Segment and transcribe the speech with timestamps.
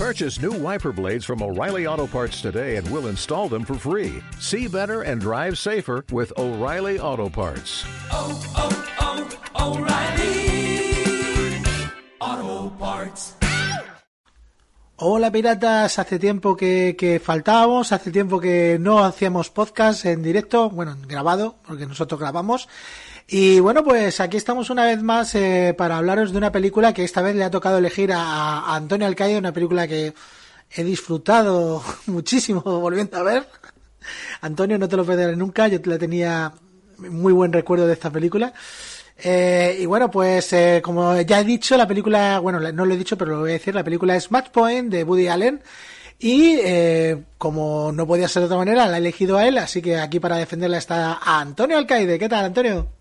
[0.00, 4.22] Purchase new wiper blades from O'Reilly Auto Parts today and we'll install them for free.
[4.38, 7.84] See better and drive safer with O'Reilly Auto Parts.
[8.10, 8.72] oh, oh,
[9.60, 10.40] O'Reilly
[12.18, 13.34] Auto Parts.
[14.96, 20.70] Hola piratas, hace tiempo que, que faltábamos, hace tiempo que no hacíamos podcast en directo,
[20.70, 22.68] bueno, grabado, porque nosotros grabamos.
[23.32, 27.04] Y bueno, pues aquí estamos una vez más eh, para hablaros de una película que
[27.04, 30.12] esta vez le ha tocado elegir a, Antonio Alcaide, una película que
[30.72, 33.46] he disfrutado muchísimo volviendo a ver.
[34.40, 36.52] Antonio, no te lo perderé nunca, yo la tenía
[36.98, 38.52] muy buen recuerdo de esta película.
[39.22, 42.98] Eh, y bueno, pues eh, como ya he dicho, la película, bueno, no lo he
[42.98, 45.62] dicho, pero lo voy a decir, la película es Match Point de Woody Allen.
[46.18, 49.80] Y eh, como no podía ser de otra manera, la he elegido a él, así
[49.80, 52.18] que aquí para defenderla está Antonio Alcaide.
[52.18, 52.99] ¿Qué tal, Antonio?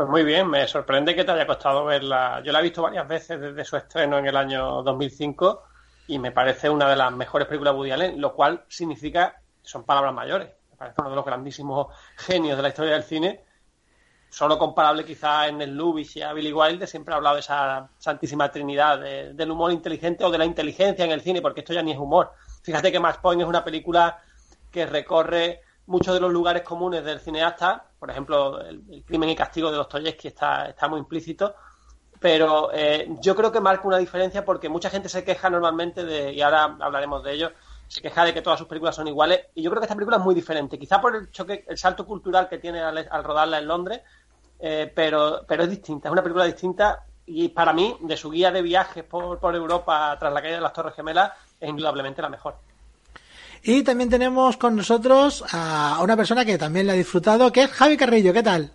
[0.00, 2.40] Pues muy bien, me sorprende que te haya costado verla.
[2.42, 5.62] Yo la he visto varias veces desde su estreno en el año 2005
[6.06, 9.84] y me parece una de las mejores películas de Woody Allen, lo cual significa, son
[9.84, 13.44] palabras mayores, me parece uno de los grandísimos genios de la historia del cine,
[14.30, 17.90] solo comparable quizá en el Lubitsch y a Billy Wilder, siempre ha hablado de esa
[17.98, 21.74] santísima trinidad de- del humor inteligente o de la inteligencia en el cine, porque esto
[21.74, 22.32] ya ni es humor.
[22.62, 24.18] Fíjate que Match Point es una película
[24.70, 25.60] que recorre
[25.90, 30.28] muchos de los lugares comunes del cineasta, por ejemplo, el, crimen y castigo de Dostoyevsky
[30.28, 31.56] está, está muy implícito,
[32.20, 36.32] pero eh, yo creo que marca una diferencia porque mucha gente se queja normalmente de,
[36.32, 37.50] y ahora hablaremos de ello,
[37.88, 40.18] se queja de que todas sus películas son iguales, y yo creo que esta película
[40.18, 43.58] es muy diferente, quizá por el choque, el salto cultural que tiene al, al rodarla
[43.58, 44.00] en Londres,
[44.60, 48.52] eh, pero, pero es distinta, es una película distinta, y para mí, de su guía
[48.52, 52.28] de viajes por, por Europa tras la caída de las Torres Gemelas, es indudablemente la
[52.28, 52.69] mejor.
[53.62, 57.70] Y también tenemos con nosotros a una persona que también la ha disfrutado, que es
[57.70, 58.32] Javi Carrillo.
[58.32, 58.72] ¿Qué tal?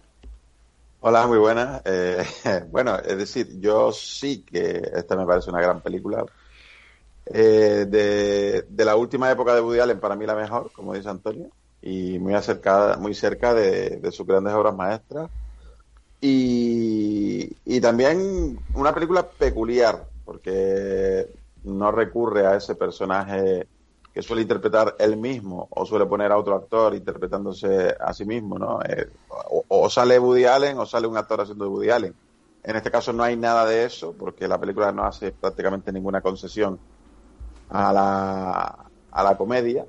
[1.00, 1.82] Hola, muy buenas.
[1.86, 2.24] Eh,
[2.72, 6.24] bueno, es decir, yo sí que esta me parece una gran película.
[7.28, 11.10] Eh, de, de la última época de Woody Allen, para mí la mejor, como dice
[11.10, 11.50] Antonio,
[11.82, 15.32] y muy acercada, muy cerca de, de sus grandes obras maestras.
[16.22, 21.28] Y, y también una película peculiar, porque
[21.64, 23.68] no recurre a ese personaje
[24.16, 28.58] que suele interpretar él mismo o suele poner a otro actor interpretándose a sí mismo,
[28.58, 28.80] ¿no?
[28.82, 29.10] Eh,
[29.68, 32.16] o, sale Woody Allen o sale un actor haciendo Woody Allen.
[32.64, 36.22] En este caso no hay nada de eso porque la película no hace prácticamente ninguna
[36.22, 36.80] concesión
[37.70, 39.86] a la, a la comedia,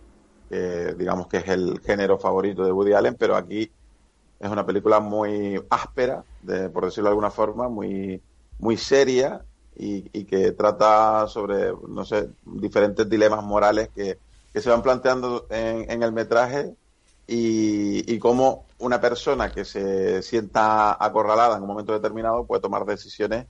[0.48, 3.70] que digamos que es el género favorito de Woody Allen, pero aquí
[4.40, 8.20] es una película muy áspera, de, por decirlo de alguna forma, muy,
[8.58, 9.44] muy seria
[9.76, 14.20] y, y que trata sobre, no sé, diferentes dilemas morales que,
[14.52, 16.76] que se van planteando en, en el metraje
[17.26, 22.84] y, y cómo una persona que se sienta acorralada en un momento determinado puede tomar
[22.86, 23.46] decisiones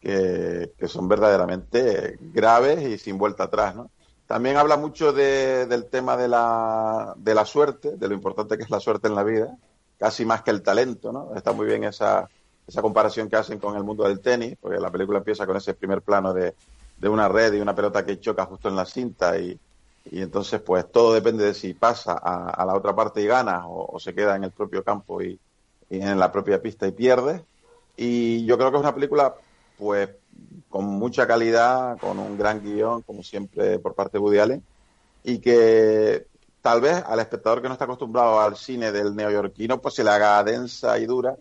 [0.00, 3.92] que, que son verdaderamente graves y sin vuelta atrás, ¿no?
[4.26, 8.64] También habla mucho de- del tema de la, de la suerte, de lo importante que
[8.64, 9.56] es la suerte en la vida,
[9.96, 11.34] casi más que el talento, ¿no?
[11.34, 12.30] Está muy bien esa,
[12.68, 15.72] esa comparación que hacen con el mundo del tenis, porque la película empieza con ese
[15.72, 16.54] primer plano de,
[16.98, 19.58] de una red y una pelota que choca justo en la cinta y,
[20.10, 23.98] y entonces pues todo depende de si pasa a, la otra parte y ganas o,
[23.98, 25.40] se queda en el propio campo y,
[25.88, 27.42] y en la propia pista y pierde.
[27.96, 29.34] Y yo creo que es una película
[29.78, 30.10] pues
[30.68, 34.62] con mucha calidad, con un gran guion, como siempre por parte de Woody Allen,
[35.24, 36.26] y que
[36.60, 40.10] tal vez al espectador que no está acostumbrado al cine del neoyorquino, pues se le
[40.10, 41.36] haga densa y dura,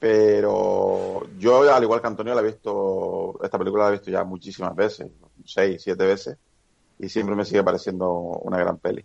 [0.00, 4.24] pero yo, al igual que Antonio, la he visto, esta película la he visto ya
[4.24, 5.08] muchísimas veces,
[5.44, 6.38] seis, siete veces,
[6.98, 9.04] y siempre me sigue pareciendo una gran peli.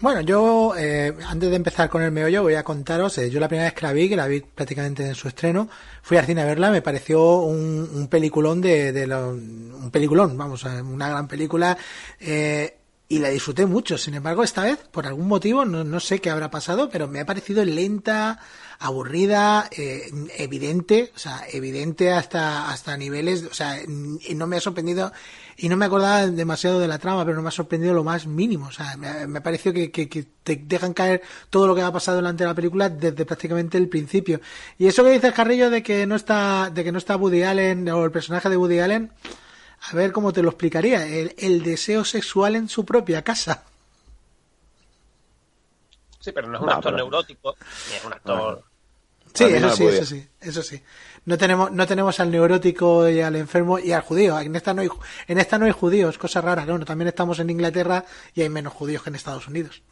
[0.00, 3.46] Bueno, yo eh, antes de empezar con el meollo voy a contaros, eh, yo la
[3.48, 5.68] primera vez que la vi, que la vi prácticamente en su estreno,
[6.02, 10.36] fui al cine a verla, me pareció un, un peliculón de, de lo- un peliculón,
[10.36, 11.76] vamos, eh, una gran película
[12.18, 12.78] eh,
[13.08, 13.96] y la disfruté mucho.
[13.96, 17.20] Sin embargo, esta vez, por algún motivo, no, no sé qué habrá pasado, pero me
[17.20, 18.40] ha parecido lenta,
[18.84, 24.60] aburrida, eh, evidente, o sea, evidente hasta hasta niveles, o sea, y no me ha
[24.60, 25.12] sorprendido
[25.56, 28.26] y no me acordaba demasiado de la trama, pero no me ha sorprendido lo más
[28.26, 28.66] mínimo.
[28.66, 31.82] O sea, me, me ha parecido que, que, que te dejan caer todo lo que
[31.82, 34.40] ha pasado durante la película desde prácticamente el principio.
[34.78, 37.42] Y eso que dice el Carrillo de que no está, de que no está Woody
[37.42, 39.12] Allen o el personaje de Woody Allen,
[39.90, 41.06] a ver cómo te lo explicaría.
[41.06, 43.64] El, el deseo sexual en su propia casa.
[46.18, 47.56] Sí, pero no es un No, actor pero- neurótico,
[47.90, 48.64] ni es un actor...
[49.34, 49.98] Sí, eso no sí, podía.
[49.98, 50.82] eso sí, eso sí.
[51.24, 54.38] No tenemos, no tenemos al neurótico y al enfermo y al judío.
[54.40, 54.88] En esta no hay,
[55.28, 56.78] en esta no hay judíos, cosa rara, ¿no?
[56.84, 59.82] También estamos en Inglaterra y hay menos judíos que en Estados Unidos.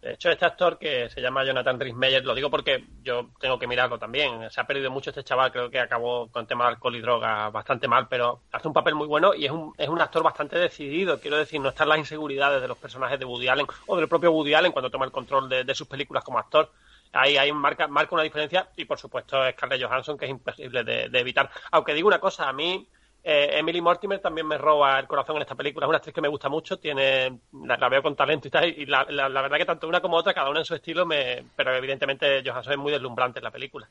[0.00, 3.58] De hecho, este actor que se llama Jonathan Rhys Meyer, lo digo porque yo tengo
[3.58, 4.50] que mirarlo también.
[4.50, 7.50] Se ha perdido mucho este chaval, creo que acabó con tema de alcohol y droga
[7.50, 10.58] bastante mal, pero hace un papel muy bueno y es un, es un actor bastante
[10.58, 11.20] decidido.
[11.20, 14.32] Quiero decir, no están las inseguridades de los personajes de Woody Allen o del propio
[14.32, 16.70] Woody Allen cuando toma el control de, de sus películas como actor.
[17.12, 21.18] Ahí, ahí marca, marca una diferencia y, por supuesto, Scarlett Johansson, que es imposible de,
[21.18, 21.50] evitar.
[21.72, 22.86] Aunque digo una cosa, a mí
[23.22, 25.86] eh, Emily Mortimer también me roba el corazón en esta película.
[25.86, 28.68] Es una actriz que me gusta mucho, tiene la, veo con talento y tal.
[28.68, 31.74] Y la verdad que tanto una como otra, cada una en su estilo, me, pero
[31.74, 33.88] evidentemente Johansson es muy deslumbrante en la película.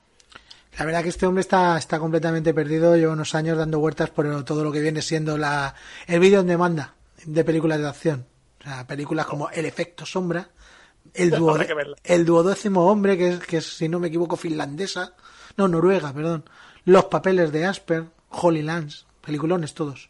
[0.78, 2.96] La verdad que este hombre está, está completamente perdido.
[2.96, 5.76] Lleva unos años dando vueltas por todo lo que viene siendo la,
[6.08, 6.94] el vídeo en demanda
[7.26, 8.26] de películas de acción.
[8.60, 10.50] O sea, películas como El efecto sombra,
[11.14, 11.30] el,
[12.26, 15.14] duo, duodécimo hombre, que es, que es, si no me equivoco, finlandesa.
[15.58, 16.44] No, Noruega, perdón.
[16.86, 20.10] Los papeles de Asper, Holy Lands, peliculones todos.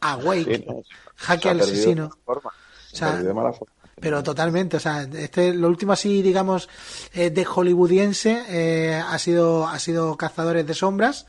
[0.00, 0.82] Awake, Sí, no,
[1.16, 2.02] Jaque al asesino.
[2.04, 2.50] mala forma.
[2.90, 3.72] Se O sea, ha perdido de mala forma.
[4.00, 6.68] Pero totalmente, o sea, este, lo último así, digamos,
[7.12, 11.26] eh, de hollywoodiense eh, ha sido ha sido Cazadores de Sombras,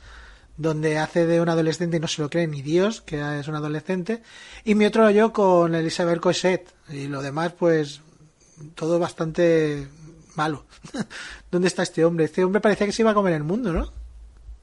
[0.56, 3.56] donde hace de un adolescente y no se lo cree ni Dios, que es un
[3.56, 4.22] adolescente.
[4.63, 6.69] Y mi otro yo con Elizabeth Cosette.
[6.90, 8.02] Y lo demás, pues,
[8.75, 9.88] todo bastante
[10.36, 10.63] malo.
[11.52, 12.25] ¿Dónde está este hombre?
[12.25, 13.92] Este hombre parecía que se iba a comer el mundo, ¿no?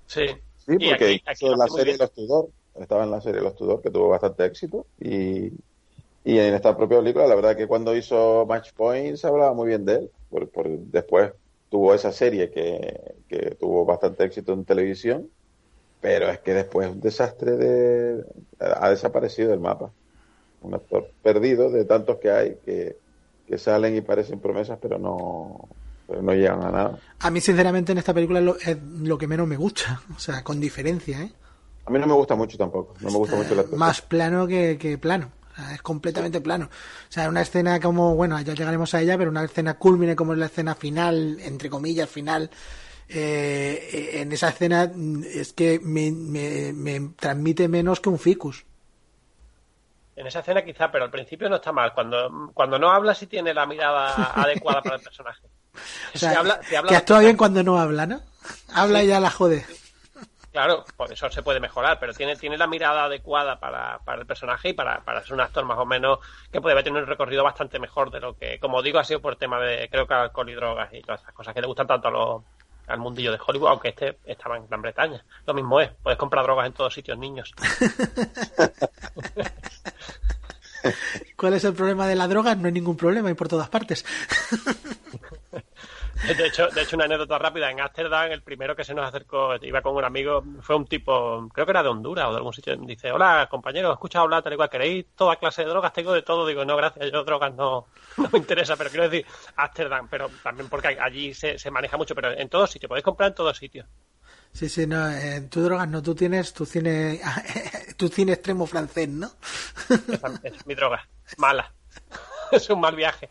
[0.07, 0.27] Sí.
[0.67, 1.99] Sí, porque aquí- aquí hizo lo la serie bien.
[1.99, 2.49] Los Tudor,
[2.79, 4.87] estaba en la serie Los Tudor, que tuvo bastante éxito.
[5.01, 5.47] Y,
[6.25, 9.69] y en esta propia película, la verdad que cuando hizo Match Point se hablaba muy
[9.69, 10.11] bien de él.
[10.31, 11.33] Por, por- después
[11.71, 15.29] tuvo esa serie que, que tuvo bastante éxito en televisión,
[16.01, 18.25] pero es que después un desastre de
[18.61, 19.91] ha desaparecido del mapa.
[20.61, 22.97] Un actor perdido de tantos que hay que,
[23.49, 25.69] que salen y parecen promesas, pero no,
[26.07, 26.99] pero no llegan a nada.
[27.21, 30.03] A mí, sinceramente, en esta película es lo, es lo que menos me gusta.
[30.17, 31.33] O sea, con diferencia, ¿eh?
[31.87, 34.77] A mí no me gusta mucho tampoco, no me gusta mucho la más plano que,
[34.79, 35.33] que plano.
[35.53, 36.67] O sea, es completamente plano.
[36.67, 40.35] O sea, una escena como, bueno, ya llegaremos a ella, pero una escena culmine como
[40.35, 42.51] es la escena final, entre comillas, final.
[43.09, 48.67] eh, en esa escena mm, es que me, me, me transmite menos que un ficus.
[50.19, 51.93] En esa escena quizá, pero al principio no está mal.
[51.95, 55.47] Cuando, cuando no habla, sí tiene la mirada adecuada para el personaje.
[56.15, 58.21] O sea, Si habla- si habla que actúa bien cuando no habla, ¿no?
[58.75, 59.65] Habla y ya la jode.
[60.51, 64.27] Claro, por eso se puede mejorar, pero tiene, tiene la mirada adecuada para, para el
[64.27, 66.19] personaje y para, para ser un actor más o menos
[66.51, 69.37] que puede tener un recorrido bastante mejor de lo que, como digo, ha sido por
[69.37, 72.09] tema de, creo que alcohol y drogas y todas esas cosas que le gustan tanto
[72.09, 72.43] a los,
[72.89, 75.23] al mundillo de Hollywood, aunque este estaba en Gran Bretaña.
[75.47, 77.55] Lo mismo es, puedes comprar drogas en todos sitios, niños.
[81.37, 82.55] ¿Cuál es el problema de la droga?
[82.55, 84.05] No hay ningún problema, hay por todas partes.
[86.37, 87.71] De hecho, de hecho, una anécdota rápida.
[87.71, 91.49] En Ámsterdam, el primero que se nos acercó, iba con un amigo, fue un tipo,
[91.53, 92.77] creo que era de Honduras o de algún sitio.
[92.77, 94.69] Dice, hola, compañero, escuchado hablar tal y cual.
[94.69, 95.93] ¿Queréis toda clase de drogas?
[95.93, 96.47] Tengo de todo.
[96.47, 97.87] Digo, no, gracias, yo drogas no,
[98.17, 98.77] no me interesa.
[98.77, 99.27] Pero quiero decir,
[99.57, 103.29] Ámsterdam, pero también porque allí se, se maneja mucho, pero en todos sitios, podéis comprar
[103.29, 103.87] en todos sitios.
[104.53, 107.21] Sí, sí, no, eh, tú drogas no, tú tienes tu cine,
[107.97, 109.31] tu cine extremo francés, ¿no?
[109.89, 111.07] Esa es mi droga.
[111.37, 111.73] Mala.
[112.53, 113.29] es un mal viaje.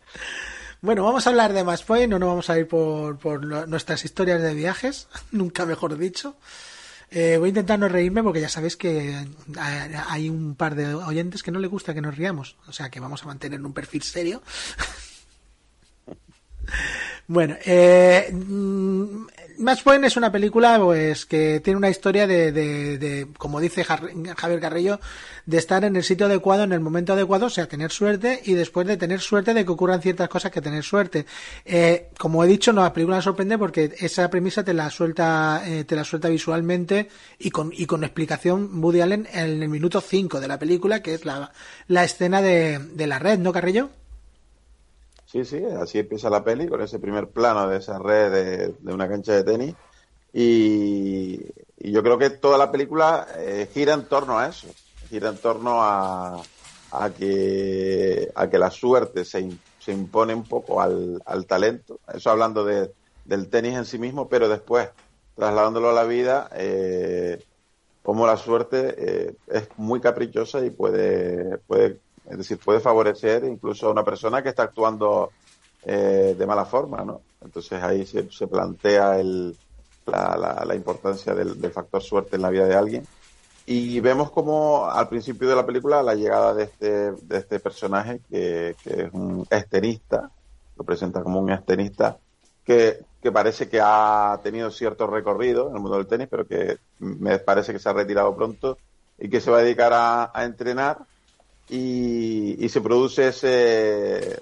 [0.82, 4.06] Bueno, vamos a hablar de más Point, no nos vamos a ir por, por nuestras
[4.06, 6.38] historias de viajes, nunca mejor dicho.
[7.10, 9.16] Eh, voy a intentar no reírme porque ya sabéis que
[9.60, 12.90] hay- hay un par de oyentes que no le gusta que nos riamos, o sea
[12.90, 14.42] que vamos a mantener un perfil serio.
[17.28, 19.26] Bueno, eh, mm,
[19.60, 23.84] Match Point es una película pues que tiene una historia de, de, de, como dice
[23.84, 25.00] Javier Carrillo,
[25.46, 28.54] de estar en el sitio adecuado en el momento adecuado, o sea, tener suerte y
[28.54, 31.26] después de tener suerte de que ocurran ciertas cosas que tener suerte.
[31.66, 35.84] Eh, como he dicho, no, la película sorprende porque esa premisa te la suelta, eh,
[35.86, 37.10] te la suelta visualmente
[37.40, 41.16] y con, y con explicación Woody Allen en el minuto 5 de la película, que
[41.16, 41.52] es la,
[41.88, 43.90] la escena de, de la red, ¿no, Carrillo?
[45.28, 49.10] Sí, sí, así empieza la peli, con ese primer plano de esa red de, una
[49.10, 49.76] cancha de tenis.
[50.32, 51.42] Y,
[51.80, 54.68] yo creo que toda la película eh, gira en torno a eso,
[55.10, 56.42] gira en torno a,
[56.92, 62.32] a, que, a que la suerte se, se impone un poco al, al talento, eso
[62.32, 62.92] hablando de,
[63.26, 64.90] del tenis en sí mismo, pero después,
[65.36, 67.44] trasladándolo a la vida, eh,
[68.02, 73.88] como la suerte eh, es muy caprichosa y puede, puede, es decir, puede favorecer incluso
[73.88, 75.32] a una persona que está actuando
[75.86, 77.22] eh, de mala forma, ¿no?
[77.42, 79.56] Entonces ahí se, plantea el,
[80.06, 83.08] la, la, importancia del, factor suerte en la vida de alguien.
[83.66, 88.76] Y vemos como al principio de la película la llegada de este, este personaje que,
[88.84, 90.30] es un estenista,
[90.78, 92.18] lo presenta como un estenista
[92.66, 97.40] que, parece que ha tenido cierto recorrido en el mundo del tenis, pero que me
[97.40, 98.78] parece que se ha retirado pronto
[99.20, 101.00] y que se va a dedicar a entrenar
[101.70, 104.40] y, y se produce ese,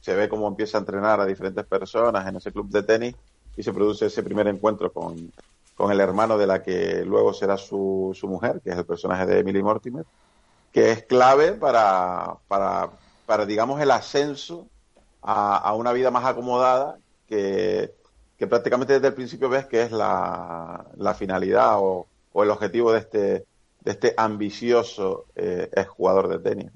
[0.00, 3.14] se ve cómo empieza a entrenar a diferentes personas en ese club de tenis
[3.56, 5.32] y se produce ese primer encuentro con,
[5.76, 9.26] con el hermano de la que luego será su, su mujer, que es el personaje
[9.26, 10.04] de Emily Mortimer,
[10.72, 12.90] que es clave para, para,
[13.26, 14.66] para digamos, el ascenso
[15.22, 16.98] a, a una vida más acomodada
[17.28, 17.92] que,
[18.38, 22.92] que prácticamente desde el principio ves que es la, la finalidad o, o el objetivo
[22.92, 23.44] de este,
[23.80, 26.70] de este ambicioso eh, exjugador de tenis.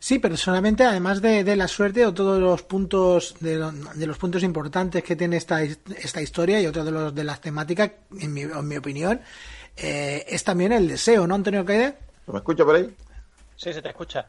[0.00, 4.16] Sí, personalmente, además de, de, la suerte o todos los puntos de, lo, de, los
[4.16, 7.90] puntos importantes que tiene esta, esta historia y otro de los de las temáticas,
[8.20, 9.20] en mi, en mi opinión,
[9.76, 11.96] eh, es también el deseo, ¿no, Antonio Caide?
[12.28, 12.94] ¿Me escucha por ahí?
[13.56, 14.26] Sí, se te escucha.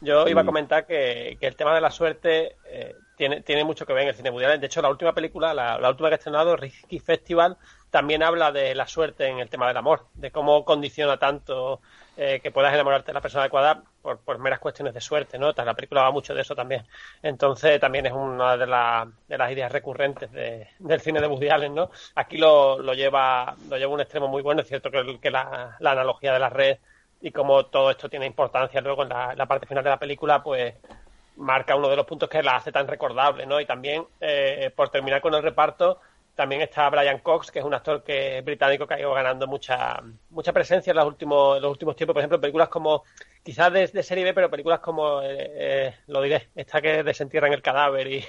[0.00, 3.84] Yo iba a comentar que, que el tema de la suerte eh, tiene, tiene mucho
[3.84, 4.58] que ver en el cine mundial.
[4.58, 7.58] De hecho, la última película, la, la última que ha estrenado, Risky Festival,
[7.90, 11.80] también habla de la suerte en el tema del amor, de cómo condiciona tanto
[12.16, 15.52] eh, que puedas enamorarte de la persona adecuada por, por meras cuestiones de suerte, ¿no?
[15.52, 16.84] La película va mucho de eso también.
[17.22, 21.48] Entonces, también es una de, la, de las ideas recurrentes de, del cine de Woody
[21.70, 21.90] ¿no?
[22.14, 24.62] Aquí lo, lo, lleva lo lleva a un extremo muy bueno.
[24.62, 26.78] Es cierto que, la, analogía de la red
[27.20, 30.42] y cómo todo esto tiene importancia luego en la, la parte final de la película,
[30.42, 30.74] pues
[31.36, 33.60] marca uno de los puntos que la hace tan recordable, ¿no?
[33.60, 36.00] Y también, eh, por terminar con el reparto,
[36.34, 39.46] también está Brian Cox, que es un actor que es británico que ha ido ganando
[39.46, 42.14] mucha mucha presencia en los últimos en los últimos tiempos.
[42.14, 43.04] Por ejemplo, películas como,
[43.42, 47.52] quizás de, de serie B, pero películas como, eh, eh, lo diré, esta que desentierran
[47.52, 48.24] el cadáver y,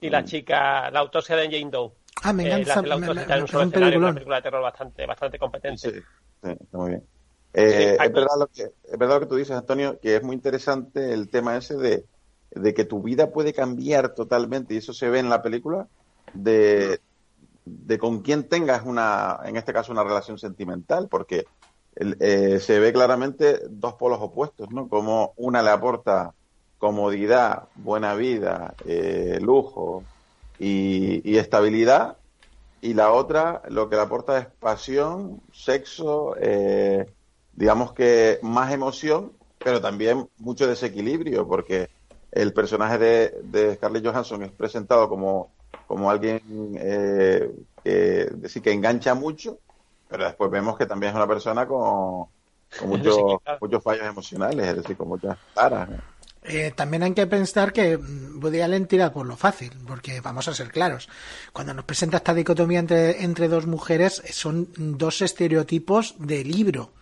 [0.00, 1.92] y la chica, la autopsia de Jane Doe.
[2.22, 2.80] Ah, me encanta.
[2.80, 5.90] Eh, la, la, la, un un una película de terror bastante, bastante competente.
[5.90, 5.90] Sí,
[6.42, 7.04] sí, está muy bien.
[7.58, 10.34] Eh, es, verdad lo que, es verdad lo que tú dices, Antonio, que es muy
[10.34, 12.04] interesante el tema ese de,
[12.50, 15.88] de que tu vida puede cambiar totalmente, y eso se ve en la película,
[16.34, 17.00] de,
[17.66, 21.46] de con quién tengas una, en este caso, una relación sentimental, porque
[21.96, 24.88] eh, se ve claramente dos polos opuestos, ¿no?
[24.88, 26.32] Como una le aporta
[26.78, 30.04] comodidad, buena vida, eh, lujo
[30.58, 32.18] y, estabilidad,
[32.80, 37.06] y la otra lo que le aporta es pasión, sexo, eh,
[37.54, 41.88] digamos que más emoción, pero también mucho desequilibrio, porque
[42.30, 45.50] el personaje de, de Scarlett Johansson es presentado como
[45.86, 46.40] como alguien
[46.78, 47.50] eh,
[47.82, 49.58] que, decir, que engancha mucho,
[50.08, 52.26] pero después vemos que también es una persona con,
[52.78, 53.18] con muchos,
[53.60, 55.88] muchos fallos emocionales, es decir, con muchas taras.
[55.88, 56.16] ¿no?
[56.48, 60.54] Eh, también hay que pensar que Woody Allen tira por lo fácil, porque vamos a
[60.54, 61.08] ser claros.
[61.52, 66.92] Cuando nos presenta esta dicotomía entre, entre dos mujeres, son dos estereotipos de libro.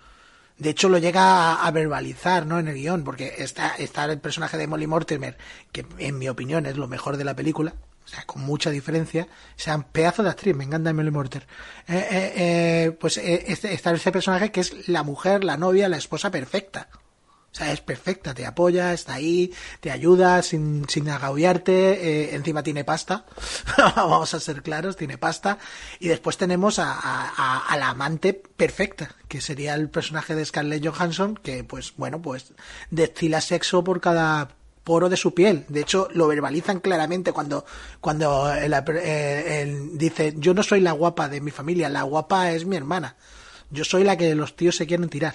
[0.57, 2.59] De hecho, lo llega a, a, verbalizar, ¿no?
[2.59, 5.37] En el guion, porque está, está el personaje de Molly Mortimer,
[5.73, 9.27] que en mi opinión es lo mejor de la película, o sea, con mucha diferencia,
[9.57, 11.47] o sea, un pedazo de actriz, me encanta Emily Morter.
[11.89, 15.97] Eh, eh, eh, pues este, está ese personaje que es la mujer, la novia, la
[15.97, 16.89] esposa perfecta.
[17.55, 22.65] O sea, es perfecta, te apoya, está ahí, te ayuda sin, sin agobiarte, eh, encima
[22.65, 23.27] tiene pasta,
[23.95, 25.59] vamos a ser claros, tiene pasta,
[26.01, 31.37] y después tenemos a, a, la amante perfecta, que sería el personaje de Scarlett Johansson,
[31.37, 32.55] que pues bueno, pues
[32.91, 34.49] destila sexo por cada
[34.85, 35.65] poro de su piel.
[35.69, 37.65] De hecho, lo verbalizan claramente cuando,
[38.01, 42.67] cuando él, él dice, yo no soy la guapa de mi familia, la guapa es
[42.67, 43.17] mi hermana.
[43.71, 45.35] Yo soy la que los tíos se quieren tirar.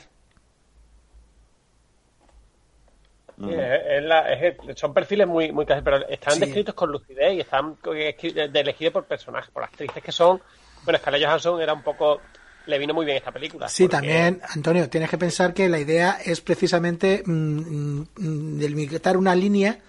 [3.39, 6.41] Sí, es la, es, son perfiles muy, muy casi, pero están sí.
[6.41, 10.41] descritos con lucidez y están elegidos por personajes, por actrices que son.
[10.83, 12.19] Bueno, Scarlett Johansson era un poco
[12.69, 13.67] le vino muy bien esta película.
[13.67, 13.95] Sí, porque...
[13.97, 19.79] también, Antonio, tienes que pensar que la idea es precisamente mmm, mmm, delimitar una línea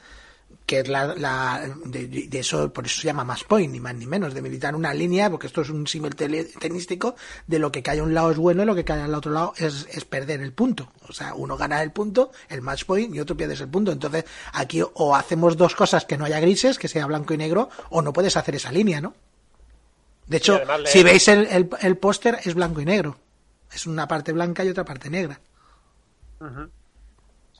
[0.66, 3.92] que es la, la de, de, eso por eso se llama más point ni más
[3.92, 7.16] ni menos de militar una línea porque esto es un símil tenístico
[7.48, 9.32] de lo que cae a un lado es bueno y lo que cae al otro
[9.32, 13.12] lado es, es, perder el punto o sea uno gana el punto el match point
[13.12, 16.78] y otro pierdes el punto entonces aquí o hacemos dos cosas que no haya grises
[16.78, 19.14] que sea blanco y negro o no puedes hacer esa línea no
[20.30, 23.18] de hecho si veis el, el, el póster es blanco y negro
[23.70, 25.38] es una parte blanca y otra parte negra
[26.40, 26.70] uh -huh.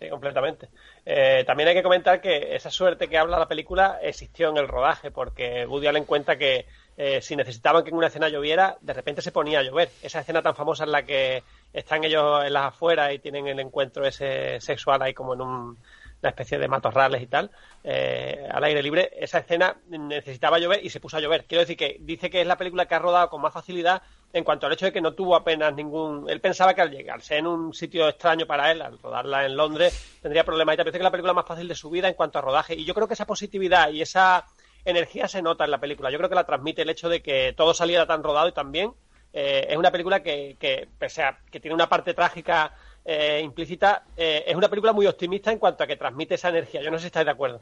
[0.00, 0.70] Sí, completamente.
[1.04, 4.66] Eh, también hay que comentar que esa suerte que habla la película existió en el
[4.66, 6.64] rodaje, porque Woody Allen cuenta que
[6.96, 9.90] eh, si necesitaban que en una escena lloviera, de repente se ponía a llover.
[10.00, 11.42] Esa escena tan famosa en la que
[11.74, 15.78] están ellos en las afueras y tienen el encuentro ese sexual ahí como en un,
[16.22, 17.50] una especie de matorrales y tal,
[17.82, 21.44] eh, al aire libre, esa escena necesitaba llover y se puso a llover.
[21.46, 24.44] Quiero decir que dice que es la película que ha rodado con más facilidad en
[24.44, 26.28] cuanto al hecho de que no tuvo apenas ningún...
[26.28, 30.18] Él pensaba que al llegarse en un sitio extraño para él, al rodarla en Londres,
[30.22, 30.74] tendría problemas.
[30.74, 32.74] Y parece que es la película más fácil de su vida en cuanto a rodaje.
[32.74, 34.44] Y yo creo que esa positividad y esa
[34.84, 36.10] energía se nota en la película.
[36.10, 38.70] Yo creo que la transmite el hecho de que todo saliera tan rodado y tan
[38.70, 38.92] bien.
[39.32, 42.74] Eh, es una película que, que, pese a que tiene una parte trágica
[43.04, 46.83] eh, implícita, eh, es una película muy optimista en cuanto a que transmite esa energía.
[46.83, 47.61] Yo no sé si estáis de acuerdo.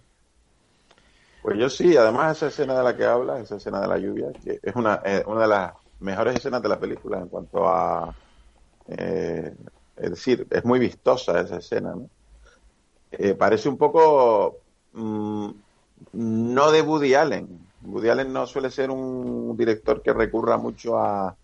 [1.40, 4.28] Pues yo sí, además esa escena de la que habla, esa escena de la lluvia,
[4.42, 8.14] que es una, eh, una de las mejores escenas de la película en cuanto a...
[8.88, 9.54] eh,
[9.96, 12.08] es decir, es muy vistosa esa escena, ¿no?
[13.10, 14.58] Eh, parece un poco
[14.92, 15.50] mm,
[16.12, 17.48] no de Woody Allen.
[17.82, 21.36] Woody Allen no suele ser un director que recurra mucho a,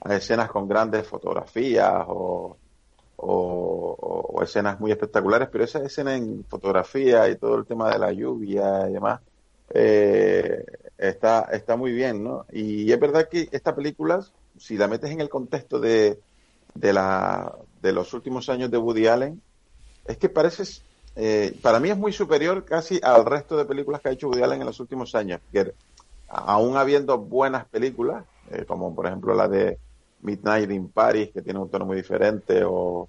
[0.00, 2.58] a escenas con grandes fotografías o,
[3.16, 8.12] o- escenas muy espectaculares, pero esa escena en fotografía y todo el tema de la
[8.12, 9.20] lluvia y demás
[9.74, 10.64] eh,
[10.98, 12.46] está, está muy bien, ¿no?
[12.52, 14.20] Y es verdad que esta película,
[14.56, 16.22] si la metes en el contexto de,
[16.74, 19.42] de, la, de los últimos años de Woody Allen,
[20.04, 20.64] es que parece,
[21.16, 24.42] eh, para mí es muy superior casi al resto de películas que ha hecho Woody
[24.42, 25.40] Allen en los últimos años,
[26.28, 29.80] aún habiendo buenas películas, eh, como por ejemplo la de
[30.24, 33.08] Midnight in Paris, que tiene un tono muy diferente, o,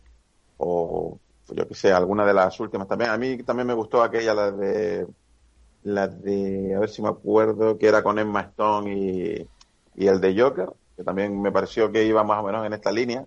[0.57, 1.19] o
[1.49, 3.11] yo que sé, alguna de las últimas también.
[3.11, 5.07] A mí también me gustó aquella, la de,
[5.83, 9.49] la de, a ver si me acuerdo, que era con Emma Stone y,
[9.95, 12.91] y el de Joker, que también me pareció que iba más o menos en esta
[12.91, 13.25] línea,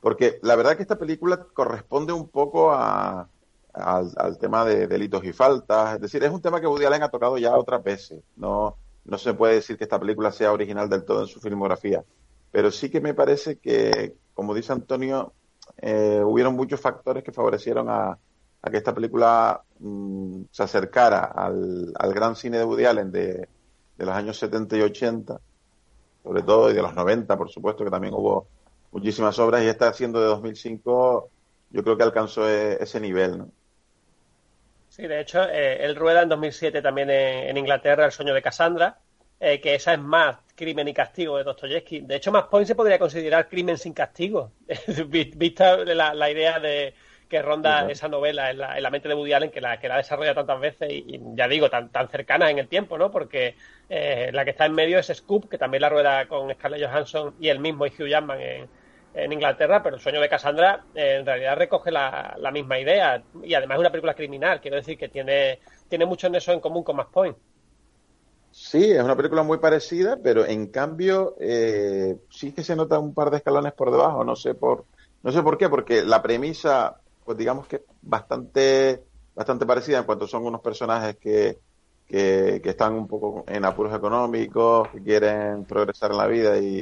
[0.00, 3.28] porque la verdad que esta película corresponde un poco a,
[3.72, 7.02] al, al tema de delitos y faltas, es decir, es un tema que Woody Allen
[7.02, 10.88] ha tocado ya otras veces, no, no se puede decir que esta película sea original
[10.88, 12.02] del todo en su filmografía,
[12.50, 15.34] pero sí que me parece que, como dice Antonio,
[15.78, 18.18] eh, hubieron muchos factores que favorecieron a,
[18.70, 23.48] que esta película mm, se acercara al, al gran cine de Woody Allen de,
[23.96, 25.40] de los años 70 y 80,
[26.22, 28.50] sobre todo, y de los 90, por supuesto, que también hubo
[28.92, 31.32] muchísimas obras, y esta siendo de 2005,
[31.70, 33.52] yo creo que alcanzó e- ese nivel, ¿no?
[34.88, 38.42] Sí, de hecho, eh, él rueda en 2007 también en, en Inglaterra El sueño de
[38.42, 39.00] Cassandra,
[39.40, 42.00] eh, que esa es más crimen y castigo de Dostoyevsky.
[42.02, 44.54] De hecho, más Point se podría considerar crimen sin castigo,
[45.08, 46.94] Vi- vista la, la idea de
[47.28, 49.88] que ronda esa novela en la, en la mente de Woody Allen, que la, que
[49.88, 53.10] la desarrolla tantas veces y, y ya digo, tan, tan cercana en el tiempo, ¿no?
[53.10, 53.56] Porque
[53.88, 57.34] eh, la que está en medio es Scoop, que también la rueda con Scarlett Johansson
[57.38, 58.70] y el mismo y Hugh Jackman en,
[59.12, 63.22] en Inglaterra, pero el sueño de Cassandra eh, en realidad recoge la, la misma idea
[63.42, 66.60] y además es una película criminal, quiero decir que tiene, tiene mucho en eso en
[66.60, 67.36] común con Mass Point.
[68.62, 73.14] Sí, es una película muy parecida, pero en cambio eh, sí que se nota un
[73.14, 74.84] par de escalones por debajo, no sé por,
[75.22, 79.02] no sé por qué, porque la premisa, pues digamos que bastante,
[79.34, 81.58] bastante parecida en cuanto son unos personajes que,
[82.06, 86.80] que, están un poco en apuros económicos, que quieren progresar en la vida y,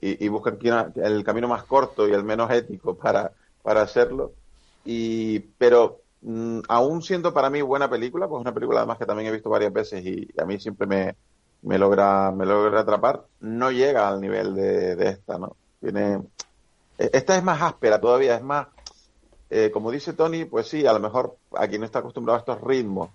[0.00, 0.58] y, y buscan
[0.96, 4.32] el camino más corto y el menos ético para, para hacerlo.
[4.82, 9.28] Y, pero mm, aún siendo para mí buena película, pues una película además que también
[9.28, 11.16] he visto varias veces y a mí siempre me,
[11.62, 15.56] me logra, me logra atrapar, no llega al nivel de, esta, ¿no?
[15.80, 16.22] Tiene,
[16.98, 18.68] e- esta es más áspera todavía, es más,
[19.50, 22.40] eh, como dice Tony, pues sí, a lo mejor a quien no está acostumbrado a
[22.40, 23.10] estos ritmos,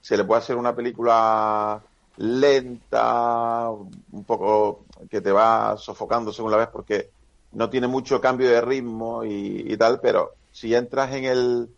[0.00, 1.82] se le puede hacer una película
[2.16, 7.10] lenta, un poco que te va sofocando según la ves porque
[7.52, 11.77] no tiene mucho cambio de ritmo y, y tal, pero si entras en el,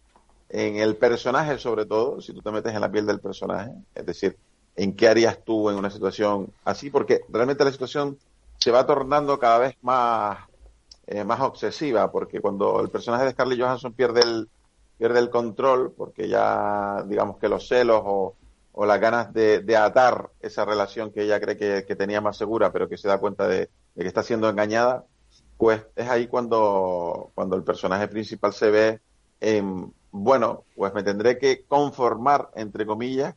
[0.50, 4.04] en el personaje sobre todo, si tú te metes en la piel del personaje, es
[4.04, 4.36] decir,
[4.76, 8.18] en qué harías tú en una situación así, porque realmente la situación
[8.58, 10.38] se va tornando cada vez más,
[11.06, 14.48] eh, más obsesiva, porque cuando el personaje de Scarlett Johansson pierde el,
[14.98, 18.34] pierde el control, porque ya digamos que los celos o,
[18.72, 22.36] o las ganas de, de atar esa relación que ella cree que, que tenía más
[22.36, 25.04] segura, pero que se da cuenta de, de que está siendo engañada,
[25.56, 29.00] pues es ahí cuando, cuando el personaje principal se ve
[29.40, 33.34] en, bueno, pues me tendré que conformar, entre comillas,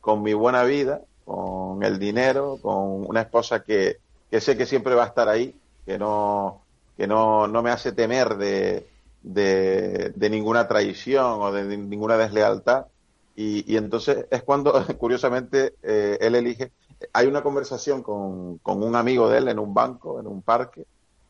[0.00, 3.98] con mi buena vida, con el dinero, con una esposa que,
[4.30, 6.62] que sé que siempre va a estar ahí, que no,
[6.96, 8.88] que no, no me hace temer de,
[9.22, 12.86] de, de ninguna traición o de ninguna deslealtad.
[13.34, 16.72] Y, y entonces es cuando, curiosamente, eh, él elige.
[17.12, 20.86] Hay una conversación con, con un amigo de él en un banco, en un parque,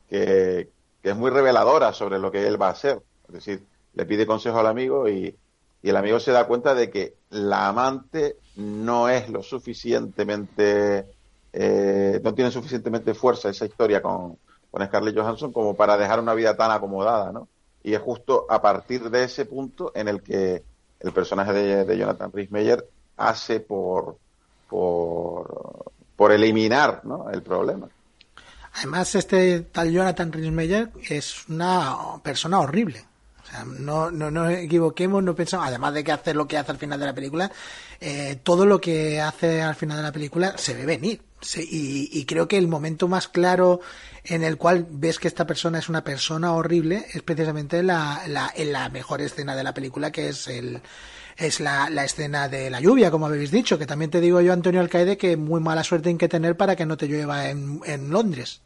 [0.08, 0.70] que,
[1.02, 3.02] que es muy reveladora sobre lo que él va a hacer.
[3.28, 3.66] Es decir,
[3.96, 5.34] le pide consejo al amigo y,
[5.82, 11.06] y el amigo se da cuenta de que la amante no es lo suficientemente,
[11.52, 14.38] eh, no tiene suficientemente fuerza esa historia con,
[14.70, 17.48] con Scarlett Johansson como para dejar una vida tan acomodada, ¿no?
[17.82, 20.62] Y es justo a partir de ese punto en el que
[21.00, 22.50] el personaje de, de Jonathan Rhys
[23.16, 24.18] hace por,
[24.68, 27.30] por, por eliminar ¿no?
[27.30, 27.88] el problema.
[28.74, 33.04] Además, este tal Jonathan Rhys-Meyer es una persona horrible.
[33.46, 36.72] O sea, no, no nos equivoquemos, no pensamos, además de que hace lo que hace
[36.72, 37.52] al final de la película,
[38.00, 41.22] eh, todo lo que hace al final de la película se ve venir.
[41.56, 43.80] Y creo que el momento más claro
[44.24, 48.52] en el cual ves que esta persona es una persona horrible es precisamente la, la,
[48.56, 50.80] en la mejor escena de la película, que es el
[51.36, 54.54] es la, la escena de la lluvia, como habéis dicho, que también te digo yo,
[54.54, 57.80] Antonio Alcaide, que muy mala suerte hay que tener para que no te llueva en,
[57.84, 58.62] en Londres.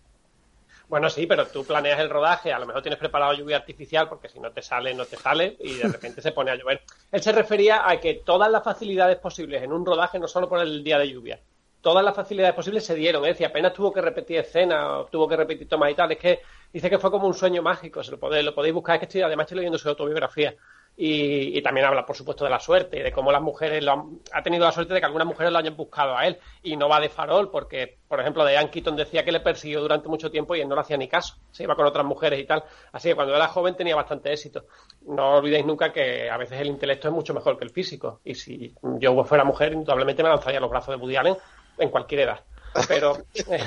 [0.90, 4.28] Bueno, sí, pero tú planeas el rodaje, a lo mejor tienes preparado lluvia artificial porque
[4.28, 6.82] si no te sale, no te sale y de repente se pone a llover.
[7.12, 10.58] Él se refería a que todas las facilidades posibles en un rodaje, no solo por
[10.58, 11.38] el día de lluvia,
[11.80, 13.24] todas las facilidades posibles se dieron.
[13.24, 16.10] Es decir, apenas tuvo que repetir escena, tuvo que repetir tomas y tal.
[16.10, 16.40] Es que
[16.72, 18.02] dice que fue como un sueño mágico.
[18.02, 18.96] Se lo podéis, lo podéis buscar.
[18.96, 20.56] Es que estoy, además estoy leyendo su autobiografía.
[21.02, 24.20] Y, y también habla, por supuesto, de la suerte de cómo las mujeres lo han,
[24.34, 26.36] ha tenido la suerte de que algunas mujeres lo hayan buscado a él.
[26.62, 30.08] Y no va de farol, porque, por ejemplo, de Keaton decía que le persiguió durante
[30.08, 31.36] mucho tiempo y él no le hacía ni caso.
[31.52, 32.64] Se iba con otras mujeres y tal.
[32.92, 34.66] Así que cuando era joven tenía bastante éxito.
[35.06, 38.20] No olvidéis nunca que a veces el intelecto es mucho mejor que el físico.
[38.22, 41.36] Y si yo fuera mujer, indudablemente me lanzaría a los brazos de Woody Allen
[41.78, 42.40] en cualquier edad.
[42.88, 43.16] Pero
[43.50, 43.64] eh,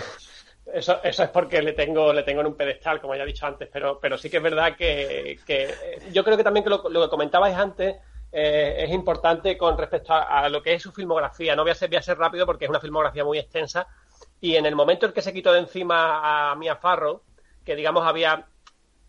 [0.72, 3.46] eso, eso es porque le tengo, le tengo en un pedestal, como ya he dicho
[3.46, 6.70] antes, pero, pero sí que es verdad que, que eh, yo creo que también que
[6.70, 7.98] lo, que comentabais antes
[8.32, 11.56] eh, es importante con respecto a, lo que es su filmografía.
[11.56, 13.88] No voy a, ser, voy a ser rápido porque es una filmografía muy extensa
[14.40, 17.22] y en el momento en que se quitó de encima a Mia Farrow,
[17.66, 18.48] que digamos había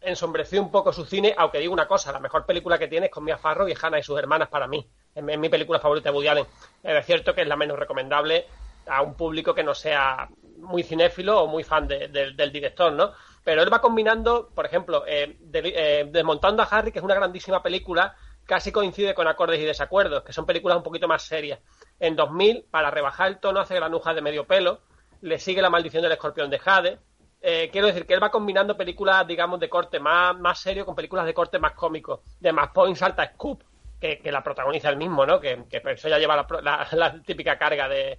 [0.00, 3.12] ensombrecido un poco su cine, aunque digo una cosa, la mejor película que tiene es
[3.12, 4.86] con Mia Farrow y y sus hermanas para mí.
[5.14, 6.46] Es, es mi película favorita de Woody Allen.
[6.82, 8.46] Es cierto que es la menos recomendable
[8.86, 10.28] a un público que no sea
[10.64, 13.12] muy cinéfilo o muy fan de, de, del director, ¿no?
[13.44, 17.62] Pero él va combinando, por ejemplo, eh, eh, Desmontando a Harry, que es una grandísima
[17.62, 21.60] película, casi coincide con Acordes y Desacuerdos, que son películas un poquito más serias.
[22.00, 24.80] En 2000, para rebajar el tono, hace Granuja de medio pelo,
[25.20, 26.98] le sigue La maldición del escorpión de Jade.
[27.42, 30.94] Eh, quiero decir que él va combinando películas, digamos, de corte más, más serio con
[30.94, 32.22] películas de corte más cómico.
[32.40, 33.62] De más Point salta Scoop,
[34.00, 35.38] que, que la protagoniza él mismo, ¿no?
[35.38, 38.18] Que, que eso ya lleva la, la, la típica carga de,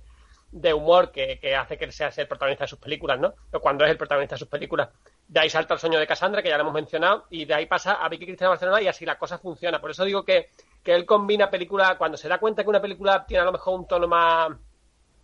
[0.55, 3.33] de humor que, que, hace que sea el protagonista de sus películas, ¿no?
[3.51, 4.87] O cuando es el protagonista de sus películas.
[5.27, 7.65] De ahí salta el sueño de Cassandra, que ya lo hemos mencionado, y de ahí
[7.65, 9.81] pasa a Vicky Cristina Barcelona y así la cosa funciona.
[9.81, 13.25] Por eso digo que, que él combina películas, cuando se da cuenta que una película
[13.25, 14.51] tiene a lo mejor un tono más,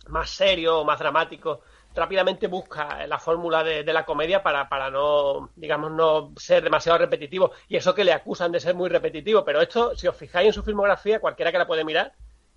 [0.07, 1.61] más serio, más dramático,
[1.95, 6.97] rápidamente busca la fórmula de, de, la comedia para, para no, digamos, no ser demasiado
[6.97, 7.51] repetitivo.
[7.69, 9.45] Y eso que le acusan de ser muy repetitivo.
[9.45, 12.11] Pero esto, si os fijáis en su filmografía, cualquiera que la puede mirar,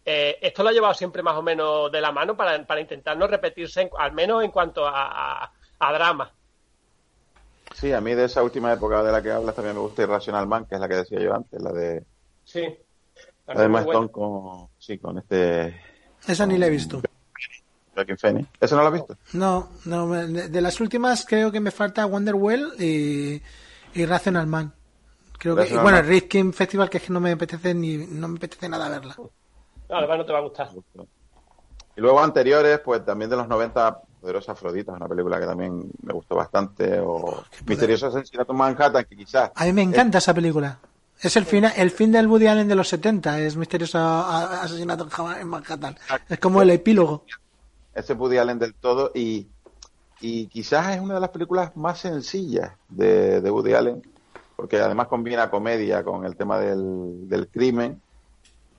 [0.05, 3.17] eh, esto lo ha llevado siempre más o menos de la mano para, para intentar
[3.17, 6.31] no repetirse, en, al menos en cuanto a, a, a, drama.
[7.75, 10.47] Sí, a mí de esa última época de la que hablas también me gusta Irrational
[10.47, 12.05] Man, que es la que decía yo antes, la de...
[12.45, 12.62] Sí.
[13.47, 15.81] La de Stone con, sí, con este...
[16.27, 17.03] Esa ni la he visto.
[17.95, 18.49] Joaquin Phoenix.
[18.61, 19.17] ¿Eso no lo has visto?
[19.33, 23.40] No, no, de las últimas creo que me falta Wonderwell y,
[23.95, 24.73] y Rational Man.
[25.38, 28.29] Creo que, y, bueno, el Riskin Festival que es que no me apetece ni no
[28.29, 29.17] me apetece nada verla.
[29.88, 30.68] No, además no te va a gustar.
[31.97, 36.12] Y luego anteriores, pues también de los 90, Poderosa Afrodita, una película que también me
[36.12, 39.53] gustó bastante, o Misterioso Asesinato en Manhattan, que quizás...
[39.55, 40.25] A mí me encanta es...
[40.25, 40.79] esa película.
[41.20, 45.07] Es el fin, el fin del Woody Allen de los 70, es Misterioso Asesinato
[45.40, 45.97] en Manhattan.
[46.29, 47.25] Es como el epílogo.
[47.94, 49.47] Ese Woody Allen del todo, y,
[50.20, 54.03] y quizás es una de las películas más sencillas de, de Woody Allen,
[54.57, 58.01] porque además combina comedia con el tema del, del crimen,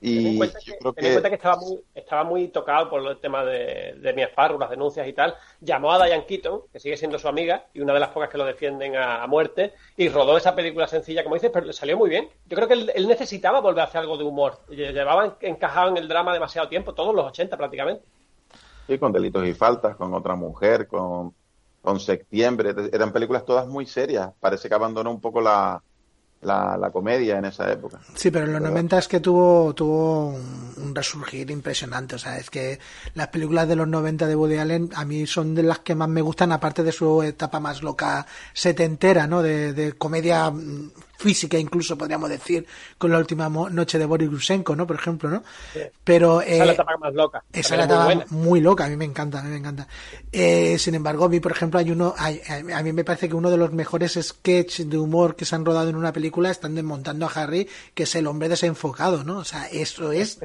[0.00, 1.06] y ten que, creo que...
[1.06, 4.58] En cuenta que estaba muy, estaba muy tocado por el tema de, de Mia Farrow,
[4.58, 5.34] las denuncias y tal.
[5.60, 8.38] Llamó a Diane Keaton, que sigue siendo su amiga y una de las pocas que
[8.38, 11.96] lo defienden a, a muerte, y rodó esa película sencilla, como dices, pero le salió
[11.96, 12.28] muy bien.
[12.46, 14.58] Yo creo que él, él, necesitaba volver a hacer algo de humor.
[14.68, 18.04] Llevaba encajado en el drama demasiado tiempo, todos los 80 prácticamente.
[18.86, 21.34] Sí, con delitos y faltas, con otra mujer, con,
[21.82, 22.74] con septiembre.
[22.92, 24.30] Eran películas todas muy serias.
[24.38, 25.82] Parece que abandonó un poco la,
[26.42, 27.98] la, la, comedia en esa época.
[28.14, 32.14] Sí, pero en los 90 es que tuvo, tuvo un, un, resurgir impresionante.
[32.14, 32.78] O sea, es que
[33.14, 36.08] las películas de los 90 de Woody Allen a mí son de las que más
[36.08, 39.42] me gustan, aparte de su etapa más loca setentera, ¿no?
[39.42, 40.52] De, de comedia
[41.18, 42.66] física incluso podríamos decir
[42.98, 44.86] con la última noche de Boris Grusenko, ¿no?
[44.86, 45.42] Por ejemplo, ¿no?
[45.72, 45.80] Sí.
[46.04, 47.44] Pero eh, esa es la etapa más loca.
[47.52, 49.88] Esa es la etapa muy, muy, loca, a mí me encanta, a mí me encanta.
[50.32, 53.34] Eh, sin embargo, a mí por ejemplo hay uno, hay, a mí me parece que
[53.34, 56.74] uno de los mejores sketches de humor que se han rodado en una película están
[56.74, 59.38] desmontando a Harry, que es el hombre desenfocado, ¿no?
[59.38, 60.38] O sea, eso es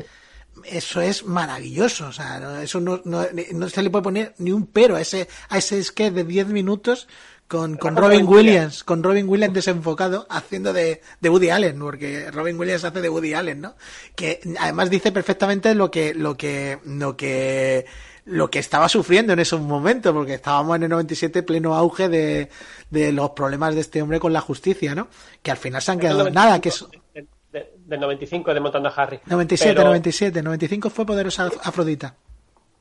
[0.65, 4.67] eso es maravilloso, o sea, eso no, no, no, se le puede poner ni un
[4.67, 7.07] pero a ese, a ese sketch de 10 minutos
[7.51, 12.57] con, con Robin Williams, con Robin Williams desenfocado, haciendo de, de Woody Allen, porque Robin
[12.57, 13.75] Williams hace de Woody Allen, ¿no?
[14.15, 17.85] Que además dice perfectamente lo que, lo que, lo que,
[18.23, 22.47] lo que estaba sufriendo en esos momentos, porque estábamos en el 97 pleno auge de,
[22.89, 25.09] de los problemas de este hombre con la justicia, ¿no?
[25.43, 26.85] Que al final se han quedado en nada, que es...
[27.13, 29.19] De, del 95 de Montando a Harry.
[29.25, 29.89] 97, pero...
[29.89, 32.15] 97, 95 fue Poderosa Afrodita.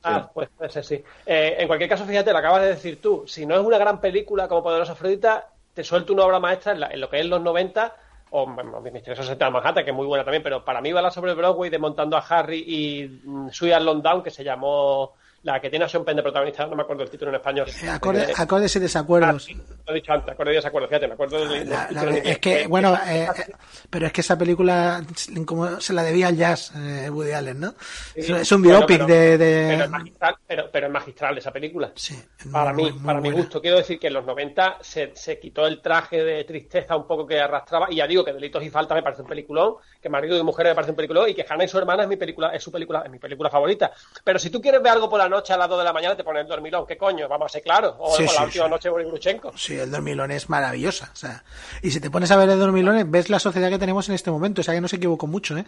[0.03, 1.03] Ah, pues puede ser, sí.
[1.25, 3.23] Eh, en cualquier caso, fíjate, lo acabas de decir tú.
[3.27, 6.79] Si no es una gran película como Poderosa Afrodita, te suelto una obra maestra en,
[6.79, 7.95] la- en lo que es los 90
[8.31, 11.01] o bueno, Misterioso Sector de Manhattan, que es muy buena también, pero para mí va
[11.01, 14.43] la sobre Broadway de Montando a Harry y mm, Sweet and Long Down, que se
[14.43, 17.35] llamó la que tiene a Sean Penn de protagonista, no me acuerdo el título en
[17.35, 17.67] español.
[17.67, 19.43] Eh, acorde- Eh, acordes y ah, desacuerdos.
[19.45, 21.87] sí, lo he dicho antes, acorde y desacuerdo, fíjate, me acuerdo del, del La-
[22.23, 23.43] es que, bueno, eh, eh,
[23.89, 25.03] pero es que esa película
[25.45, 27.73] como se la debía al jazz, eh, Woody Allen, ¿no?
[28.15, 29.37] Es, Sí, es un bueno, biopic pero- de...
[29.37, 31.91] de- Pero es magistral, pero, pero es magistral esa película.
[31.95, 33.59] Sí, es muy- para mí, muy- para mi gusto.
[33.61, 37.25] Quiero decir que en los 90 se, se quitó el traje de tristeza un poco
[37.25, 37.87] que arrastraba.
[37.89, 40.71] Y ya digo que Delitos y Falta me parece un peliculón, que Marido y Mujeres
[40.71, 42.71] me parece un peliculón y que Hannah y su hermana es mi película, es su
[42.71, 43.91] película, es mi película favorita.
[44.23, 46.15] Pero si tú quieres ver algo por la noche a las 2 de la mañana,
[46.15, 46.85] te pones el dormilón.
[46.85, 47.27] ¿Qué coño?
[47.27, 47.95] Vamos a ser claros.
[47.97, 48.69] O Sí, con la sí, última sí.
[48.71, 49.51] noche de Gruchenko.
[49.57, 51.09] Sí, el dormilón es maravillosa.
[51.11, 51.43] O sea,
[51.81, 54.29] y si te pones a ver el dormilón, ves la sociedad que tenemos en este
[54.29, 54.61] momento.
[54.61, 55.65] O sea, que no se equivocó mucho, ¿eh?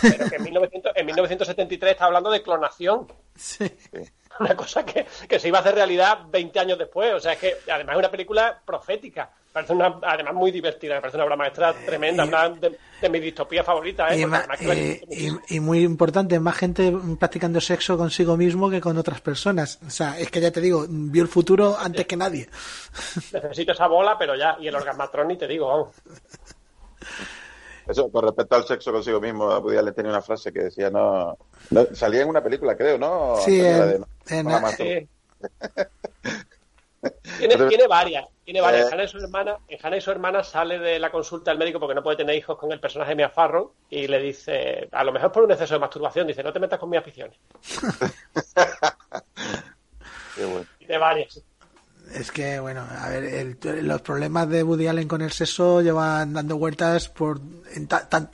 [0.00, 3.06] Pero que en, 1900 en 1973 está hablando de clonación.
[3.36, 3.70] Sí.
[4.44, 7.12] una cosa que, que se iba a hacer realidad 20 años después.
[7.14, 9.30] O sea, es que además es una película profética.
[9.52, 13.08] Parece una, además muy divertida, me parece una obra maestra tremenda, y- una de, de
[13.08, 14.12] mis distopías favoritas.
[14.12, 14.20] ¿eh?
[14.20, 18.96] Y, ma- y- y- y muy importante, más gente practicando sexo consigo mismo que con
[18.96, 19.80] otras personas.
[19.84, 22.48] O sea, es que ya te digo, vio el futuro antes que nadie.
[23.32, 24.56] Necesito esa bola, pero ya.
[24.60, 25.88] Y el orgasmatrón ni te digo, vamos.
[27.88, 31.36] Eso, con respecto al sexo consigo mismo, Woody Allen tenía una frase que decía, no,
[31.70, 33.34] no- salía en una película, creo, ¿no?
[33.44, 34.06] Sí, Antonio, la en- de- en- no
[34.76, 35.08] Sí.
[37.38, 38.84] Tiene, tiene varias, tiene varias.
[38.84, 38.90] Eh.
[38.92, 41.80] Hannah y su hermana, en Hannah y su hermana sale de la consulta del médico
[41.80, 45.02] porque no puede tener hijos con el personaje de Mia Farrow y le dice, a
[45.02, 47.38] lo mejor por un exceso de masturbación, dice, no te metas con mis aficiones.
[50.36, 50.66] Qué bueno.
[50.86, 51.40] De varias.
[52.12, 56.32] Es que, bueno, a ver, el- los problemas de Woody Allen con el sexo llevan
[56.34, 57.40] dando vueltas por.
[57.74, 58.30] en ta- tan-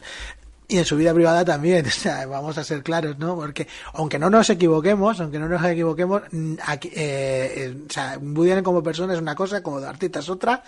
[0.69, 3.37] y en su vida privada también, o sea, vamos a ser claros, ¿no?
[3.37, 6.23] Porque, aunque no nos equivoquemos, aunque no nos equivoquemos,
[6.65, 10.29] aquí, eh, eh, o sea, Woody Allen como persona es una cosa, como artista es
[10.29, 10.63] otra,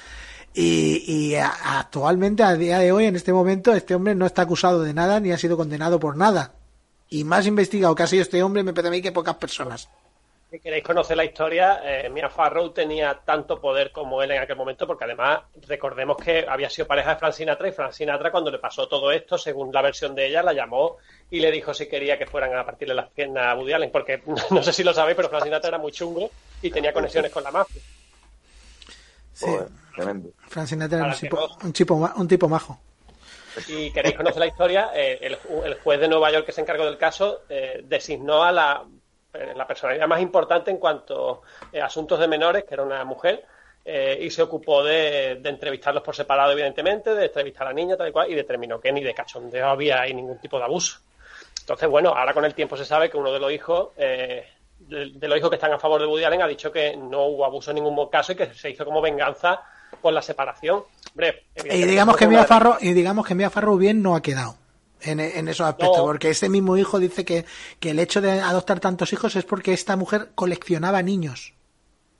[0.54, 4.82] y, y actualmente, a día de hoy, en este momento, este hombre no está acusado
[4.82, 6.54] de nada ni ha sido condenado por nada.
[7.10, 9.88] Y más investigado que ha sido este hombre, me parece a mí que pocas personas.
[10.50, 14.56] Si queréis conocer la historia, eh, Mia Farrow tenía tanto poder como él en aquel
[14.56, 18.50] momento, porque además recordemos que había sido pareja de Frank Sinatra y Frank Sinatra cuando
[18.50, 20.96] le pasó todo esto, según la versión de ella, la llamó
[21.30, 24.22] y le dijo si quería que fueran a partirle las piernas a Woody Allen, porque
[24.50, 26.30] no sé si lo sabéis, pero Frank Sinatra era muy chungo
[26.62, 27.82] y tenía conexiones con la mafia.
[29.34, 30.30] Sí, Joder, tremendo.
[30.48, 32.80] Frank Sinatra era un tipo, no- un, tipo, ma- un tipo majo.
[33.68, 36.86] y queréis conocer la historia, eh, el, el juez de Nueva York que se encargó
[36.86, 38.84] del caso eh, designó a la,
[39.32, 41.42] la personalidad más importante en cuanto
[41.80, 43.44] a asuntos de menores, que era una mujer,
[43.84, 47.96] eh, y se ocupó de, de entrevistarlos por separado, evidentemente, de entrevistar a la niña,
[47.96, 51.00] tal y cual, y determinó que ni de cachondeo había ahí ningún tipo de abuso.
[51.60, 54.46] Entonces, bueno, ahora con el tiempo se sabe que uno de los hijos, eh,
[54.78, 57.24] de, de los hijos que están a favor de Woody Allen, ha dicho que no
[57.26, 59.62] hubo abuso en ningún caso y que se hizo como venganza
[60.00, 60.84] por la separación.
[61.10, 64.56] Hombre, Y digamos que Mia Farrow, y digamos que Mia Farrow bien no ha quedado
[65.02, 66.04] en, en esos aspectos, No.
[66.04, 67.44] porque este mismo hijo dice que,
[67.80, 71.52] que el hecho de adoptar tantos hijos es porque esta mujer coleccionaba niños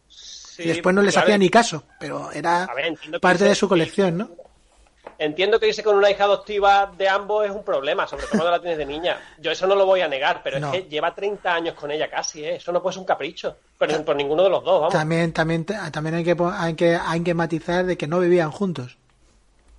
[0.09, 3.55] Sí, y después no les claro, hacía ni caso, pero era ver, parte dice- de
[3.55, 4.31] su colección, ¿no?
[5.21, 8.51] Entiendo que irse con una hija adoptiva de ambos es un problema, sobre todo cuando
[8.53, 9.19] la tienes de niña.
[9.39, 10.73] Yo eso no lo voy a negar, pero No.
[10.73, 12.57] es que lleva 30 años con ella casi, ¿eh?
[12.57, 13.57] Eso no puede ser un capricho.
[13.79, 14.93] Pero por ninguno de los dos, vamos.
[14.95, 18.97] También, también, también hay que, hay que, hay que matizar de que no vivían juntos.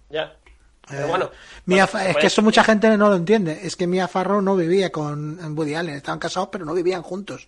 [0.09, 0.33] Ya.
[0.89, 1.31] Pero Eh, bueno.
[2.09, 3.59] Es que eso decir mucha gente no lo entiende.
[3.63, 5.95] Es que Mia Farrow no vivía con Woody Allen.
[5.95, 7.47] Estaban casados, pero no vivían juntos.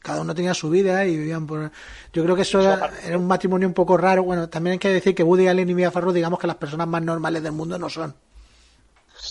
[0.00, 1.70] Cada uno tenía su vida y vivían por...
[2.12, 4.22] Yo creo que eso era, era un matrimonio un poco raro.
[4.22, 6.86] Bueno, también hay que decir que Woody Allen y Mia Farrow, digamos que las personas
[6.86, 8.14] más normales del mundo no son.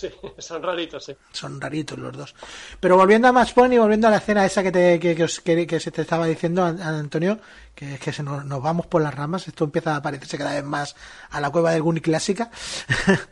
[0.38, 1.16] Son raritos, sí.
[1.32, 2.34] Son raritos los dos.
[2.80, 5.24] Pero volviendo a Match Point y volviendo a la escena esa que, te, que, que,
[5.24, 5.42] os-
[5.82, 7.38] se te estaba diciendo, An- Antonio,
[7.74, 9.46] que es que se nos, nos vamos por las ramas.
[9.48, 10.96] Esto empieza a parecerse cada vez más
[11.30, 12.50] a la cueva del Guni clásica.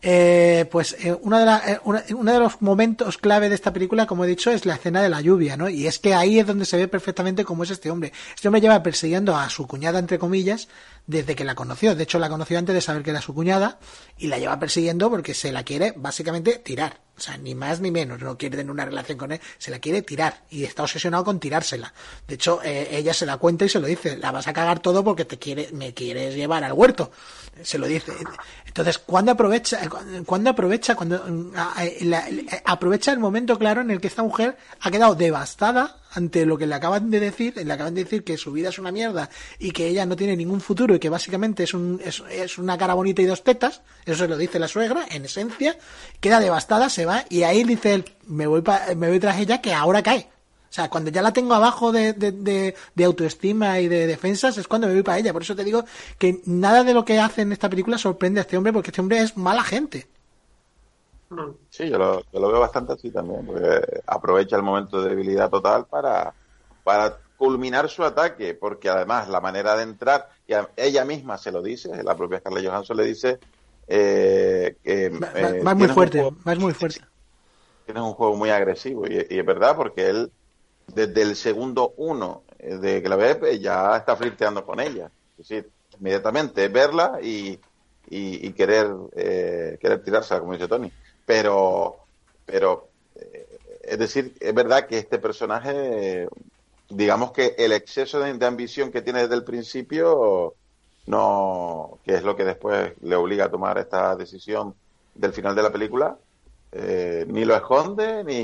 [0.00, 3.72] Eh, pues eh, una de la- eh, una- uno de los momentos clave de esta
[3.72, 5.68] película, como he dicho, es la escena de la lluvia, ¿no?
[5.68, 8.12] Y es que ahí es donde se ve perfectamente cómo es este hombre.
[8.32, 10.68] Este hombre lleva persiguiendo a su cuñada, entre comillas,
[11.08, 11.96] desde que la conoció.
[11.96, 13.78] De hecho, la conoció antes de saber que era su cuñada
[14.18, 17.00] y la lleva persiguiendo porque se la quiere básicamente tirar.
[17.16, 18.20] O sea, ni más ni menos.
[18.20, 21.40] No quiere tener una relación con él, se la quiere tirar y está obsesionado con
[21.40, 21.92] tirársela.
[22.28, 24.78] De hecho, eh, ella se la cuenta y se lo dice: La vas a cagar
[24.80, 27.10] todo porque te quiere, me quieres llevar al huerto.
[27.62, 28.12] Se lo dice.
[28.66, 29.80] Entonces, ¿cuándo aprovecha?
[30.26, 30.94] ¿Cuándo aprovecha?
[30.94, 35.14] Cuando mm, la- la- aprovecha el momento claro en el que esta mujer ha quedado
[35.16, 38.70] devastada ante lo que le acaban de decir, le acaban de decir que su vida
[38.70, 42.00] es una mierda y que ella no tiene ningún futuro y que básicamente es, un,
[42.04, 45.24] es, es una cara bonita y dos tetas, eso se lo dice la suegra, en
[45.24, 45.76] esencia,
[46.20, 49.60] queda devastada, se va y ahí dice él, me voy, pa- me voy tras ella
[49.60, 50.28] que ahora cae.
[50.70, 54.58] O sea, cuando ya la tengo abajo de, de, de, de autoestima y de defensas
[54.58, 55.32] es cuando me voy para ella.
[55.32, 55.86] Por eso te digo
[56.18, 59.00] que nada de lo que hace en esta película sorprende a este hombre porque este
[59.00, 60.06] hombre es mala gente.
[61.70, 65.50] Sí, yo lo, yo lo veo bastante así también, porque aprovecha el momento de debilidad
[65.50, 66.34] total para,
[66.82, 71.52] para culminar su ataque, porque además la manera de entrar, y a- ella misma se
[71.52, 73.40] lo dice, la propia Scarlett Johansson le dice
[73.86, 75.10] eh, que...
[75.10, 77.00] Va, eh, va- va muy fuerte, juego- muy fuerte.
[77.84, 80.32] tienes un juego muy agresivo y, y es verdad porque él
[80.86, 85.12] desde el segundo uno eh, de que la ve pues, ya está flirteando con ella
[85.36, 87.50] es decir inmediatamente verla y,
[88.06, 90.92] y, y querer eh, querer tirársela como dice Tony
[91.28, 92.08] pero
[92.46, 96.26] pero eh, es decir es verdad que este personaje
[96.88, 100.56] digamos que el exceso de, ambición que tiene desde el principio
[101.06, 104.74] no que es lo que después le obliga a tomar esta decisión
[105.14, 106.18] del final de la película
[106.72, 108.36] eh, ni lo esconde, ni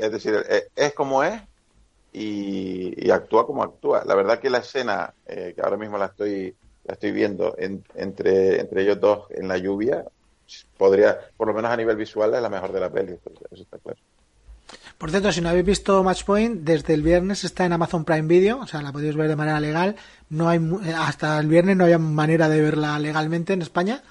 [0.00, 1.42] es decir, eh, es como es
[2.12, 4.04] y, actúa como actúa.
[4.06, 8.60] La verdad que la escena, que ahora mismo la estoy, la estoy viendo en- entre,
[8.60, 10.04] entre ellos dos en la lluvia,
[10.76, 13.78] podría, por lo menos a nivel visual, es la mejor de la peli, eso está
[13.78, 13.98] claro.
[14.98, 18.60] Por cierto, si no habéis visto Matchpoint, desde el viernes está en Amazon Prime Video,
[18.60, 19.96] o sea, la podéis ver de manera legal.
[20.30, 20.60] No hay
[20.96, 24.02] hasta el viernes no había manera de verla legalmente en España,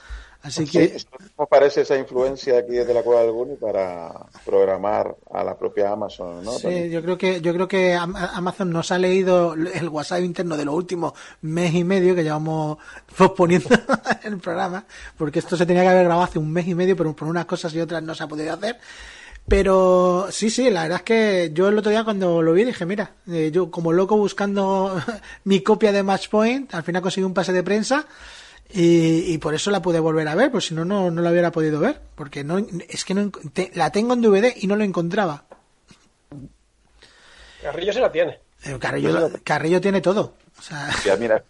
[0.44, 4.12] así Sí, que esto nos parece esa influencia aquí desde la Cueva del Guni para
[4.46, 6.52] programar a la propia Amazon, ¿no?
[6.54, 10.58] Sí, yo creo que yo creo que Am- Amazon nos ha leído el WhatsApp interno
[10.58, 12.78] de los últimos mes y medio que llevamos
[13.18, 13.70] posponiendo
[14.24, 14.86] el programa,
[15.18, 17.46] porque esto se tenía que haber grabado hace un mes y medio, pero por unas
[17.46, 18.78] cosas y otras no se ha podido hacer.
[19.48, 22.86] Pero sí, sí, la verdad es que yo el otro día cuando lo vi dije,
[22.86, 25.02] mira, eh, yo como loco buscando
[25.46, 28.06] mi copia de Matchpoint, al final conseguí un pase de prensa
[28.74, 31.32] y, y por eso la pude volver a ver, pues si no, no, no la
[31.32, 32.58] hubiera podido ver, porque no,
[32.90, 35.44] es que no, te- la tengo en DVD y no lo encontraba.
[37.62, 38.40] Carrillo se la tiene.
[38.64, 40.34] Eh, Carrillo, Carrillo tiene todo.
[40.58, 41.44] O sea, Ya, mira,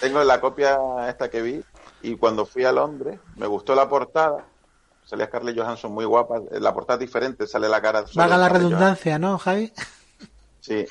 [0.00, 0.78] tengo la copia
[1.08, 1.62] esta que vi
[2.02, 4.44] y cuando fui a Londres me gustó la portada.
[5.04, 6.40] Salía Scarlett Johansson muy guapa.
[6.52, 8.02] La portada es diferente, sale la cara.
[8.02, 9.72] de la redundancia, ¿no, Javi?
[10.60, 10.86] Sí.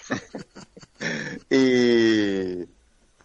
[1.49, 2.65] y,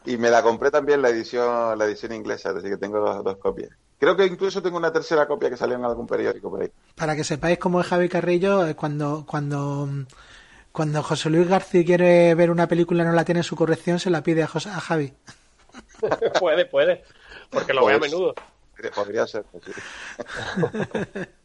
[0.05, 3.37] y me la compré también la edición, la edición inglesa, así que tengo dos, dos
[3.39, 3.71] copias.
[3.99, 6.71] Creo que incluso tengo una tercera copia que salió en algún periódico por ahí.
[6.97, 9.89] Para que sepáis cómo es Javi Carrillo, eh, cuando, cuando,
[10.73, 13.99] cuando José Luis García quiere ver una película y no la tiene en su corrección,
[13.99, 15.15] se la pide a, José- a Javi.
[16.41, 17.03] puede, puede.
[17.51, 18.35] Porque lo ve a Pues, menudo.
[18.95, 19.45] Podría ser.
[19.51, 19.73] pues sí.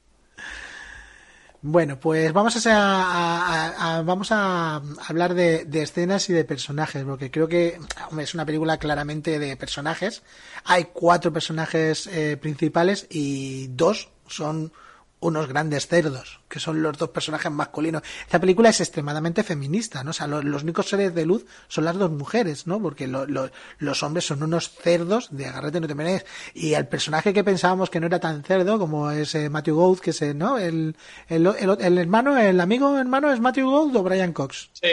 [1.61, 7.77] Bueno, pues vamos a, vamos a hablar de, escenas y de personajes, porque creo que
[8.17, 10.23] es una película claramente de personajes.
[10.63, 14.71] Hay cuatro personajes eh, principales y dos son
[15.21, 18.03] unos grandes cerdos, que son los dos personajes masculinos.
[18.21, 20.11] Esta película es extremadamente feminista, ¿no?
[20.11, 22.81] O sea, lo- los, únicos seres de luz son las dos mujeres, ¿no?
[22.81, 26.25] Porque lo- lo- los hombres son unos cerdos de agarrete no te mereces.
[26.53, 29.99] Y el personaje que pensábamos que no era tan cerdo, como es eh, Matthew Gould,
[29.99, 30.57] que es, eh, ¿no?
[30.57, 30.95] El,
[31.27, 34.69] el, el- el hermano, el amigo hermano es Matthew Gould o Brian Cox.
[34.73, 34.87] Sí.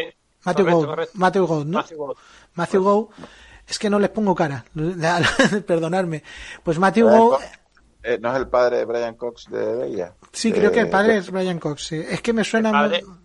[0.45, 1.19] Matthew correcto, Gould, correcto.
[1.19, 1.79] Matthew Gould, ¿no?
[1.79, 2.17] Matthew Gould.
[2.55, 3.09] Matthew Gould,
[3.69, 4.65] es que no les pongo cara,
[5.67, 6.23] perdonadme.
[6.63, 7.45] Pues Matthew Gould,
[8.07, 10.15] eh, ¿No es el padre de Brian Cox de Bella?
[10.33, 12.05] sí, creo que el padre de- es Brian Cox, sí.
[12.09, 13.17] Es que me suena El padre, muy-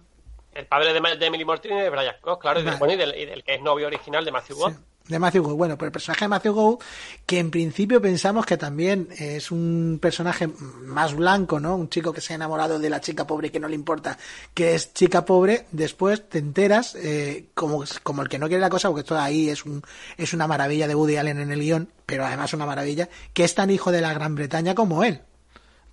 [0.53, 2.79] el padre de, de Emily Mortimer y de Brian Cox, claro, y, del, Vale.
[2.79, 4.57] bueno, y, del, y del que es novio original de Matthew.
[4.57, 4.75] Sí,
[5.11, 5.57] de Matthew Gould.
[5.57, 6.79] Bueno, pero el personaje de Matthew Gould,
[7.25, 11.75] que en principio pensamos que también es un personaje más blanco, ¿no?
[11.75, 14.17] Un chico que se ha enamorado de la chica pobre que no le importa
[14.53, 18.69] que es chica pobre, después te enteras, eh, como, como el que no quiere la
[18.69, 19.83] cosa, porque esto ahí es, un,
[20.17, 23.53] es una maravilla de Woody Allen en el guion, pero además una maravilla, que es
[23.53, 25.21] tan hijo de la Gran Bretaña como él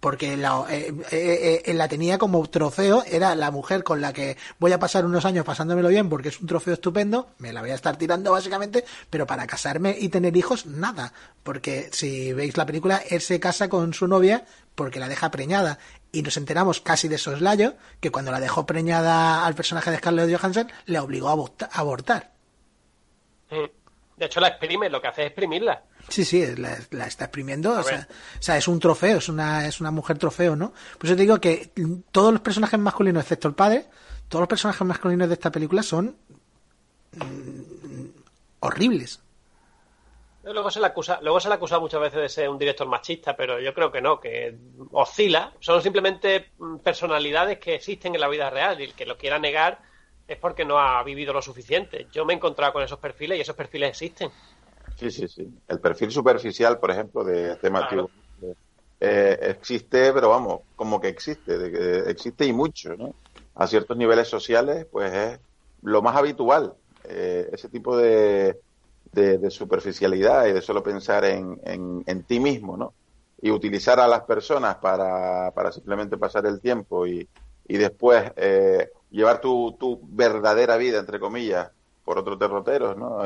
[0.00, 4.36] porque la, eh, eh, eh, la tenía como trofeo, era la mujer con la que
[4.58, 7.70] voy a pasar unos años pasándomelo bien porque es un trofeo estupendo, me la voy
[7.70, 12.66] a estar tirando básicamente, pero para casarme y tener hijos, nada, porque si veis la
[12.66, 15.78] película, él se casa con su novia porque la deja preñada
[16.12, 20.32] y nos enteramos casi de soslayo que cuando la dejó preñada al personaje de Scarlett
[20.38, 22.30] Johansson le obligó a aborta- a abortar.
[23.50, 23.64] Mm.
[24.16, 25.82] De hecho, la exprime, lo que hace es exprimirla.
[26.08, 27.82] Sí, sí, la, la está exprimiendo.
[27.82, 30.72] Sea, o sea, es un trofeo, es una, es una mujer trofeo, ¿no?
[30.96, 31.70] Por eso te digo que
[32.10, 33.86] todos los personajes masculinos, excepto el padre,
[34.28, 36.16] todos los personajes masculinos de esta película son
[37.12, 38.06] mm,
[38.60, 39.20] horribles.
[40.44, 43.36] Luego se le acusa, luego se le acusa muchas veces de ser un director machista,
[43.36, 44.56] pero yo creo que no, que
[44.92, 45.52] oscila.
[45.60, 49.38] Son simplemente mm, personalidades que existen en la vida real y el que lo quiera
[49.38, 49.78] negar
[50.26, 52.06] es porque no ha vivido lo suficiente.
[52.12, 54.30] Yo me he encontrado con esos perfiles y esos perfiles existen.
[54.98, 55.48] Sí, sí, sí.
[55.68, 58.56] El perfil superficial, por ejemplo, de, de Matthew Claro.
[58.98, 63.14] eh, existe, pero vamos, como que existe, de que existe y mucho, ¿no?
[63.54, 65.40] A ciertos niveles sociales, pues es
[65.82, 66.74] lo más habitual,
[67.04, 68.58] eh, ese tipo de,
[69.12, 72.94] de, superficialidad y de solo pensar en, en, ti mismo, ¿no?
[73.40, 77.28] Y utilizar a las personas para, para simplemente pasar el tiempo y,
[77.68, 81.70] y después eh, llevar tu, tu verdadera vida, entre comillas,
[82.02, 83.22] por otros derroteros, ¿no?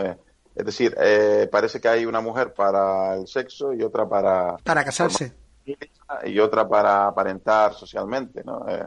[0.54, 4.56] Es decir, eh, parece que hay una mujer para el sexo y otra para...
[4.58, 5.32] Para casarse.
[6.24, 8.68] Y otra para aparentar socialmente, ¿no?
[8.68, 8.86] Eh,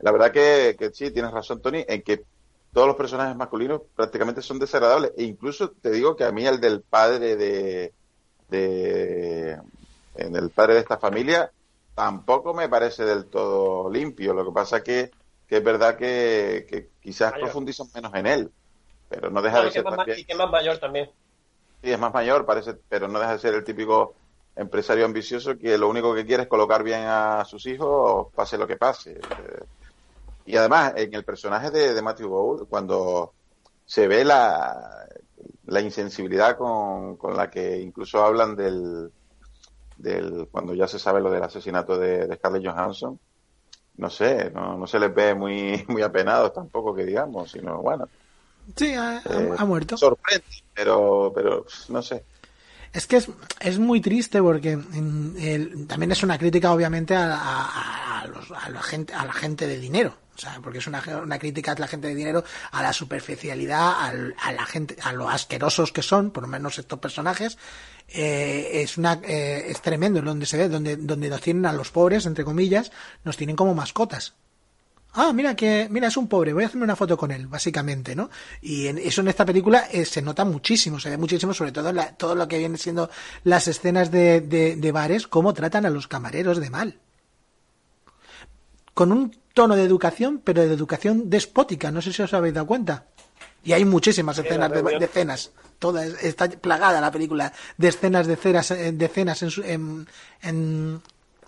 [0.00, 2.24] la verdad que, que, sí, tienes razón, Tony, en que
[2.72, 5.12] todos los personajes masculinos prácticamente son desagradables.
[5.16, 7.92] E incluso te digo que a mí el del padre de...
[8.48, 9.58] de
[10.16, 11.50] en el padre de esta familia
[11.94, 14.34] tampoco me parece del todo limpio.
[14.34, 15.12] Lo que pasa que,
[15.46, 18.52] que es verdad que, que quizás profundizan menos en él
[19.14, 21.10] pero no deja de ser más, Y que es más mayor también.
[21.82, 24.14] Sí, es más mayor, parece, pero no deja de ser el típico
[24.56, 28.66] empresario ambicioso que lo único que quiere es colocar bien a sus hijos, pase lo
[28.66, 29.12] que pase.
[29.12, 29.64] Eh,
[30.46, 33.32] y además, en el personaje de, Matthew Gould, cuando
[33.84, 35.06] se ve la,
[35.66, 39.10] la insensibilidad con, con la que incluso hablan del,
[39.96, 43.18] del cuando ya se sabe lo del asesinato de, de Scarlett Johansson,
[43.96, 48.08] no sé, no, no se les ve muy, muy apenados tampoco que digamos, sino bueno,
[48.76, 49.96] Sí, ha, eh, muerto.
[49.96, 50.44] Sorprende,
[50.74, 52.24] pero, pero no sé.
[52.92, 54.78] Es que es, es muy triste porque
[55.88, 60.16] también es una crítica, obviamente, a, a, la gente, a la gente de dinero.
[60.36, 63.94] O sea, porque es una, una crítica a la gente de dinero, a la superficialidad,
[64.00, 67.58] a la gente, a lo asquerosos que son, por lo menos estos personajes.
[68.08, 71.90] Eh, es una, eh, es tremendo donde se ve, donde, donde nos tienen a los
[71.90, 72.92] pobres, entre comillas,
[73.24, 74.34] nos tienen como mascotas
[75.14, 78.14] ah, mira que, mira, es un pobre, voy a hacerme una foto con él, básicamente,
[78.14, 78.30] ¿no?
[78.60, 81.92] Y en, eso en esta película eh, se nota muchísimo, se ve muchísimo, sobre todo
[81.92, 83.10] la, todo lo que viene siendo
[83.44, 87.00] las escenas de, de, de bares, cómo tratan a los camareros de mal.
[88.92, 92.66] Con un tono de educación, pero de educación despótica, no sé si os habéis dado
[92.66, 93.06] cuenta.
[93.64, 95.50] Y hay muchísimas escenas de, de, cenas.
[95.78, 100.06] Toda está plagada la película de escenas de cenas, eh, de cenas en,
[100.42, 101.00] en,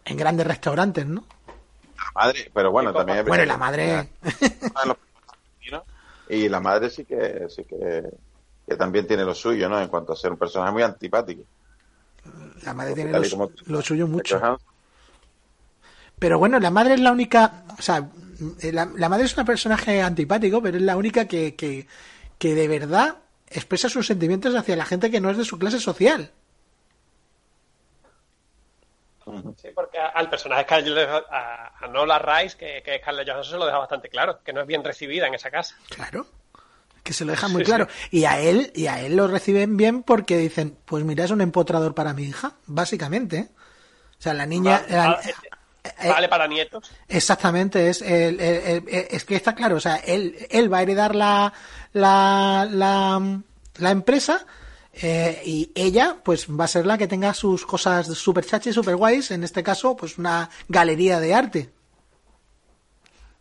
[0.04, 1.24] en grandes restaurantes, ¿no?
[2.16, 3.24] Madre, pero bueno, también...
[3.24, 4.08] Bueno, la madre...
[6.28, 8.02] Y la madre sí que sí que,
[8.76, 9.80] también tiene lo suyo, ¿no?
[9.80, 11.44] En cuanto a ser un personaje muy antipático.
[12.64, 13.12] La madre tiene
[13.66, 14.40] lo, suyo mucho.
[16.18, 17.64] Pero bueno, la madre es la única...
[17.78, 18.08] O sea,
[18.72, 21.86] la, madre es un personaje antipático, pero es la única que, que,
[22.38, 25.78] que de verdad expresa sus sentimientos hacia la gente que no es de su clase
[25.78, 26.32] social.
[30.14, 34.08] Al personaje Scarlett, a, a Nola Rice, que, que Scarlett Johansson se lo deja bastante
[34.08, 35.76] claro, que no es bien recibida en esa casa.
[35.88, 36.26] Claro,
[37.02, 37.86] que se lo deja muy claro.
[38.10, 41.40] Y a él, y a él lo reciben bien porque dicen, pues mira, es un
[41.40, 43.48] empotrador para mi hija, básicamente.
[44.18, 44.82] O sea, la niña...
[44.90, 45.18] Vale,
[46.02, 46.90] eh, para nietos.
[47.06, 51.52] Exactamente, es, el, es que está claro, o sea, él, él va a heredar la,
[51.92, 53.40] la, la,
[53.76, 54.44] la empresa
[55.02, 58.96] eh, y ella, pues, va a ser la que tenga sus cosas super chachis, super
[58.96, 61.70] guays, en este caso, pues una galería de arte.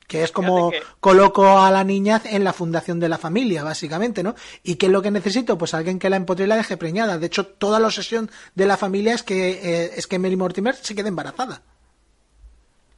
[0.06, 4.36] Que es como coloco a la niña en la fundación de la familia, básicamente, ¿no?
[4.62, 5.58] ¿Y qué es lo que necesito?
[5.58, 7.18] Pues alguien que la empotre y la deje preñada.
[7.18, 10.76] De hecho, toda la obsesión de la familia es que, eh, es que Emily Mortimer
[10.76, 11.64] se quede embarazada.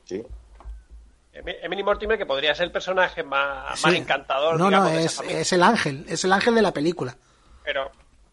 [0.04, 0.22] Sí.
[1.32, 4.60] Emily Mortimer, que podría ser el personaje más, encantador.
[4.60, 7.16] No, no, es, es el ángel, es el ángel de la película.
[7.64, 7.90] Pero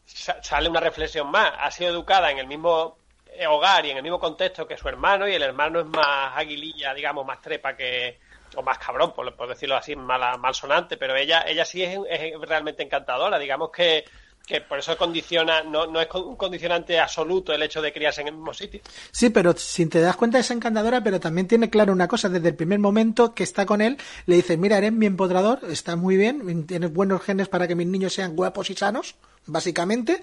[0.07, 1.53] sale una reflexión más.
[1.59, 2.99] Ha sido educada en el mismo
[3.37, 6.37] eh, hogar y en el mismo contexto que su hermano y el hermano es más
[6.37, 8.19] aguililla, digamos, más trepa que
[8.57, 11.99] o más cabrón, por, decirlo así, mal, malsonante, pero ella ella sí es,
[12.41, 14.05] realmente encantadora, digamos que
[14.47, 18.29] que por eso condiciona, no, no es un condicionante absoluto el hecho de criarse en
[18.29, 18.83] el mismo sitio.
[19.11, 22.51] Sí, pero si te das cuenta es encantadora, pero también tiene claro una cosa, desde
[22.51, 23.97] el primer momento que está con él,
[24.27, 27.87] le dice, mira, eres mi empodrador, está muy bien, tienes buenos genes para que mis
[27.87, 29.17] niños sean guapos y sanos,
[29.47, 30.23] básicamente,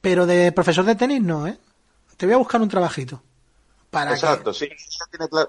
[0.00, 1.58] pero de profesor de tenis no, ¿eh?
[2.16, 3.22] Te voy a buscar un trabajito.
[3.90, 4.68] Para Exacto, sí.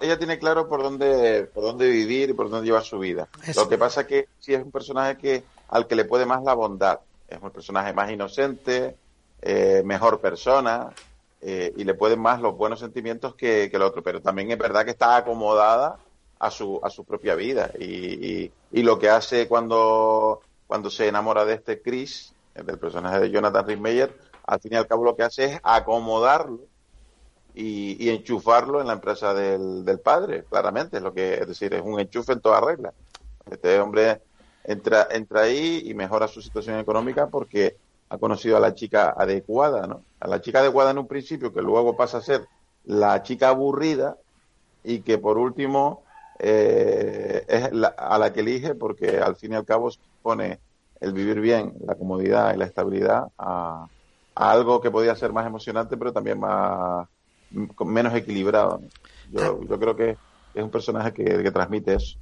[0.02, 3.28] Ella tiene, claro, por dónde, por dónde vivir y por dónde llevar su vida.
[3.56, 6.44] Lo que pasa es que sí es un personaje que al que le puede más
[6.44, 7.00] la bondad.
[7.28, 8.96] Es un personaje más inocente,
[9.42, 10.92] eh, mejor persona
[11.42, 14.04] eh, y le pueden más los buenos sentimientos que, que, el otro.
[14.04, 15.98] Pero también es verdad que está acomodada
[16.38, 17.72] a su, a su propia vida.
[17.80, 23.32] Y, y, lo que hace cuando, cuando se enamora de este Chris del personaje de
[23.32, 24.10] Jonathan Rhys
[24.48, 26.60] al fin y al cabo lo que hace es acomodarlo
[27.54, 31.82] y, enchufarlo en la empresa del, del, padre, claramente, es lo que es decir, es
[31.82, 32.94] un enchufe en toda regla.
[33.50, 34.22] Este hombre
[34.66, 37.78] entra, entra ahí y mejora su situación económica porque
[38.10, 40.04] ha conocido a la chica adecuada, ¿no?
[40.20, 42.46] A la chica adecuada en un principio, que luego pasa a ser
[42.84, 44.18] la chica aburrida
[44.84, 46.04] y que por último
[46.40, 49.90] eh, es la- a la que elige porque al fin y al cabo
[50.22, 50.60] pone
[51.00, 53.88] el vivir bien, la comodidad y la estabilidad a,
[54.36, 57.08] a algo que podía ser más emocionante, pero también más
[57.86, 58.82] menos equilibrado.
[59.24, 60.20] Yo, yo creo que
[60.54, 62.18] es un personaje que, que transmite eso.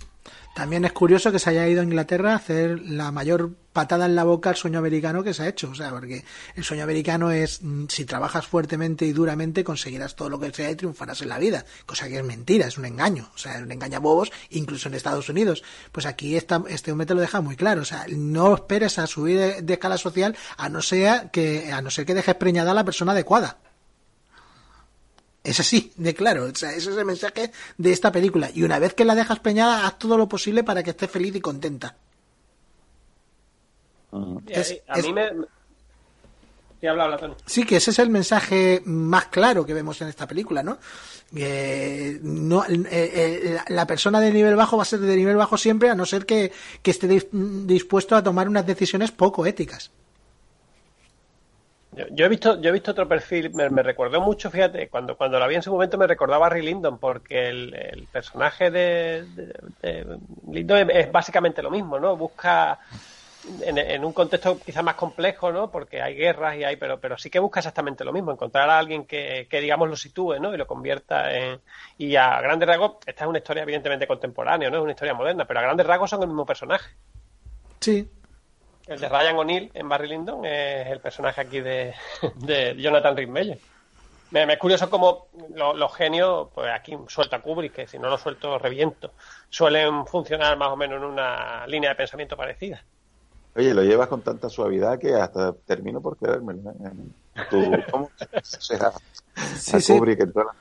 [0.53, 4.15] También es curioso que se haya ido a Inglaterra a hacer la mayor patada en
[4.15, 5.71] la boca al sueño americano que se ha hecho.
[5.71, 6.23] O sea, porque
[6.55, 10.69] el sueño americano es, mm, si trabajas fuertemente y duramente, conseguirás todo lo que sea
[10.69, 11.65] y triunfarás en la vida.
[11.87, 13.31] Cosa que es mentira, es un engaño.
[13.33, 15.63] O sea, es un engañabobos, incluso en Estados Unidos.
[15.91, 17.81] Pues aquí esta, este hombre te lo deja muy claro.
[17.81, 21.89] O sea, no esperes a subir de, escala social a no ser que, a no
[21.89, 23.57] ser que dejes preñada a la persona adecuada.
[25.43, 26.45] Es así, de claro.
[26.45, 28.49] O sea, ese es el mensaje de esta película.
[28.53, 31.35] Y una vez que la dejas preñada, haz todo lo posible para que esté feliz
[31.35, 31.95] y contenta.
[34.11, 34.41] Ujú.
[34.47, 35.29] Y Es- a, a es- mí me...
[36.79, 37.33] Sí, habla, habla, Tony.
[37.45, 40.79] Sí, que ese es el mensaje más claro que vemos en esta película, ¿no?
[41.33, 45.57] Eh, no eh, eh, la- persona de nivel bajo va a ser de nivel bajo
[45.57, 47.29] siempre, a no ser que, que esté dis-
[47.65, 49.91] dispuesto a tomar unas decisiones poco éticas.
[51.95, 55.15] Yo, yo he visto, yo he visto otro perfil, me, me recordó mucho, fíjate, cuando,
[55.15, 58.71] cuando la vi en su momento me recordaba a Barry Lyndon, porque el, el personaje
[58.71, 60.19] de, de-
[60.51, 62.17] Lyndon es, básicamente lo mismo, ¿no?
[62.17, 62.79] Busca
[63.61, 65.69] en, un contexto quizás más complejo, ¿no?
[65.69, 68.79] Porque hay guerras y hay, pero, pero sí que busca exactamente lo mismo, encontrar a
[68.79, 70.53] alguien que, que digamos lo sitúe, ¿no?
[70.53, 71.61] Y lo convierta en
[71.97, 75.45] y a grandes rasgos, esta es una historia evidentemente contemporánea, no es una historia moderna,
[75.45, 76.89] pero a grandes rasgos son el mismo personaje.
[77.81, 78.09] Sí,
[78.87, 81.93] El de Ryan O'Neill en Barry Lyndon es el personaje aquí de,
[82.35, 83.61] de Jonathan Rhys-Meyers.
[84.31, 88.09] Me, me es curioso cómo lo- los genios, pues aquí suelta Kubrick, que si no
[88.09, 89.11] lo suelto reviento,
[89.49, 92.83] suelen funcionar más o menos en una línea de pensamiento parecida.
[93.55, 96.71] Oye, lo llevas con tanta suavidad que hasta termino por creérmelo.
[96.71, 97.43] ¿eh?
[97.51, 98.09] Tú, ¿Cómo
[98.41, 98.91] se a,
[99.55, 99.93] Sí, a sí.
[99.93, 100.55] Kubrick en todas las-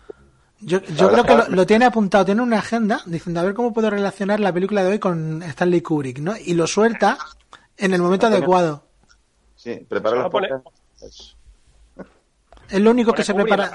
[0.65, 3.73] yo, yo creo que lo, lo tiene apuntado, tiene una agenda diciendo a ver cómo
[3.73, 6.35] puedo relacionar la película de hoy con Stanley Kubrick, ¿no?
[6.37, 7.19] Y lo suelta
[7.85, 8.85] en el momento adecuado.
[9.57, 11.37] Sí, prepara los Vamos a poner- podcasts.
[12.71, 13.71] Es lo único que se prepara.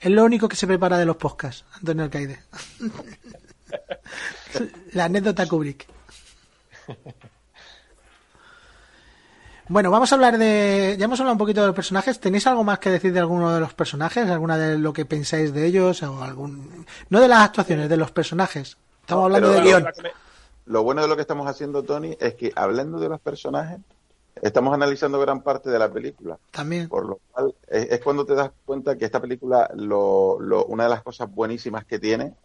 [0.00, 2.38] Es lo único que se prepara de los podcasts, Antonio Alcaide.
[4.92, 5.86] La anécdota Kubrick.
[9.68, 10.94] Bueno, vamos a hablar de.
[10.98, 12.20] Ya hemos hablado un poquito de los personajes.
[12.20, 14.28] ¿Tenéis algo más que decir de alguno de los personajes?
[14.30, 16.00] ¿Alguna de lo que pensáis de ellos?
[16.04, 16.86] O algún...
[17.10, 18.76] No de las actuaciones, de los personajes.
[19.00, 19.82] Estamos hablando de guion.
[19.82, 20.10] la que me-
[20.66, 23.78] Lo bueno de lo que estamos haciendo, Tony, es que hablando de los personajes,
[24.42, 26.38] estamos analizando gran parte de la película.
[26.50, 26.88] También.
[26.88, 30.84] Por lo cual, es, es cuando te das cuenta que esta película, lo, lo- una
[30.84, 32.36] de las cosas buenísimas que tiene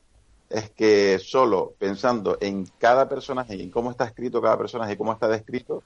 [0.49, 4.97] es que solo pensando en cada personaje y en cómo está escrito cada personaje y
[4.97, 5.85] cómo está descrito,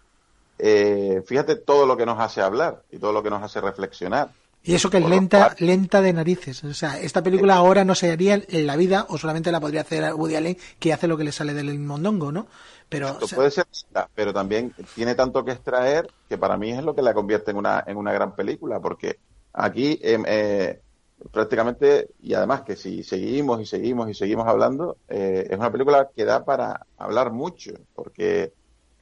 [0.58, 4.34] eh, fíjate todo lo que nos hace hablar y todo lo que nos hace reflexionar.
[4.66, 6.64] Y eso que es lenta, lenta de narices.
[6.64, 9.82] O sea, esta película ahora no se haría en la vida, o solamente la podría
[9.82, 12.48] hacer Woody Allen, que hace lo que le sale del mondongo, ¿no?
[12.90, 13.66] Pero, o sea, puede ser,
[14.14, 17.58] pero también tiene tanto que extraer que para mí es lo que la convierte en
[17.58, 19.20] una, en una gran película, porque
[19.54, 20.82] aquí em, eh,
[21.32, 26.10] prácticamente, y además que si seguimos y seguimos y seguimos hablando, eh, es una película
[26.16, 28.54] que da para hablar mucho, porque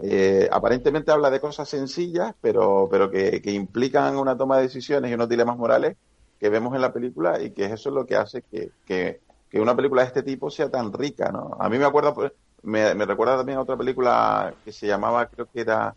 [0.06, 5.10] eh, aparentemente habla de cosas sencillas, pero, pero que, que implican una toma de decisiones
[5.10, 5.96] y unos dilemas morales
[6.40, 9.62] que vemos en la película y que eso es lo que hace que, que, que
[9.62, 11.56] una película de este tipo sea tan rica, ¿no?
[11.60, 12.34] A mí me acuerda, pues,
[12.64, 15.96] me, me recuerda también a otra película que se llamaba, creo que era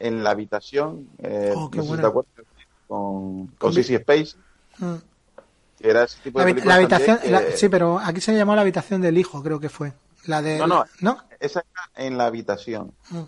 [0.00, 2.02] En la habitación, eh, Oh, qué no sé si buena.
[2.02, 2.32] te acuerdas,
[2.88, 4.34] con, con Sissy Spacey,
[4.78, 4.94] mm.
[5.78, 9.00] que era ese tipo la, de habitación, la- sí, pero aquí se llamó la habitación
[9.00, 9.92] del hijo, creo que fue.
[10.26, 10.84] La de, No, no.
[11.00, 11.18] ¿no?
[11.38, 12.92] Esa era En la habitación.
[13.10, 13.20] Mm.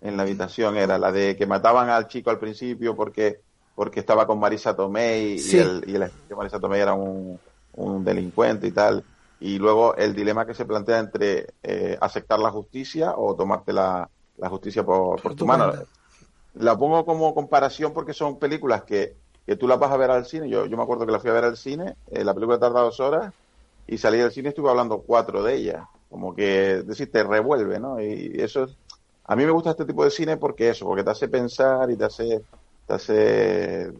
[0.00, 3.40] En la habitación era la de que mataban al chico al principio porque
[3.74, 5.56] porque estaba con Marisa Tomei y, Sí.
[5.58, 7.38] el, y el Marisa Tomei era un,
[7.74, 9.04] un delincuente y tal.
[9.40, 14.08] Y luego el dilema que se plantea entre eh, aceptar la justicia o tomarte la,
[14.36, 15.72] la justicia por, por tu mano.
[16.54, 19.14] la pongo como comparación porque son películas que,
[19.46, 20.48] que tú las vas a ver al cine.
[20.48, 22.80] Yo, yo me acuerdo que la fui a ver al cine eh, la película tarda
[22.80, 23.32] dos horas
[23.86, 25.86] y salí del cine y estuve hablando cuatro de ellas.
[26.10, 28.76] Como que es decir te revuelve no y eso es
[29.28, 31.96] a mí me gusta este tipo de cine porque eso, porque te hace pensar y
[31.96, 32.40] te hace,
[32.86, 33.92] te hace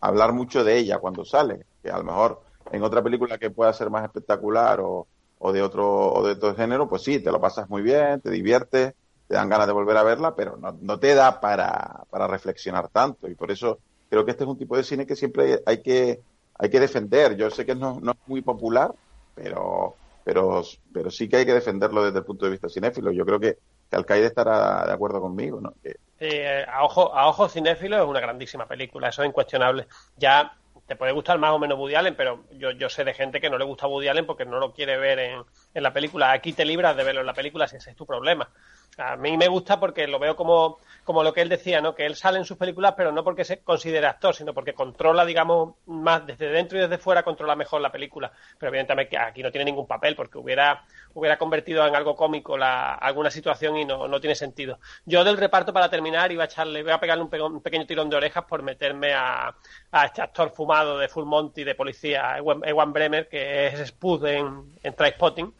[0.00, 3.72] hablar mucho de ella cuando sale, que a lo mejor en otra película que pueda
[3.72, 5.06] ser más espectacular o,
[5.38, 8.30] o de otro o de otro género, pues sí, te lo pasas muy bien, te
[8.30, 8.92] diviertes,
[9.26, 12.88] te dan ganas de volver a verla, pero no, no te da para, para reflexionar
[12.90, 13.78] tanto y por eso
[14.10, 16.20] creo que este es un tipo de cine que siempre hay que
[16.58, 17.36] hay que defender.
[17.36, 18.92] Yo sé que no, no es muy popular,
[19.34, 20.62] pero pero
[20.92, 23.10] pero sí que hay que defenderlo desde el punto de vista cinéfilo.
[23.12, 23.58] Yo creo que
[23.90, 25.74] que Alcaide estará de acuerdo conmigo, ¿no?
[26.20, 29.86] Eh, a ojo, a ojo es una grandísima película, eso es incuestionable.
[30.16, 30.56] Ya
[30.86, 33.50] te puede gustar más o menos Woody Allen, pero yo, yo sé de gente que
[33.50, 35.42] no le gusta Woody Allen porque no lo quiere ver en,
[35.74, 36.32] en la película.
[36.32, 38.48] Aquí te libras de verlo en la película si ese es tu problema.
[38.96, 41.96] A mí me gusta porque lo veo como, como lo que él decía, ¿no?
[41.96, 45.24] Que él sale en sus películas, pero no porque se considere actor, sino porque controla,
[45.26, 48.30] digamos, más desde dentro y desde fuera, controla mejor la película.
[48.56, 52.94] Pero evidentemente aquí no tiene ningún papel porque hubiera, hubiera convertido en algo cómico la,
[52.94, 54.78] alguna situación y no, no tiene sentido.
[55.04, 57.86] Yo del reparto, para terminar, iba a echarle, voy a pegarle un, pe- un pequeño
[57.86, 59.52] tirón de orejas por meterme a,
[59.90, 64.24] a este actor fumado de Full Monty de policía, Ewan, Ewan Bremer, que es Spud
[64.26, 65.52] en, en Trainspotting.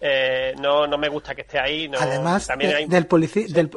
[0.00, 1.88] Eh, no, no me gusta que esté ahí.
[1.88, 3.70] No, Además, también hay- del policía, del,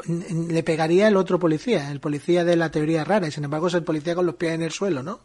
[0.49, 3.73] le pegaría el otro policía, el policía de la teoría rara, y sin embargo es
[3.73, 5.19] el policía con los pies en el suelo, ¿no?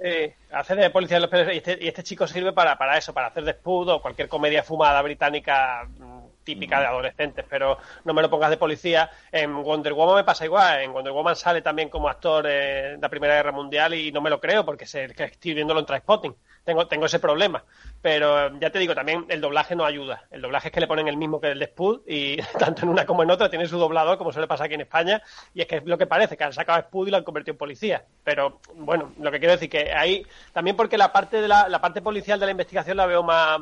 [0.00, 2.98] Sí, hace de policía de los pelos y este, y este chico sirve para, para
[2.98, 7.78] eso, para hacer de Spud o cualquier comedia fumada británica mm, típica de adolescentes, pero
[8.04, 9.08] no me lo pongas de policía.
[9.32, 12.98] En Wonder Woman me pasa igual, en Wonder Woman sale también como actor eh, de
[13.00, 15.86] la Primera Guerra Mundial y no me lo creo porque se, que estoy viéndolo en
[15.86, 16.34] Trainspotting.
[16.64, 17.62] Tengo, tengo ese problema.
[18.00, 20.24] Pero eh, ya te digo, también el doblaje no ayuda.
[20.30, 22.88] El doblaje es que le ponen el mismo que el de Spud y tanto en
[22.88, 25.66] una como en otra tiene su doblador, como suele pasar aquí en España, y es
[25.66, 27.58] que es lo que parece, que han sacado a Spud y lo han convertido en
[27.58, 28.04] policía.
[28.24, 31.80] Pero bueno, lo que quiero decir que ahí, también porque la parte de la, la
[31.80, 33.60] parte policial de la investigación la veo más,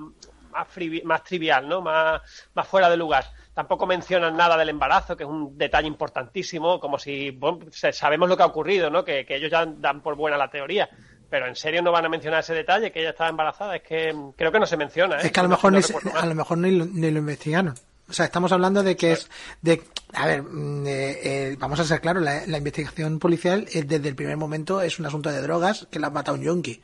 [0.52, 0.68] más,
[1.04, 1.80] más trivial, ¿no?
[1.80, 2.22] Más,
[2.54, 3.24] más fuera de lugar.
[3.54, 8.36] Tampoco mencionan nada del embarazo, que es un detalle importantísimo, como si bueno, sabemos lo
[8.36, 9.04] que ha ocurrido, ¿no?
[9.04, 10.88] Que, que ellos ya dan por buena la teoría.
[11.32, 13.76] Pero en serio no van a mencionar ese detalle, que ella estaba embarazada.
[13.76, 15.16] Es que mm, creo que no se menciona.
[15.16, 15.20] ¿eh?
[15.24, 17.18] Es que a lo mejor, no ni, se- a lo mejor ni, lo, ni lo
[17.20, 17.74] investigaron.
[18.06, 19.30] O sea, estamos hablando de que es
[19.62, 23.82] de a ver, mm, eh, eh, vamos a ser claros, la, la investigación policial eh,
[23.82, 26.82] desde el primer momento es un asunto de drogas que la ha matado un yonki.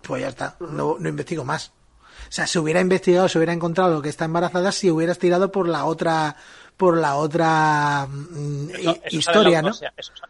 [0.00, 1.72] Pues ya está, no, no investigo más.
[2.28, 5.66] O sea, se hubiera investigado, se hubiera encontrado que está embarazada si hubieras tirado por
[5.68, 6.36] la otra
[6.78, 9.68] por la otra mm, Eso- eso historia, ¿no?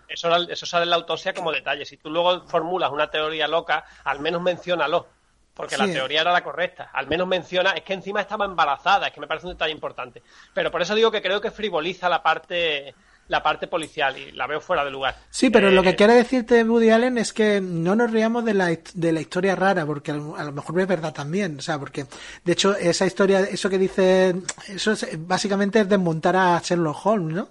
[0.08, 1.84] Eso, eso, sale en la autopsia como detalle.
[1.84, 5.06] Si tú luego formulas una teoría loca, al menos menciónalo.
[5.54, 6.90] Porque la teoría era la correcta.
[6.92, 10.22] Al menos menciona, es que encima estaba embarazada, es que me parece un detalle importante.
[10.54, 12.94] Pero por eso digo que creo que frivoliza la parte
[13.28, 15.16] la parte policial y la veo fuera de lugar.
[15.30, 18.54] Sí, pero Eh, lo que quiere decirte Woody Allen es que no nos riamos de
[18.54, 21.62] la, de la historia rara, porque a lo a lo mejor es verdad también, o
[21.62, 22.06] sea, porque
[22.44, 24.34] de hecho esa historia, eso que dice,
[24.68, 27.48] eso es, básicamente es desmontar a Sherlock Holmes, ¿no?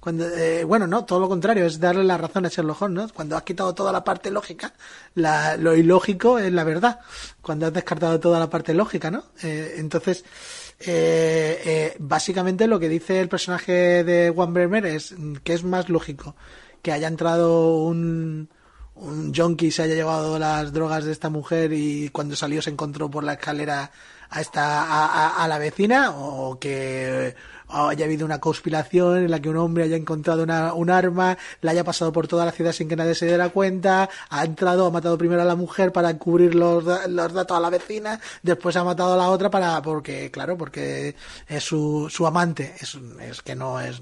[0.00, 3.12] Cuando, eh, bueno, no, todo lo contrario, es darle la razón a Sherlock Holmes, ¿no?
[3.12, 4.72] Cuando has quitado toda la parte lógica,
[5.16, 7.00] la, lo ilógico es la verdad.
[7.42, 9.24] Cuando has descartado toda la parte lógica, ¿no?
[9.42, 10.24] Eh, entonces,
[10.80, 15.88] eh, eh, básicamente lo que dice el personaje de Juan Bremer es que es más
[15.88, 16.36] lógico
[16.82, 18.48] que haya entrado un,
[18.94, 23.10] un junkie se haya llevado las drogas de esta mujer y cuando salió se encontró
[23.10, 23.90] por la escalera
[24.30, 27.34] a esta a la vecina o que
[27.68, 31.72] haya habido una conspiración en la que un hombre haya encontrado una, un arma, la
[31.72, 34.90] haya pasado por toda la ciudad sin que nadie se diera cuenta, ha entrado, ha
[34.90, 38.84] matado primero a la mujer para cubrir los, los datos a la vecina, después ha
[38.84, 41.14] matado a la otra para, porque, claro, porque
[41.46, 42.74] es su, su amante.
[42.80, 44.00] Es, es que no es,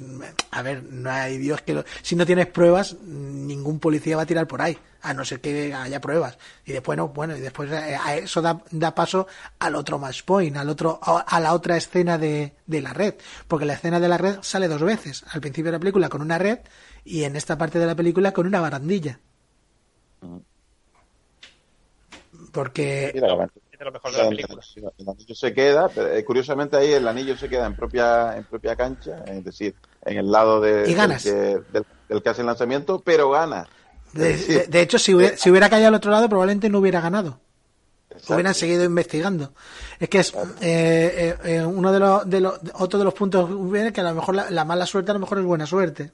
[0.50, 4.26] a ver, no hay Dios que lo, si no tienes pruebas, ningún policía va a
[4.26, 6.38] tirar por ahí, a no ser que haya pruebas.
[6.64, 9.26] Y después no, bueno, y después eh, a eso da, da paso
[9.58, 13.14] al otro match point, al otro, a, a la otra escena de, de la red.
[13.48, 15.24] Porque la escena de la red sale dos veces.
[15.30, 16.58] Al principio de la película con una red
[17.04, 19.20] y en esta parte de la película con una barandilla.
[22.52, 24.62] Porque Mira, la- es de lo mejor de la película.
[24.98, 28.44] el anillo se queda, pero eh, curiosamente ahí el anillo se queda en propia en
[28.44, 31.24] propia cancha, es decir, en el lado de, Y ganas.
[31.24, 33.66] Del, que, del- del que hace el lanzamiento, pero gana.
[34.16, 37.00] De, de- de hecho, si hubiera, si hubiera caído al otro lado, probablemente no hubiera
[37.00, 37.40] ganado.
[38.10, 38.34] exacto.
[38.34, 39.52] hubieran seguido investigando.
[39.98, 43.48] Es que es eh, eh, eh, uno de los, de los, otro de los puntos
[43.92, 46.10] que a lo mejor la, la mala suerte a lo mejor es buena suerte.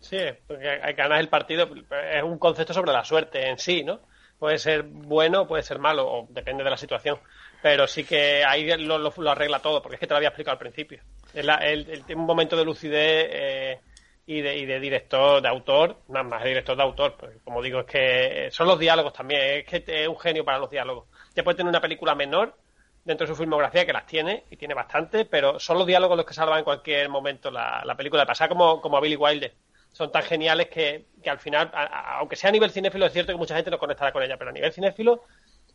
[0.00, 1.68] Sí, porque hay que ganar el partido.
[2.12, 4.00] Es un concepto sobre la suerte en sí, ¿no?
[4.38, 7.18] Puede ser bueno, puede ser malo, o depende de la situación.
[7.62, 10.52] Pero sí que ahí lo, lo- arregla todo, porque es que te lo había explicado
[10.54, 11.00] al principio.
[11.32, 13.80] Es la- el- el- un momento de lucidez eh,
[14.26, 17.16] y, de, y de director, de autor, nada más director de autor.
[17.16, 19.40] Pues, como digo, es que son los diálogos también.
[19.60, 21.08] Es que es un genio para los diálogos.
[21.34, 22.56] Ya puede tener una película menor
[23.04, 26.26] dentro de su filmografía, que las tiene, y tiene bastante, pero son los diálogos los
[26.26, 28.26] que salvan en cualquier momento la, la película.
[28.26, 29.54] Pasa como, como a Billy Wilder.
[29.92, 31.70] Son tan geniales que, que al final,
[32.18, 34.50] aunque sea a nivel cinéfilo, es cierto que mucha gente no conectará con ella, pero
[34.50, 35.22] a nivel cinéfilo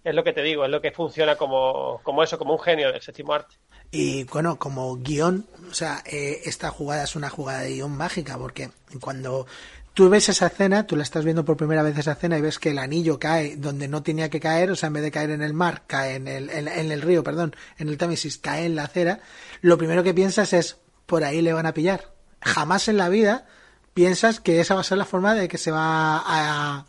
[0.08, 2.92] es lo que te digo, es lo que funciona como, como eso, como un genio
[2.92, 3.56] del séptimo arte.
[3.92, 8.38] Y bueno, como guion, o sea, eh, esta jugada es una jugada de guion mágica,
[8.38, 8.70] porque
[9.02, 9.48] cuando
[9.94, 12.58] tú ves esa escena, tú la estás viendo por primera vez esa escena y ves
[12.58, 15.32] que el anillo cae donde no tenía que caer, o sea, en vez de caer
[15.32, 18.66] en el mar, cae en el, en, en el río, perdón, en el Támesis, cae
[18.66, 19.20] en la acera,
[19.62, 22.14] lo primero que piensas es, por ahí le van a pillar.
[22.42, 23.46] Jamás en la vida
[23.94, 26.86] piensas que esa va a ser la forma de que se va a,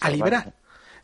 [0.00, 0.57] a Salvar.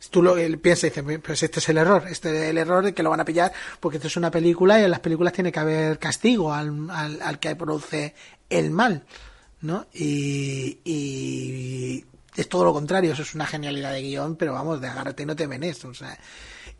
[0.09, 2.83] Tú lo él piensas y dices, pues este es el error, este es el error
[2.83, 5.33] de que lo van a pillar porque esto es una película y en las películas
[5.33, 8.13] tiene que haber castigo al, al, al que produce
[8.49, 9.03] el mal,
[9.61, 9.87] ¿no?
[9.93, 14.87] Y, y es todo lo contrario, eso es una genialidad de guion, pero vamos, de
[14.87, 16.17] agárrate y no te menes, o sea,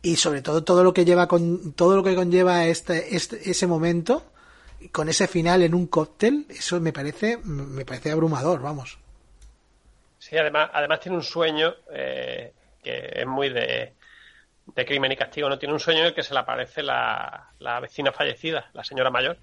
[0.02, 3.66] y sobre todo todo lo que lleva con todo lo que conlleva este, este ese
[3.66, 4.24] momento
[4.92, 8.98] con ese final en un cóctel, eso me parece me parece abrumador, vamos.
[10.18, 12.52] Sí, además, además tiene un sueño eh,
[12.86, 13.94] que es muy de,
[14.66, 15.58] de crimen y castigo, ¿no?
[15.58, 19.10] Tiene un sueño en el que se le aparece la, la vecina fallecida, la señora
[19.10, 19.36] mayor.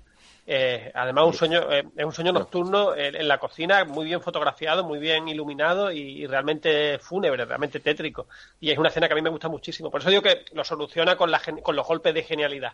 [0.46, 4.22] Eh, además, un sueño, eh, es un sueño nocturno en, en la cocina, muy bien
[4.22, 8.28] fotografiado, muy bien iluminado y, y realmente fúnebre, realmente tétrico.
[8.60, 9.90] Y es una escena que a mí me gusta muchísimo.
[9.90, 12.74] Por eso digo que lo soluciona con, la, con los golpes de genialidad.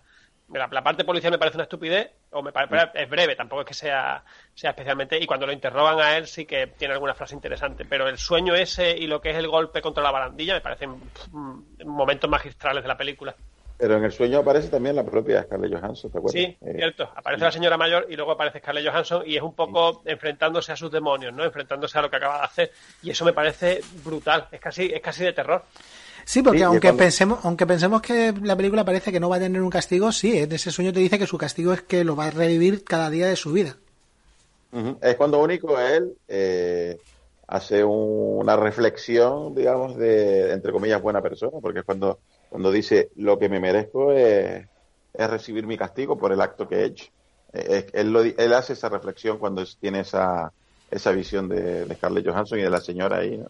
[0.52, 3.68] La, la parte policial me parece una estupidez, o me parece, es breve, tampoco es
[3.68, 4.24] que sea,
[4.56, 5.18] sea especialmente.
[5.22, 7.86] Y cuando lo interrogan a él, sí que tiene alguna frase interesante.
[7.86, 11.00] Pero el sueño ese y lo que es el golpe contra la barandilla me parecen
[11.00, 11.28] pff,
[11.86, 13.36] momentos magistrales de la película.
[13.78, 16.34] Pero en el sueño aparece también la propia Scarlett Johansson, ¿te acuerdas?
[16.42, 17.10] Sí, Eh, cierto.
[17.16, 20.76] Aparece la señora mayor y luego aparece Scarlett Johansson y es un poco enfrentándose a
[20.76, 21.46] sus demonios, ¿no?
[21.46, 22.72] Enfrentándose a lo que acaba de hacer.
[23.02, 24.48] Y eso me parece brutal.
[24.52, 25.64] Es casi, es casi de terror.
[26.30, 29.38] Sí, porque Sí, aunque cuando- pensemos, aunque pensemos que la película parece que no va
[29.38, 32.04] a tener un castigo, sí, en ese sueño te dice que su castigo es que
[32.04, 33.78] lo va a revivir cada día de su vida.
[35.02, 37.00] Es cuando único él eh,
[37.48, 43.10] hace un- una reflexión, digamos, de, entre comillas, buena persona, porque es cuando, cuando dice,
[43.16, 44.68] lo que me merezco es,
[45.16, 47.06] es recibir mi castigo por el acto que he hecho.
[47.54, 50.54] Eh, es- él, lo él hace esa reflexión cuando tiene esa,
[50.92, 53.48] esa visión de, de Scarlett Johansson y de la señora ahí, ¿no?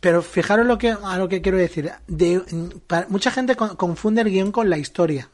[0.00, 1.90] Pero fijaros lo que, a lo que quiero decir.
[2.06, 2.42] De,
[3.08, 5.28] mucha gente con- confunde el guion con la historia.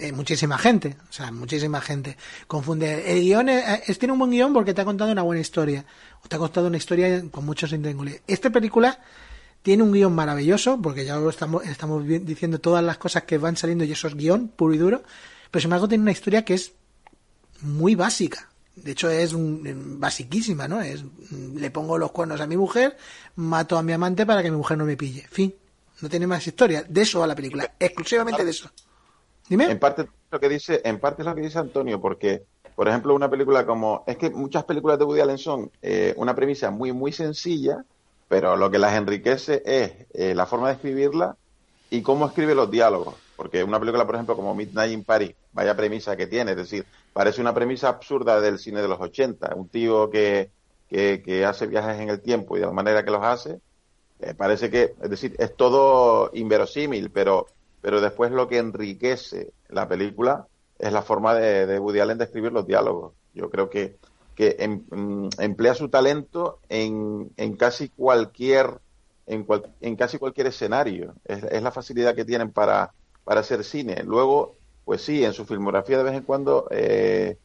[0.00, 2.16] Eh, muchísima gente, o sea, muchísima gente
[2.46, 3.12] confunde.
[3.12, 5.84] El guion es, tiene un buen guion porque te ha contado una buena historia.
[6.24, 8.22] O te ha contado una historia con muchos intríngulis.
[8.26, 8.98] Esta película
[9.62, 13.56] tiene un guion maravilloso, porque ya lo estamos, estamos diciendo todas las cosas que van
[13.56, 15.02] saliendo y eso es guion puro y duro.
[15.50, 16.72] Pero sin embargo tiene una historia que es
[17.60, 18.48] muy básica.
[18.76, 20.80] De hecho, es un- basiquísima, ¿no?
[20.80, 22.96] Es, mm, le pongo los cuernos a mi mujer,
[23.36, 25.26] mato a mi amante para que mi mujer no me pille.
[25.30, 25.54] Fin.
[26.02, 26.84] No tiene más historia.
[26.86, 27.72] De eso va la película.
[27.78, 28.70] Exclusivamente de eso.
[29.48, 29.70] Dime.
[29.70, 32.42] En parte lo que dice, en parte es lo que dice Antonio, porque,
[32.74, 36.34] por ejemplo, una película como, es que muchas películas de Woody Allen son eh, una
[36.34, 37.82] premisa muy, muy sencilla,
[38.28, 41.36] pero lo que las enriquece es eh, la forma de escribirla
[41.88, 43.14] y cómo escribe los diálogos.
[43.36, 46.84] Porque una película, por ejemplo, como Midnight in Paris, vaya premisa que tiene, es decir,
[47.16, 49.54] parece una premisa absurda del cine de los 80.
[49.54, 50.50] Un tío que,
[50.86, 53.58] que, hace viajes en el tiempo y de la manera que los hace,
[54.20, 57.46] eh, parece que, es decir, es todo inverosímil, pero,
[57.80, 60.46] pero después lo que enriquece la película
[60.78, 63.14] es la forma de, de Woody Allen de escribir los diálogos.
[63.32, 63.96] Yo creo que,
[64.34, 68.78] que em- em- emplea su talento en, en casi cualquier
[69.24, 71.14] en, cual- en casi cualquier escenario.
[71.24, 72.92] Es, es la facilidad que tienen para,
[73.24, 74.02] para hacer cine.
[74.04, 77.36] Luego, pues sí, en su filmografía de vez en cuando eh,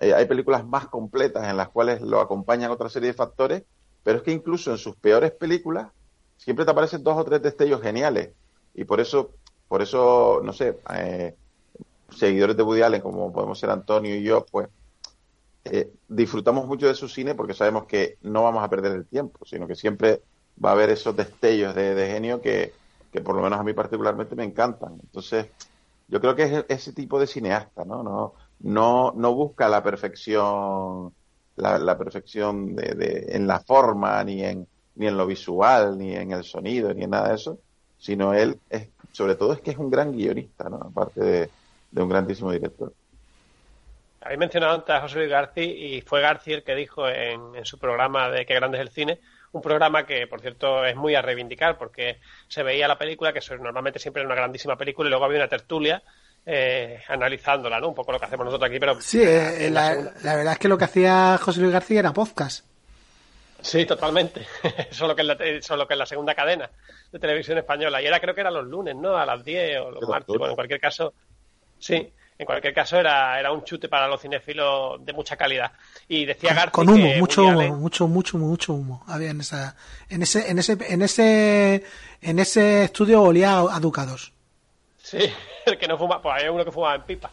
[0.00, 3.64] eh, hay películas más completas en las cuales lo acompañan otra serie de factores,
[4.04, 5.88] pero es que incluso en sus peores películas
[6.36, 8.30] siempre te aparecen dos o tres destellos geniales.
[8.74, 9.32] Y por eso,
[9.66, 11.34] por eso, no sé, eh,
[12.10, 14.68] seguidores de Woody Allen, como podemos ser Antonio y yo, pues
[15.64, 19.44] eh, disfrutamos mucho de su cine porque sabemos que no vamos a perder el tiempo,
[19.44, 20.22] sino que siempre
[20.64, 22.72] va a haber esos destellos de, de genio que,
[23.12, 24.96] que por lo menos a mí particularmente me encantan.
[25.02, 25.48] Entonces,
[26.06, 28.02] yo creo que es ese tipo de cineasta, ¿no?
[28.02, 31.14] No, no, no busca la perfección,
[31.56, 36.14] la, la perfección de, de- en la forma, ni en, ni en lo visual, ni
[36.14, 37.60] en el sonido, ni en nada de eso,
[37.96, 40.76] sino él es, sobre todo es que es un gran guionista, ¿no?
[40.76, 41.54] Aparte de,
[41.90, 42.94] de un grandísimo director.
[44.20, 47.64] Habéis mencionado antes a José Luis García y fue García el que dijo en, en
[47.66, 49.20] su programa de Qué grande es el cine,
[49.54, 53.40] un programa que, por cierto, es muy a reivindicar porque se veía la película, que
[53.56, 56.02] normalmente siempre es una grandísima película, y luego había una tertulia
[56.44, 57.88] eh, analizándola, ¿no?
[57.88, 59.00] Un poco lo que hacemos nosotros aquí, pero...
[59.00, 60.12] Sí, eh, en la, segunda.
[60.24, 62.66] la verdad es que lo que hacía José Luis García era podcast.
[63.60, 64.44] Sí, totalmente.
[64.90, 66.68] Solo que, en la, solo que en la segunda cadena
[67.12, 68.02] de televisión española.
[68.02, 69.16] Y era, creo que era los lunes, ¿no?
[69.16, 70.36] A las 10 o los martes.
[70.36, 71.14] Bueno, en cualquier caso,
[71.78, 72.12] sí.
[72.36, 75.70] En cualquier caso era, era un chute para los cinéfilos de mucha calidad.
[76.08, 79.04] Y decía García Con humo, que mucho Woody humo, Allen- mucho, mucho, mucho humo.
[79.06, 79.76] Había en esa,
[80.08, 81.84] en ese, en ese, en ese,
[82.20, 84.32] en ese estudio olía a ducados.
[85.00, 85.18] Sí,
[85.66, 87.30] el que no fuma, pues hay uno que fumaba en pipa.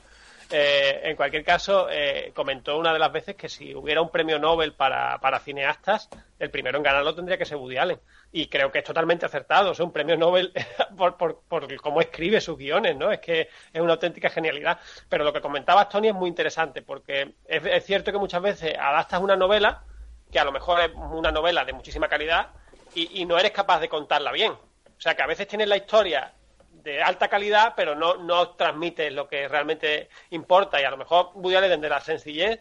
[0.53, 4.37] Eh, en cualquier caso, eh, comentó una de las veces que si hubiera un premio
[4.37, 7.99] Nobel para, para cineastas, el primero en ganarlo tendría que ser Woody Allen.
[8.33, 9.71] Y creo que es totalmente acertado.
[9.71, 10.51] O un premio Nobel
[10.97, 13.11] por, por, por cómo escribe sus guiones, ¿no?
[13.11, 14.79] Es que es una auténtica genialidad.
[15.07, 18.75] Pero lo que comentabas, Tony, es muy interesante, porque es, es cierto que muchas veces
[18.77, 19.85] adaptas una novela,
[20.29, 22.47] que a lo mejor es una novela de muchísima calidad,
[22.93, 24.51] y, y no eres capaz de contarla bien.
[24.51, 26.33] O sea, que a veces tienes la historia
[26.71, 30.81] de alta calidad, pero no, no transmites lo que realmente importa.
[30.81, 32.59] Y a lo mejor Woody Allen de la sencillez,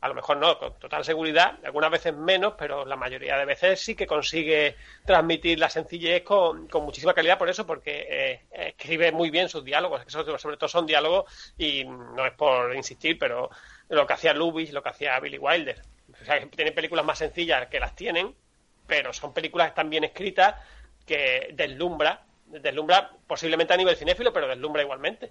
[0.00, 3.80] a lo mejor no, con total seguridad, algunas veces menos, pero la mayoría de veces
[3.80, 9.12] sí que consigue transmitir la sencillez con, con muchísima calidad por eso, porque eh, escribe
[9.12, 13.50] muy bien sus diálogos, que sobre, todo son diálogos, y no es por insistir, pero
[13.88, 15.82] lo que hacía Lubis, lo que hacía Billy Wilder.
[16.22, 18.34] O sea, tienen películas más sencillas que las tienen,
[18.86, 20.54] pero son películas están bien escritas,
[21.04, 22.24] que deslumbra,
[22.62, 25.30] deslumbra posiblemente a nivel cinéfilo, pero deslumbra igualmente.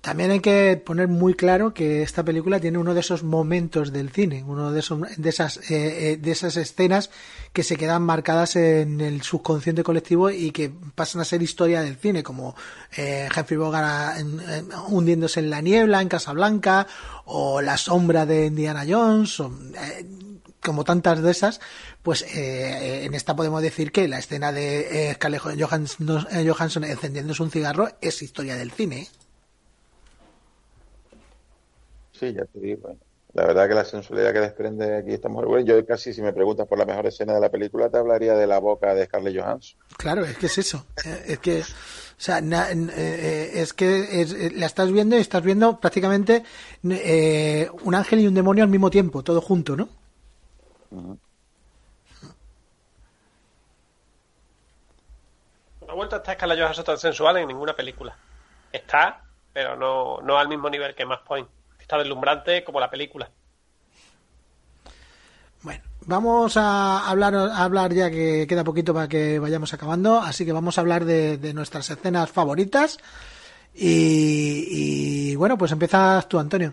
[0.00, 4.08] También hay que poner muy claro que esta película tiene uno de esos momentos del
[4.08, 7.10] cine, uno de, esos, de, esas, eh, eh, de esas escenas
[7.52, 11.96] que se quedan marcadas en el subconsciente colectivo y que pasan a ser historia del
[11.96, 12.56] cine, como
[12.96, 14.40] eh, Humphrey Bogart en-
[14.88, 16.86] hundiéndose en la niebla en Casablanca,
[17.26, 20.06] o La sombra de Indiana Jones, o, eh,
[20.64, 21.60] como tantas de esas,
[22.02, 26.84] pues eh, en esta podemos decir que la escena de eh, Scarlett Johansson, eh, Johansson
[26.84, 29.00] encendiéndose un cigarro es historia del cine.
[29.02, 29.08] ¿eh?
[32.12, 32.90] Sí, ya te digo.
[32.90, 32.96] eh.
[33.32, 36.32] La verdad que la sensualidad que desprende aquí esta mujer, bueno, yo casi si me
[36.32, 39.40] preguntas por la mejor escena de la película te hablaría de la boca de Scarlett
[39.40, 39.78] Johansson.
[39.96, 40.84] Claro, es que es eso.
[41.04, 41.64] Eh, Es que, o
[42.16, 46.42] sea, na- eh, es que es- eh, la estás viendo y estás viendo prácticamente
[46.90, 49.88] eh, un ángel y un demonio al mismo tiempo, todo junto, ¿no?
[55.90, 58.16] No ha vuelto a estar Scarlett Johansson tan sensual en ninguna película.
[58.70, 61.48] Está, pero no, no al mismo nivel que Mass Point.
[61.80, 63.28] Está deslumbrante como la película.
[65.62, 70.46] Bueno, vamos a hablar, a hablar ya que queda poquito para que vayamos acabando, así
[70.46, 72.98] que vamos a hablar de, de nuestras escenas favoritas.
[73.74, 76.72] Y, y, bueno, pues empiezas tú, Antonio.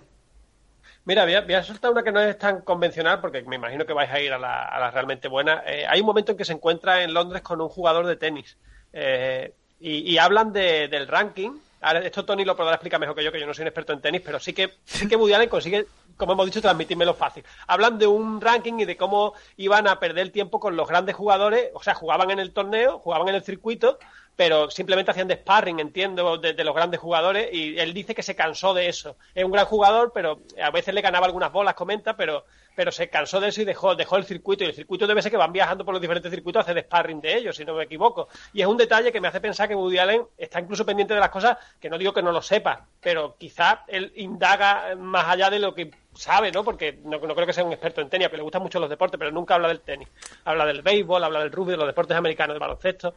[1.06, 3.84] Mira, voy a, voy a soltar una que no es tan convencional porque me imagino
[3.84, 5.64] que vais a ir a la, a la realmente buena.
[5.66, 8.58] Eh, hay un momento en que se encuentra en Londres con un jugador de tenis
[8.94, 11.52] eh, y, y hablan de- del ranking.
[11.82, 13.94] Ahora, esto Tony lo podrá explicar mejor que yo, que yo no soy un experto
[13.94, 15.86] en tenis, pero sí que, sí que Woody consigue,
[16.18, 17.44] como hemos dicho, transmitírmelo fácil.
[17.68, 21.70] Hablan de un ranking y de cómo iban a perder tiempo con los grandes jugadores,
[21.76, 24.00] o sea, jugaban en el torneo, jugaban en el circuito,
[24.38, 28.36] pero simplemente hacían de sparring, entiendo, de, los grandes jugadores, y él dice que se
[28.36, 29.18] cansó de eso.
[29.34, 33.10] Es un gran jugador, pero a veces le ganaba algunas bolas, comenta, pero, pero se
[33.10, 34.64] cansó de eso y dejó, dejó el circuito.
[34.64, 36.84] Y el circuito debe ser que van viajando por los diferentes circuitos a hacer de
[36.84, 38.28] sparring de ellos, si no me equivoco.
[38.54, 41.20] Y es un detalle que me hace pensar que Woody Allen está incluso pendiente de
[41.20, 45.50] las cosas que no digo que no lo sepa, pero quizá él indaga más allá
[45.50, 46.64] de lo que sabe, ¿no?
[46.64, 48.90] Porque no, no creo que sea un experto en tenis, que le gustan mucho los
[48.90, 50.08] deportes, pero nunca habla del tenis.
[50.46, 53.16] Habla del béisbol, habla del rugby, de los deportes americanos, de baloncesto.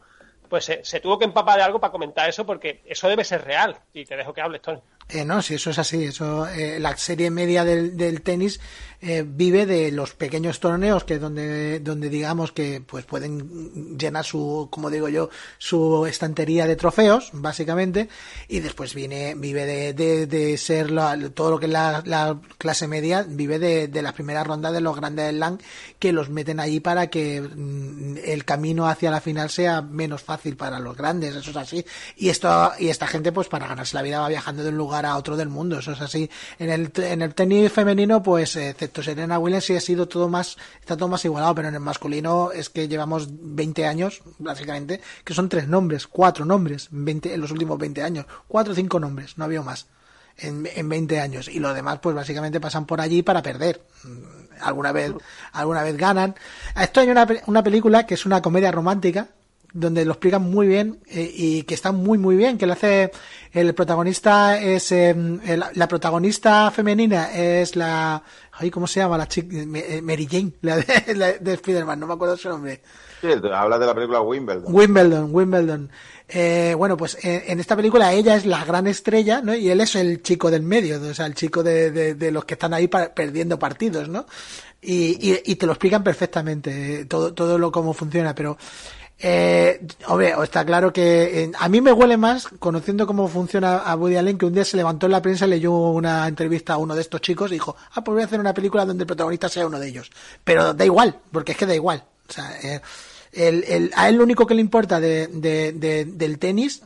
[0.51, 3.45] Pues se, se tuvo que empapar de algo para comentar eso, porque eso debe ser
[3.45, 3.77] real.
[3.93, 4.81] Y te dejo que hables, Tony.
[5.13, 8.59] Eh, no, si eso es así, eso eh, la serie media del, del tenis
[9.01, 14.67] eh, vive de los pequeños torneos que donde donde digamos que pues pueden llenar su
[14.71, 18.09] como digo yo su estantería de trofeos básicamente
[18.47, 22.39] y después viene vive de, de, de ser la- todo lo que es la, la
[22.59, 25.57] clase media vive de, de las primeras rondas de los grandes slam
[25.97, 30.55] que los meten allí para que mm, el camino hacia la final sea menos fácil
[30.55, 31.83] para los grandes eso es así.
[32.17, 35.00] Y esto y esta gente pues para ganarse la vida va viajando de un lugar
[35.05, 35.79] a otro del mundo.
[35.79, 36.29] Eso es así.
[36.59, 40.57] En el en el tenis femenino pues excepto Serena Williams sí ha sido todo más
[40.79, 45.33] está todo más igualado pero en el masculino es que llevamos 20 años básicamente que
[45.33, 48.25] son tres nombres cuatro nombres 20 en los últimos 20 años.
[48.47, 49.87] Cuatro o cinco nombres no había más
[50.37, 51.47] en, en 20 años.
[51.47, 53.81] Y los demás pues básicamente pasan por allí para perder.
[54.03, 55.13] Mm, alguna vez
[55.53, 56.35] alguna vez ganan.
[56.79, 59.29] Esto hay una, una película que es una comedia romántica
[59.73, 63.11] donde lo explican muy bien eh, y que está muy muy bien que lo hace
[63.53, 68.21] el protagonista es eh, el- la protagonista femenina es la
[68.53, 69.55] ay cómo se llama la chica
[70.01, 72.81] Mary Jane la de, la de Spiderman no me acuerdo su nombre
[73.21, 74.63] Sí, hablas de la película Wimbledon.
[74.65, 75.91] Wimbledon, Wimbledon.
[76.27, 79.53] Eh, bueno, pues eh, en esta película ella es la gran estrella, ¿no?
[79.53, 82.45] Y él es el chico del medio, o sea, el chico de, de, de los
[82.45, 84.25] que están ahí pa- perdiendo partidos, ¿no?
[84.81, 88.57] Y, y, y te lo explican perfectamente, eh, todo, todo lo cómo funciona, pero
[89.21, 93.95] eh, hombre, está claro que eh, a mí me huele más, conociendo cómo funciona a
[93.95, 96.95] Woody Allen, que un día se levantó en la prensa, leyó una entrevista a uno
[96.95, 99.49] de estos chicos y dijo, ah, pues voy a hacer una película donde el protagonista
[99.49, 100.09] sea uno de ellos.
[100.43, 102.03] Pero da igual, porque es que da igual.
[102.29, 102.81] O sea, eh,
[103.33, 106.81] el, el- a él lo único que le importa de, de- de- del tenis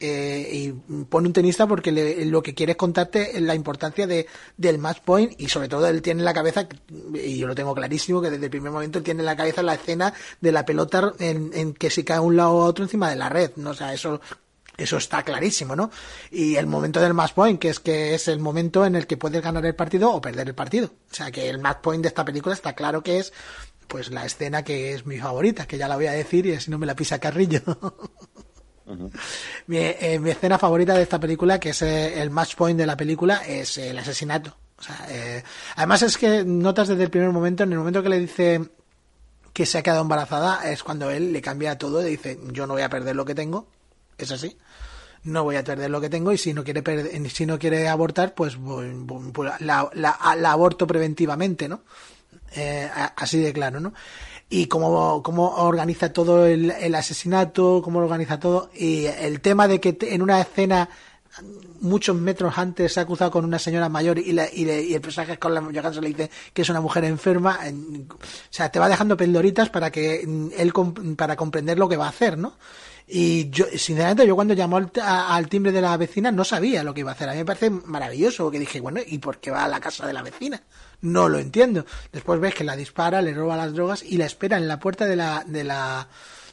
[0.00, 0.72] eh, y
[1.04, 4.26] pone un tenista porque le- lo que quiere es contarte la importancia de,
[4.56, 6.68] del match point y sobre todo él tiene en la cabeza,
[7.14, 9.62] y yo lo tengo clarísimo, que desde el primer momento él tiene en la cabeza
[9.62, 13.10] la escena de la pelota en, que si cae a un lado a otro encima
[13.10, 13.70] de la red, ¿no?
[13.70, 14.20] O sea, eso
[14.76, 15.90] eso está clarísimo, ¿no?
[16.30, 19.16] Y el momento del match point, que es que es el momento en el que
[19.16, 20.92] puedes ganar el partido o perder el partido.
[21.10, 23.32] O sea, que el match point de esta película está claro que es
[23.88, 26.70] pues la escena que es mi favorita, que ya la voy a decir y así
[26.70, 27.62] no me la pisa Carrillo.
[29.66, 32.86] mi, eh, mi, escena favorita de esta película, que es eh, el match point de
[32.86, 34.56] la película, es el asesinato.
[34.78, 35.42] O sea, eh,
[35.76, 38.60] además es que notas desde el primer momento, en el momento que le dice
[39.52, 42.74] que se ha quedado embarazada, es cuando él le cambia todo y dice, yo no
[42.74, 43.66] voy a perder lo que tengo,
[44.16, 44.56] es así,
[45.24, 47.88] no voy a perder lo que tengo y si no quiere perder, si no quiere
[47.88, 48.56] abortar, pues,
[49.58, 51.82] la, la, aborto preventivamente, ¿no?
[53.16, 53.92] Así de claro, ¿no?
[54.50, 59.80] Y cómo, cómo organiza todo el, el, asesinato, cómo organiza todo, y el tema de
[59.80, 60.88] que en una escena
[61.80, 64.94] muchos metros antes se ha cruzado con una señora mayor y, la, y, le, y
[64.94, 68.16] el personaje Scarlett Johansson le dice que es una mujer enferma, en, o
[68.50, 70.72] sea, te va dejando pildoritas para que él
[71.16, 72.54] para comprender lo que va a hacer, ¿no?
[73.10, 76.92] Y yo, sinceramente, yo cuando llamó al, al, timbre de la vecina no sabía lo
[76.92, 77.26] que iba a hacer.
[77.28, 80.06] A mí me parece maravilloso, porque dije, bueno, ¿y por qué va a la casa
[80.06, 80.60] de la vecina?
[81.00, 81.86] No lo entiendo.
[82.12, 85.06] Después ves que la dispara, le roba las drogas y la espera en la puerta
[85.06, 86.08] de la, de la,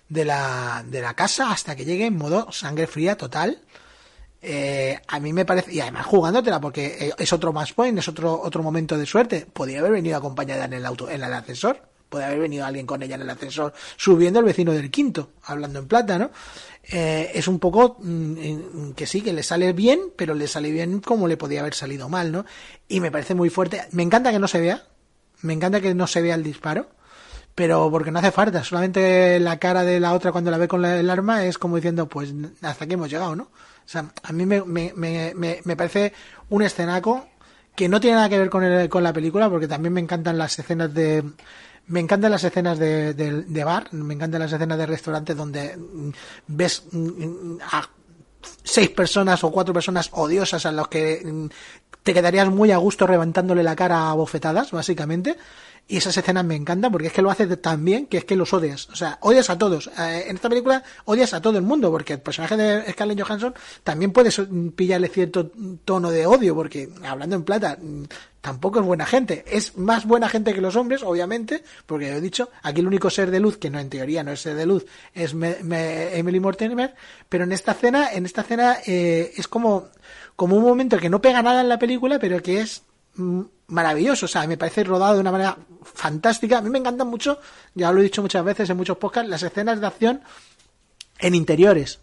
[0.09, 3.59] de la, de la casa hasta que llegue en modo sangre fría total.
[4.41, 8.07] Eh, a mí me parece, y además jugándotela, porque eh, es otro más point, es
[8.07, 9.47] otro, otro momento de suerte.
[9.51, 13.01] Podría haber venido acompañada en el auto, en el ascensor puede haber venido alguien con
[13.03, 16.31] ella en el ascensor subiendo el vecino del quinto, hablando en plata, ¿no?
[16.91, 20.99] Eh, es un poco mm, que sí, que le sale bien, pero le sale bien
[20.99, 22.45] como le podía haber salido mal, ¿no?
[22.87, 23.81] Y me parece muy fuerte.
[23.91, 24.83] Me encanta que no se vea,
[25.41, 26.87] me encanta que no se vea el disparo,
[27.55, 30.81] pero porque no hace falta, solamente la cara de la otra cuando la ve con
[30.81, 33.43] la, el arma es como diciendo, pues hasta aquí hemos llegado, ¿no?
[33.43, 35.33] O sea, a mí me, me, me,
[35.63, 36.13] me parece
[36.49, 37.27] un escenaco
[37.75, 40.37] que no tiene nada que ver con, el, con la película, porque también me encantan
[40.37, 41.23] las escenas de
[41.87, 45.77] me encantan las escenas de, de, bar, me encantan las escenas de restaurante donde
[46.47, 46.83] ves
[47.71, 47.89] a
[48.63, 51.49] seis personas o cuatro personas odiosas a los que
[52.03, 55.37] te quedarías muy a gusto levantándole la cara a bofetadas, básicamente.
[55.87, 58.35] Y esas escenas me encantan porque es que lo hace tan bien que es que
[58.35, 58.89] los odias.
[58.89, 59.87] O sea, odias a todos.
[59.99, 63.53] Eh, en esta película odias a todo el mundo porque el personaje de Scarlett Johansson
[63.83, 64.31] también puede
[64.75, 65.51] pillarle cierto
[65.85, 67.77] tono de odio porque, hablando en plata,
[68.41, 69.45] tampoco es buena gente.
[69.47, 73.29] Es más buena gente que los hombres, obviamente, porque he dicho, aquí el único ser
[73.29, 76.95] de luz, que no en teoría no es ser de luz, es Emily Mortimer,
[77.29, 79.89] pero en esta escena, en esta escena eh, es como,
[80.35, 82.81] como un momento que no pega nada en la película, pero que es
[83.67, 86.59] maravilloso, o sea, me parece rodado de una manera fantástica.
[86.59, 87.39] A mí me encantan mucho,
[87.73, 90.21] ya lo he dicho muchas veces en muchos podcasts, las escenas de acción
[91.19, 91.99] en interiores.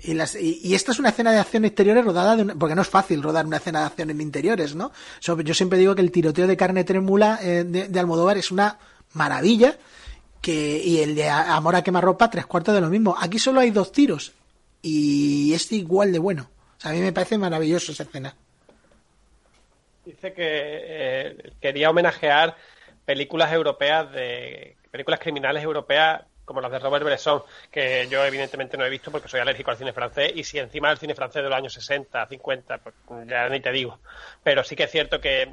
[0.00, 2.88] Y, las, y, esta es una escena de acción exteriores rodada de porque no es
[2.88, 4.92] fácil rodar una escena de acción en interiores, ¿no?
[5.20, 8.78] yo siempre digo que el tiroteo de carne trémula eh, de, de, Almodóvar es una
[9.14, 9.76] maravilla
[10.40, 13.16] que y el de Amor a quemarropa tres cuartos de lo mismo.
[13.18, 14.32] Aquí solo hay dos tiros
[14.82, 16.48] y es igual de bueno.
[16.78, 18.36] O sea, a mí me parece maravilloso esa escena.
[20.08, 22.56] Dice que eh, quería homenajear
[23.04, 28.86] películas europeas de películas criminales europeas como las de Robert Bresson, que yo evidentemente no
[28.86, 31.50] he visto porque soy alérgico al cine francés y si encima el cine francés de
[31.50, 32.94] los años 60, 50, pues
[33.26, 33.98] ya ni te digo.
[34.42, 35.46] Pero sí que es cierto que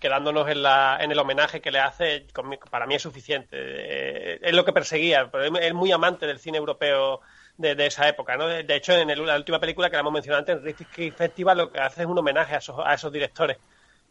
[0.00, 2.26] quedándonos en, la, en el homenaje que le hace,
[2.68, 3.50] para mí es suficiente.
[3.52, 7.20] Eh, es lo que perseguía, pero es muy amante del cine europeo
[7.58, 8.48] de, esa época, ¿no?
[8.48, 11.70] De, hecho, en la última película que la hemos mencionado antes, en Rifty Festival, lo
[11.70, 13.58] que hace es un homenaje a esos, a esos directores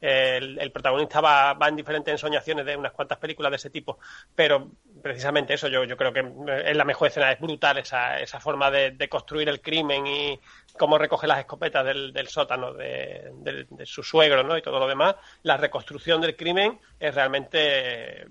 [0.01, 3.99] el, protagonista va, en diferentes ensoñaciones de unas cuantas películas de ese tipo,
[4.33, 4.71] pero
[5.01, 6.23] precisamente eso yo, yo creo que
[6.65, 10.39] es la mejor escena, es brutal esa, esa forma de, construir el crimen y
[10.77, 14.57] cómo recoge las escopetas del, sótano de, su suegro ¿no?
[14.57, 15.15] y todo lo demás.
[15.43, 18.25] La reconstrucción del crimen es realmente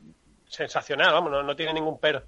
[0.48, 2.22] sensacional, vamos, no, tiene ningún pero.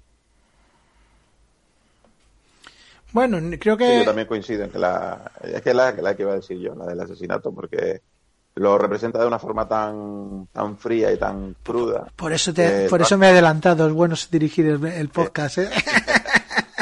[3.13, 3.99] Bueno, creo que...
[3.99, 5.31] yo también coincido en que la...
[5.43, 7.99] Es que la, la que iba a decir yo, la del asesinato, porque
[8.55, 12.07] lo representa de una forma tan tan fría y tan cruda.
[12.15, 15.69] Por eso te, por eso me he adelantado, es bueno dirigir el, podcast, ¿eh?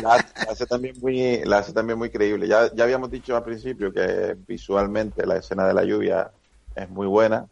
[0.02, 2.48] La, hace también muy la hace también muy creíble.
[2.48, 6.32] Ya, ya habíamos dicho al principio que visualmente la escena de la lluvia
[6.74, 7.46] es muy buena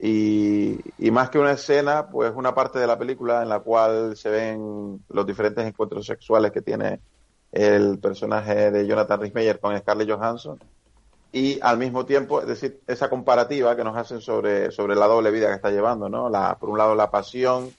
[0.00, 4.16] y, y más que una escena, pues una parte de la película en la cual
[4.16, 7.00] se ven los diferentes encuentros sexuales que tiene
[7.52, 10.58] el personaje de Jonathan Rhys con Scarlett Johansson
[11.32, 15.30] y al mismo tiempo, es decir, esa comparativa que nos hacen sobre, sobre la doble
[15.30, 16.30] vida que está llevando, ¿no?
[16.30, 17.70] La, por un lado la pasión,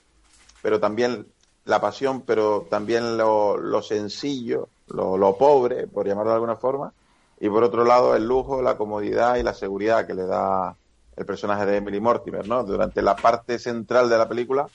[0.62, 1.26] pero también
[1.66, 6.94] la pasión, pero también lo, lo sencillo, lo, lo, pobre, por llamarlo de alguna forma,
[7.40, 10.76] y por otro lado el lujo, la comodidad y la seguridad que le da
[11.16, 12.64] el personaje de Emily Mortimer, ¿no?
[12.64, 14.68] Durante la parte central de la película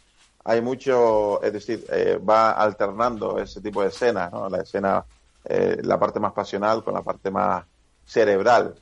[0.45, 4.49] hay mucho, es decir, eh, va alternando ese tipo de escenas, ¿no?
[4.49, 5.05] La escena,
[5.45, 7.65] eh, la parte más pasional con la parte más
[8.07, 8.75] cerebral.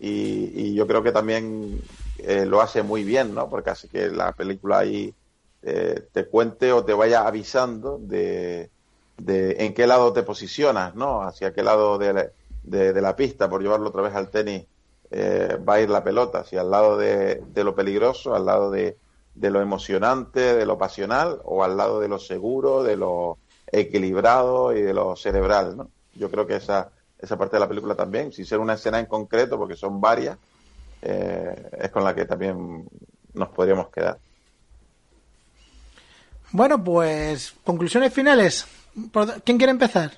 [0.00, 1.80] Y, yo creo que también
[2.18, 3.48] eh, lo hace muy bien, ¿no?
[3.48, 5.12] Porque hace que la película ahí
[5.62, 8.70] eh, te cuente o te vaya avisando de,
[9.16, 11.22] de en qué lado te posicionas, ¿no?
[11.22, 12.28] Hacia qué lado de la,
[12.62, 14.66] de, la pista, por llevarlo otra vez al tenis,
[15.10, 18.70] eh, va a ir la pelota, hacia al lado de, de lo peligroso, al lado
[18.70, 18.96] de,
[19.34, 23.38] de lo emocionante, de lo pasional, o al lado de lo seguro, de lo
[23.70, 25.90] equilibrado y de lo cerebral, ¿no?
[26.14, 29.06] Yo creo que esa, esa parte de la película también, sin ser una escena en
[29.06, 30.38] concreto, porque son varias,
[31.02, 32.86] eh, es con la que también
[33.34, 34.18] nos podríamos quedar.
[36.50, 38.66] Bueno, pues conclusiones finales.
[39.12, 40.12] ¿Por- ¿Quién quiere empezar?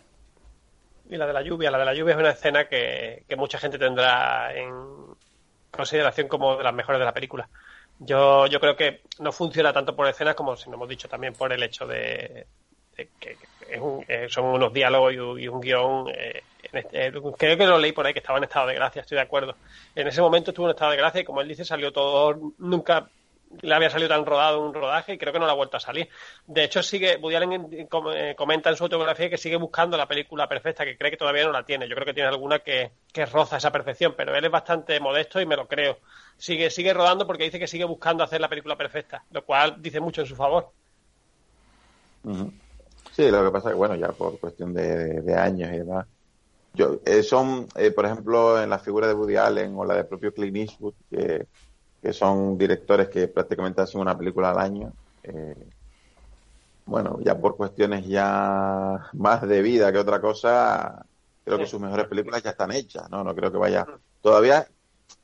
[1.08, 3.58] Y la de la lluvia, la de la lluvia es una escena que, que mucha
[3.58, 4.72] gente tendrá en
[5.70, 7.48] consideración como de las mejores de la película.
[7.98, 11.34] Yo, yo creo que no funciona tanto por escenas como, si no hemos dicho, también
[11.34, 12.46] por el hecho de,
[12.96, 16.08] de que que es un- eh, son unos diálogos y, un- y un guion.
[16.14, 19.22] eh, creo que lo leí por ahí que estaba en estado de gracia, estoy de
[19.22, 19.56] acuerdo.
[19.94, 22.52] En ese momento estuvo en estado de gracia y, como él dice, salió todo.
[22.58, 23.08] Nunca
[23.62, 25.80] le había salido tan rodado un rodaje y creo que no le ha vuelto a
[25.80, 26.08] salir.
[26.46, 30.48] De hecho, sigue, Woody Allen eh, comenta en su autobiografía que sigue buscando la película
[30.48, 31.88] perfecta, que cree que todavía no la tiene.
[31.88, 35.40] Yo creo que tiene alguna que, que roza esa perfección, pero él es bastante modesto
[35.40, 35.98] y me lo creo.
[36.36, 40.00] Sigue, sigue rodando porque dice que sigue buscando hacer la película perfecta, lo cual dice
[40.00, 40.70] mucho en su favor.
[43.12, 46.06] Sí, lo que pasa es que, bueno, ya por cuestión de, de años y demás.
[46.72, 50.06] Yo, eh, son, eh, por ejemplo, en la figura de Woody Allen o la del
[50.06, 51.48] propio Clint Eastwood, que,
[52.02, 54.92] que son directores que prácticamente hacen una película al año.
[55.22, 55.54] eh,
[56.84, 61.06] bueno, ya por cuestiones ya más de vida que otra cosa,
[61.44, 63.22] creo que sus mejores películas ya están hechas, ¿no?
[63.24, 63.86] No creo que vaya.
[64.20, 64.66] Todavía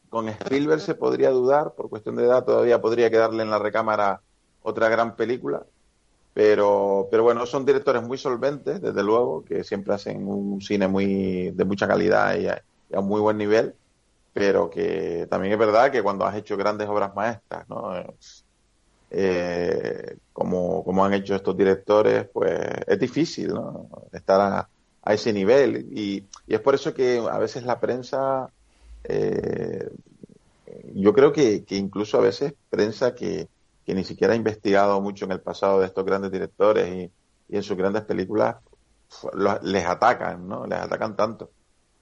[0.09, 4.23] con Spielberg se podría dudar, por cuestión de edad, todavía podría quedarle en la recámara
[4.61, 5.67] otra gran película.
[6.37, 11.51] Pero, pero bueno, son directores muy solventes, desde luego, que siempre hacen un cine muy
[11.53, 13.75] de mucha calidad y a, muy buen nivel,
[14.35, 17.91] pero que también es verdad que cuando has hecho grandes obras maestras, ¿no?
[19.11, 23.89] Eh, como, como han hecho estos directores, pues es difícil, ¿no?
[24.13, 24.69] Estar a,
[25.05, 25.89] a ese nivel.
[25.91, 28.51] Y, y es por eso que a veces la prensa,
[29.05, 29.89] eh,
[30.95, 33.49] yo creo que, que incluso a veces prensa que,
[33.87, 37.11] que ni siquiera ha investigado mucho en el pasado de estos grandes directores y,
[37.49, 38.57] en sus grandes películas
[39.63, 40.67] les atacan, ¿no?
[40.67, 41.53] Les atacan tanto.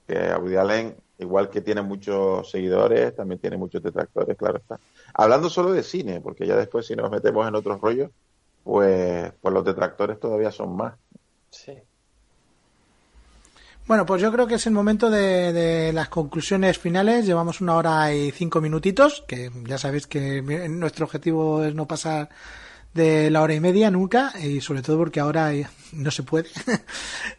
[0.07, 4.81] Que Allen, igual que tiene muchos seguidores, también tiene muchos detractores, claro está.
[5.13, 8.11] Hablando solo de cine, porque ya después si nos metemos en otros rollos,
[8.63, 10.95] pues, pues los detractores todavía son más.
[11.51, 11.75] Sí.
[13.87, 17.27] Bueno, pues yo creo que es el momento de, de las conclusiones finales.
[17.27, 22.31] Llevamos una hora y cinco minutitos, que ya sabéis que nuestro objetivo es no pasar
[22.95, 26.49] de la hora y media nunca, y sobre todo porque ahora eh, no se puede.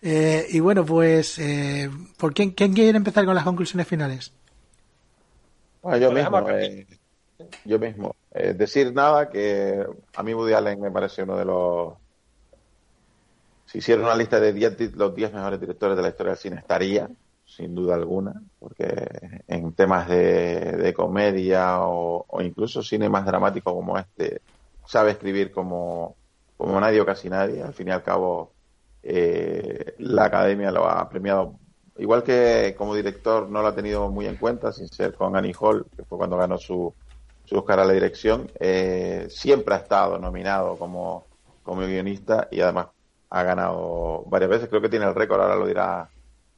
[0.02, 4.32] Eh, y bueno, pues, eh, ¿por quién, quién quiere empezar con las conclusiones finales?
[5.82, 6.88] Bueno, yo Lo dejamos mismo, eh,
[7.64, 8.16] yo mismo.
[8.32, 9.84] Eh, decir nada que
[10.16, 11.93] a mí Woody Allen me parece uno de los...
[13.66, 16.39] Si hiciera una lista de 10 di- los 10 mejores directores de la historia del
[16.39, 17.09] cine, estaría,
[17.43, 23.74] sin duda alguna, porque en temas de, de comedia o, o incluso cine más dramático
[23.74, 24.41] como este,
[24.84, 26.18] sabe escribir como,
[26.55, 27.61] como nadie o casi nadie.
[27.63, 28.55] Al fin y al cabo,
[29.01, 31.59] eh, la academia lo ha premiado.
[31.97, 35.53] Igual que como director no lo ha tenido muy en cuenta, sin ser con Annie
[35.59, 36.95] Hall, que fue cuando ganó su,
[37.43, 41.30] su Oscar a la dirección, eh, siempre ha estado nominado como,
[41.61, 42.88] como guionista y además
[43.30, 44.69] ha ganado varias veces.
[44.69, 46.09] Creo que tiene el récord, ahora lo dirá,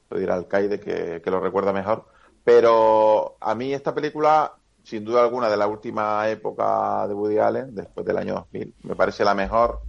[0.09, 2.05] lo dirá Alcaide, que, que lo recuerda mejor.
[2.43, 4.53] Pero a mí esta película,
[4.83, 8.95] sin duda alguna, de la última época de Woody Allen, después del año 2000, me
[8.95, 9.81] parece la mejor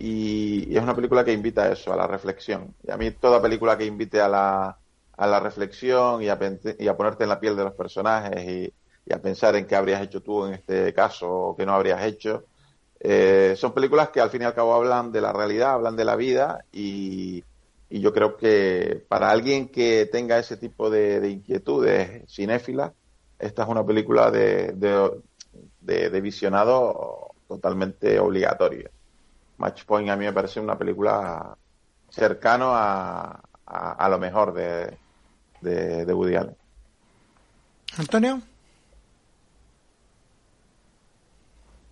[0.00, 2.74] y, es una película que invita a eso, a la reflexión.
[2.82, 4.78] Y a mí toda película que invite a la,
[5.16, 6.38] a la reflexión y a,
[6.78, 8.74] y a ponerte en la piel de los personajes y,
[9.04, 12.02] y a pensar en qué habrías hecho tú en este caso o qué no habrías
[12.02, 12.44] hecho,
[13.00, 16.04] eh, son películas que al fin y al cabo hablan de la realidad, hablan de
[16.04, 17.44] la vida y,
[17.88, 22.92] y yo creo que para alguien que tenga ese tipo de, de inquietudes cinéfilas,
[23.38, 25.22] esta es una película de, de,
[25.80, 28.90] de- de visionado totalmente obligatoria.
[29.58, 31.56] Match Point a mí me parece una película
[32.10, 34.98] cercano a, a, a lo mejor de,
[35.60, 36.56] de, de Woody Allen.
[37.98, 38.40] Antonio.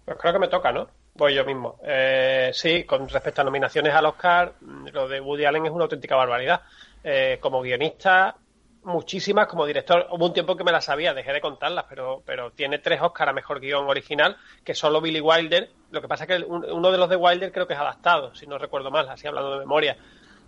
[0.05, 0.89] Pues creo que me toca, ¿no?
[1.19, 1.79] Voy yo mismo.
[1.85, 5.85] Eh, sí, con respecto a nominaciones al Oscar, mm, lo de Woody Allen es una
[5.85, 6.63] auténtica barbaridad.
[7.03, 8.37] Eh, como guionista,
[8.85, 9.49] muchísimas.
[9.49, 12.79] Como director, hubo un tiempo que me las sabía, dejé de contarlas, pero, pero tiene
[12.79, 15.69] tres Oscar a mejor guion original, que solo Billy Wilder.
[15.91, 18.33] Lo que pasa es que un- uno de los de Wilder creo que es adaptado,
[18.37, 19.97] si no recuerdo mal, así hablando de memoria.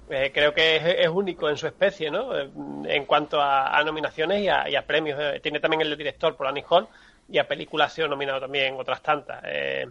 [0.08, 2.36] Eh, creo que es, único en su especie, ¿no?
[2.38, 2.48] Eh,
[2.86, 5.18] En cuanto a, a nominaciones y a, y a premios.
[5.20, 6.88] Eh, tiene también el de director por Annie Hall
[7.28, 9.40] y a películas ha sido nominado también otras tantas.
[9.44, 9.86] Eh,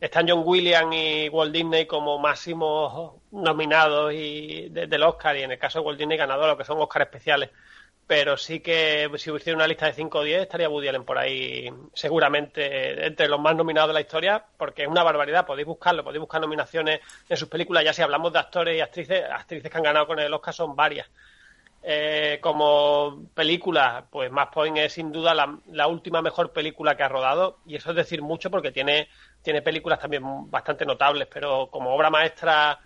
[0.00, 5.58] están John Williams y Walt Disney como máximos nominados y del Oscar y en el
[5.58, 7.50] caso de Walt Disney ganador, lo que son Oscar especiales.
[8.06, 11.18] Pero sí que si hubiera una lista de 5 o 10 estaría Woody Allen por
[11.18, 16.04] ahí seguramente entre los más nominados de la historia porque es una barbaridad, podéis buscarlo,
[16.04, 19.76] podéis buscar nominaciones en sus películas, ya si hablamos de actores y actrices, actrices que
[19.76, 21.06] han ganado con el Oscar son varias.
[21.82, 27.04] Eh, como película, pues Mass Point es sin duda la, la, última mejor película que
[27.04, 29.08] ha rodado, y eso es decir mucho porque tiene,
[29.42, 32.78] tiene películas también bastante notables, pero como obra maestra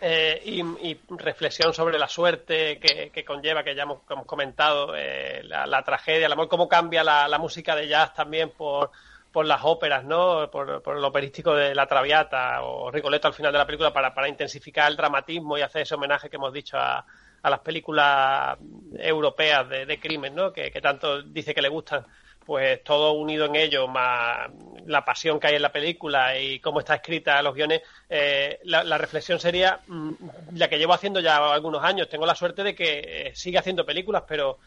[0.00, 6.26] eh, y, reflexión sobre la suerte que, conlleva, que ya hemos, comentado, eh, la, tragedia,
[6.26, 8.90] el amor, cómo cambia la, música de jazz también por,
[9.32, 10.50] por las óperas, ¿no?
[10.50, 14.90] Por, el operístico de La Traviata o Rigoletto al final de la película para, intensificar
[14.90, 17.04] el dramatismo y hacer ese homenaje que hemos dicho a,
[17.42, 18.58] las películas
[18.98, 20.52] europeas de, crimen, ¿no?
[20.52, 22.04] Que, tanto dice que le gustan.
[22.44, 24.50] Pues todo unido en ello, más
[24.86, 28.98] la pasión que hay en la película y cómo está escrita los guiones, eh, la,
[28.98, 30.12] reflexión sería mmm,
[30.54, 32.08] la que llevo haciendo ya algunos años.
[32.08, 34.58] Tengo la suerte de que eh, sigue haciendo películas, pero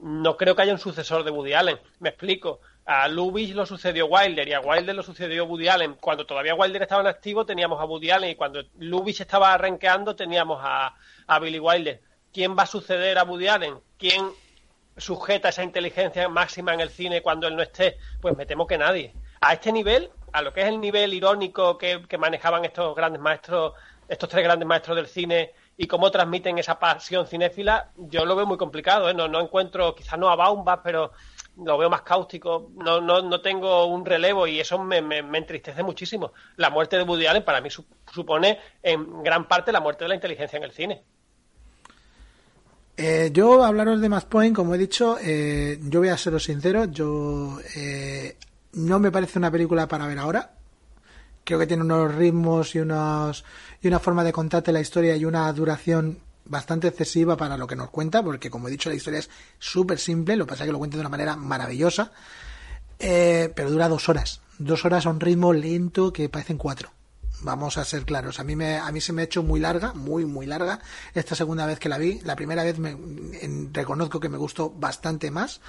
[0.00, 1.78] no creo que haya un sucesor de Woody Allen.
[2.00, 2.60] Me explico.
[2.86, 5.94] A Lubitsch lo sucedió Wilder y a Wilder lo sucedió Woody Allen.
[6.00, 10.14] Cuando todavía Wilder estaba en activo teníamos a Woody Allen y cuando Lubitsch estaba arranqueando
[10.14, 10.94] teníamos a,
[11.26, 12.00] a Billy Wilder
[12.36, 14.30] quién va a suceder a Woody Allen, quién
[14.96, 18.78] sujeta esa inteligencia máxima en el cine cuando él no esté, pues me temo que
[18.78, 19.14] nadie.
[19.40, 23.20] A este nivel, a lo que es el nivel irónico que, que manejaban estos grandes
[23.20, 23.74] maestros,
[24.08, 28.46] estos tres grandes maestros del cine y cómo transmiten esa pasión cinéfila, yo lo veo
[28.46, 29.10] muy complicado.
[29.10, 29.14] ¿eh?
[29.14, 31.12] No, no encuentro, quizás no a Baumbach, pero
[31.62, 32.70] lo veo más cáustico.
[32.76, 36.32] No, no, no tengo un relevo y eso me, me, me, entristece muchísimo.
[36.56, 40.14] La muerte de Woody Allen para mí supone en gran parte la muerte de la
[40.14, 41.04] inteligencia en el cine.
[42.96, 47.58] Eh, yo hablaros de Point, como he dicho, eh, yo voy a seros sincero, yo
[47.74, 48.36] eh,
[48.72, 50.52] no me parece una película para ver ahora.
[51.44, 53.44] Creo que tiene unos ritmos y unos
[53.82, 57.76] y una forma de contarte la historia y una duración bastante excesiva para lo que
[57.76, 60.68] nos cuenta, porque como he dicho la historia es súper simple, lo que pasa es
[60.68, 62.12] que lo cuenta de una manera maravillosa,
[62.98, 66.95] eh, pero dura dos horas, dos horas a un ritmo lento que parecen cuatro
[67.46, 68.38] vamos a ser claros.
[68.40, 70.80] A mí, me, a mí se me ha hecho muy larga, muy, muy larga,
[71.14, 72.20] esta segunda vez que la vi.
[72.20, 72.94] La primera vez me,
[73.72, 75.62] reconozco que me gustó bastante más.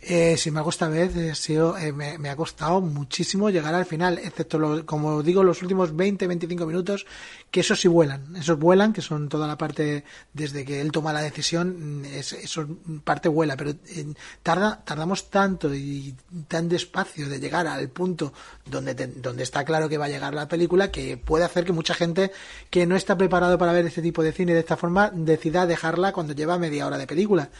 [0.00, 3.84] Eh, sin embargo, esta vez eh, sido, eh, me, me, ha costado muchísimo llegar al
[3.84, 7.04] final, excepto, lo, como digo, los últimos 20-25 minutos,
[7.50, 8.36] que esos sí vuelan.
[8.36, 12.68] Esos vuelan, que son toda la parte desde que él toma la decisión, es, eso
[13.02, 16.14] parte vuela, pero eh, tarda, tardamos tanto y
[16.46, 18.32] tan despacio de llegar al punto
[18.66, 21.72] donde, te, donde está claro que va a llegar la película que puede hacer que
[21.72, 22.30] mucha gente
[22.70, 26.12] que no está preparado para ver este tipo de cine de esta forma decida dejarla
[26.12, 27.50] cuando lleva media hora de película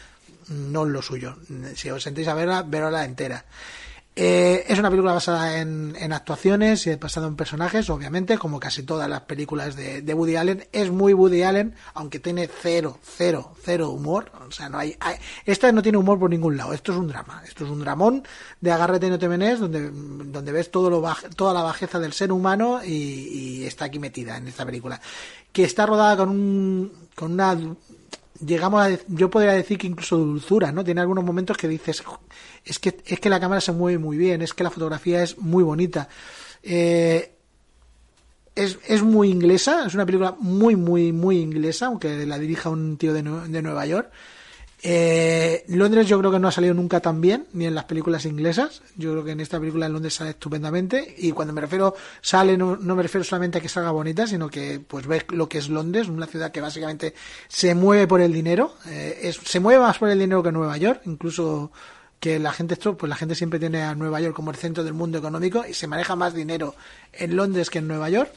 [0.49, 1.35] no es lo suyo.
[1.75, 3.45] Si os sentéis a verla, verla entera.
[4.21, 8.83] Eh, es una película basada en, en, actuaciones y basada en personajes, obviamente, como casi
[8.83, 10.67] todas las películas de, de, Woody Allen.
[10.73, 14.29] Es muy Woody Allen, aunque tiene cero, cero, cero humor.
[14.45, 15.15] O sea, no hay, hay,
[15.45, 16.73] esta no tiene humor por ningún lado.
[16.73, 17.41] Esto es un drama.
[17.47, 18.23] Esto es un dramón
[18.59, 21.01] de agárrate y no te menes, donde, donde ves todo lo
[21.37, 24.99] toda la bajeza del ser humano y, y está aquí metida en esta película.
[25.53, 27.55] Que está rodada con un, con una
[28.45, 30.83] llegamos a, yo podría decir que incluso dulzura, ¿no?
[30.83, 32.03] Tiene algunos momentos que dices,
[32.65, 35.37] es que, es que la cámara se mueve muy bien, es que la fotografía es
[35.37, 36.09] muy bonita.
[36.63, 37.35] Eh,
[38.55, 42.97] es, es muy inglesa, es una película muy, muy, muy inglesa, aunque la dirija un
[42.97, 44.11] tío de, de Nueva York.
[44.81, 48.25] Eh, Londres yo creo que no ha salido nunca tan bien, ni en las películas
[48.25, 48.81] inglesas.
[48.95, 51.15] Yo creo que en esta película en Londres sale estupendamente.
[51.17, 54.49] Y cuando me refiero sale, no, no, me refiero solamente a que salga bonita, sino
[54.49, 57.13] que pues ves lo que es Londres, una ciudad que básicamente
[57.47, 58.75] se mueve por el dinero.
[58.87, 61.71] Eh, es, se mueve más por el dinero que Nueva York, incluso
[62.19, 64.93] que la gente pues la gente siempre tiene a Nueva York como el centro del
[64.93, 66.75] mundo económico y se maneja más dinero
[67.13, 68.31] en Londres que en Nueva York.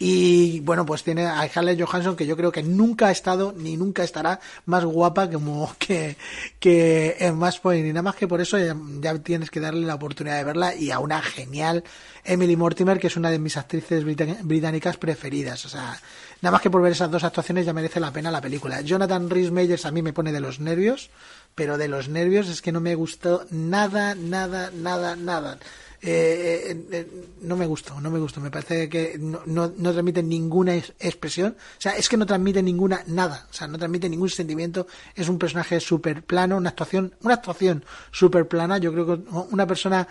[0.00, 3.76] Y bueno, pues tiene a Harley Johansson que yo creo que nunca ha estado ni
[3.76, 6.16] nunca estará más guapa como que,
[6.60, 7.84] que en Más Point.
[7.84, 10.74] Y nada más que por eso ya, ya, tienes que darle la oportunidad de verla
[10.76, 11.82] y a una genial
[12.24, 15.64] Emily Mortimer, que es una de mis actrices británicas preferidas.
[15.64, 16.00] O sea,
[16.42, 18.80] nada más que por ver esas dos actuaciones ya merece la pena la película.
[18.82, 21.10] Jonathan Rhys Meyers a mí me pone de los nervios,
[21.56, 25.58] pero de los nervios es que no me gustó nada, nada, nada, nada.
[26.00, 28.40] Eh, eh, no me gustó, no me gustó.
[28.40, 31.56] Me parece que no, no, no transmite ninguna expresión.
[31.58, 33.46] O sea, es que no transmite ninguna nada.
[33.50, 34.86] O sea, no transmite ningún sentimiento.
[35.14, 38.78] Es un personaje súper plano, una actuación, una actuación súper plana.
[38.78, 40.06] Yo creo que una persona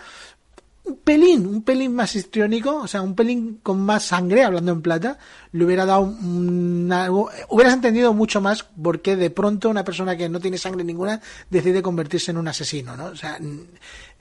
[0.88, 4.80] un pelín, un pelín más histriónico, o sea, un pelín con más sangre, hablando en
[4.80, 5.18] plata,
[5.52, 10.28] le hubiera dado una, hubieras entendido mucho más por qué de pronto una persona que
[10.28, 11.20] no tiene sangre ninguna
[11.50, 13.06] decide convertirse en un asesino, ¿no?
[13.06, 13.38] O sea,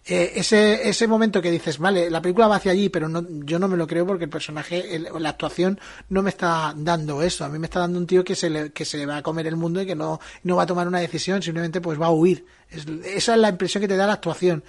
[0.07, 3.59] eh, ese, ese momento que dices, vale, la película va hacia allí, pero no, yo
[3.59, 5.79] no me lo creo porque el personaje, el- la actuación
[6.09, 7.43] no me está dando eso.
[7.45, 9.47] A mí me está dando un tío que se le, que se va a comer
[9.47, 12.11] el mundo y que no, no va a tomar una decisión, simplemente pues va a
[12.11, 12.45] huir.
[12.69, 14.63] Es- esa es la impresión que te da la actuación.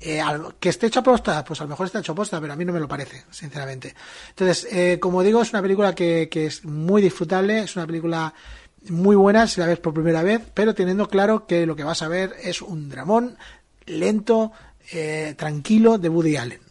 [0.00, 0.22] Eh,
[0.60, 2.72] que esté hecho posta, pues a lo mejor está hecho posta, pero a mí no
[2.72, 3.94] me lo parece, sinceramente.
[4.28, 8.32] Entonces, eh, como digo, es una película que, que es muy disfrutable, es una película
[8.90, 12.00] muy buena si la ves por primera vez, pero teniendo claro que lo que vas
[12.02, 13.36] a ver es un dramón
[13.86, 14.52] lento,
[14.92, 16.68] eh, tranquilo de Woody Allen.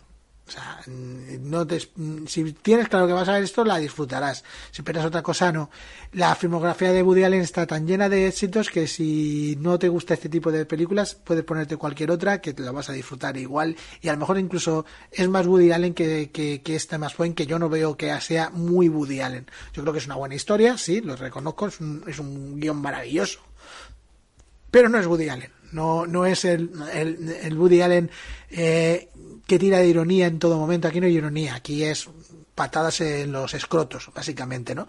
[0.47, 1.81] O sea, no te,
[2.27, 4.45] si tienes claro que vas a ver esto, la disfrutarás.
[4.71, 5.69] Si esperas otra cosa, no.
[6.13, 10.13] La filmografía de Woody Allen está tan llena de éxitos que si no te gusta
[10.13, 13.75] este tipo de películas, puedes ponerte cualquier otra que te la vas a disfrutar igual.
[14.01, 17.33] Y a lo mejor incluso es más Woody Allen que, que, que esta más buen,
[17.33, 19.47] que yo no veo que sea muy Woody Allen.
[19.73, 22.77] Yo creo que es una buena historia, sí, lo reconozco, es un, es un guion
[22.77, 23.41] maravilloso
[24.71, 25.51] pero no es Woody Allen.
[25.71, 28.09] No, no es el, el, el Woody Allen
[28.49, 29.09] eh,
[29.45, 30.87] que tira de ironía en todo momento.
[30.87, 32.09] Aquí no hay ironía, aquí es
[32.57, 34.87] patadas en los escrotos, básicamente, ¿no?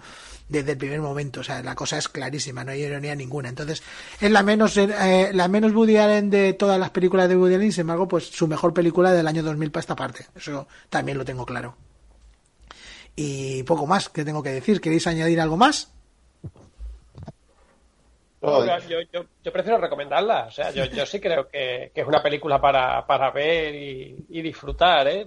[0.49, 3.51] Desde el primer momento, o sea, la cosa es clarísima, no hay ironía ninguna.
[3.51, 3.83] Entonces,
[4.19, 7.73] es la menos, eh, la menos Woody Allen de todas las películas de Woody Allen,
[7.73, 10.27] sin embargo, pues su mejor película del año 2000 para esta parte.
[10.35, 11.77] Eso también lo tengo claro.
[13.15, 14.81] Y poco más que tengo que decir.
[14.81, 15.93] ¿Queréis añadir algo más?
[18.41, 20.47] No, yo, yo, yo, prefiero recomendarla.
[20.47, 24.17] O sea, yo, yo sí creo que, que es una película para, para ver y,
[24.29, 25.27] y disfrutar, ¿eh?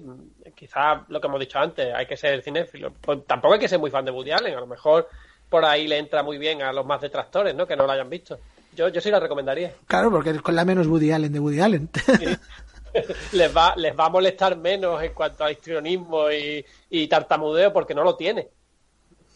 [0.55, 2.93] Quizá lo que hemos dicho antes, hay que ser cinéfilo.
[3.01, 4.55] Pues tampoco hay que ser muy fan de Woody Allen.
[4.55, 5.09] A lo mejor
[5.49, 7.67] por ahí le entra muy bien a los más detractores, ¿no?
[7.67, 8.39] Que no lo hayan visto.
[8.73, 9.73] Yo, yo sí la recomendaría.
[9.87, 11.89] Claro, porque es con la menos Woody Allen de Woody Allen.
[13.33, 17.93] les, va, les va a molestar menos en cuanto a histrionismo y, y tartamudeo porque
[17.93, 18.47] no lo tiene.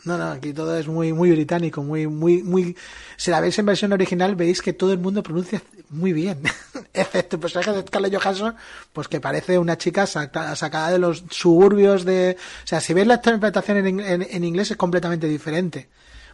[0.06, 2.78] No, no, aquí todo es muy, muy británico, muy, muy, muy.
[3.18, 6.42] Si la veis en versión original, veis que todo el mundo pronuncia muy bien.
[6.94, 8.56] Excepto el personaje de Scarlett Johansson,
[8.94, 12.38] pues que parece una chica saca- sacada de los suburbios de.
[12.64, 15.90] O sea, si ves la interpretación en, en- inglés es completamente diferente.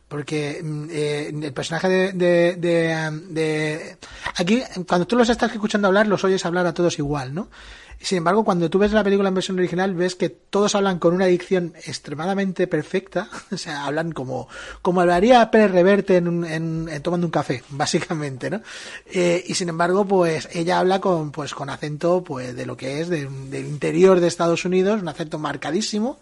[0.07, 3.97] Porque mm, eh, el personaje de, de, de, de-
[4.35, 7.47] Aquí, cuando tú los estás escuchando hablar, los oyes hablar a todos igual, ¿no?
[8.03, 11.13] Sin embargo, cuando tú ves la película en versión original, ves que todos hablan con
[11.13, 13.29] una dicción extremadamente perfecta.
[13.51, 14.47] O sea, hablan como,
[14.81, 18.61] como hablaría Pérez Reverte en, en tomando un café, básicamente, ¿no?
[19.05, 23.01] Eh, y sin embargo, pues ella habla con, pues, con acento, pues, de lo que
[23.01, 26.19] es de- del interior de Estados Unidos, un acento marcadísimo.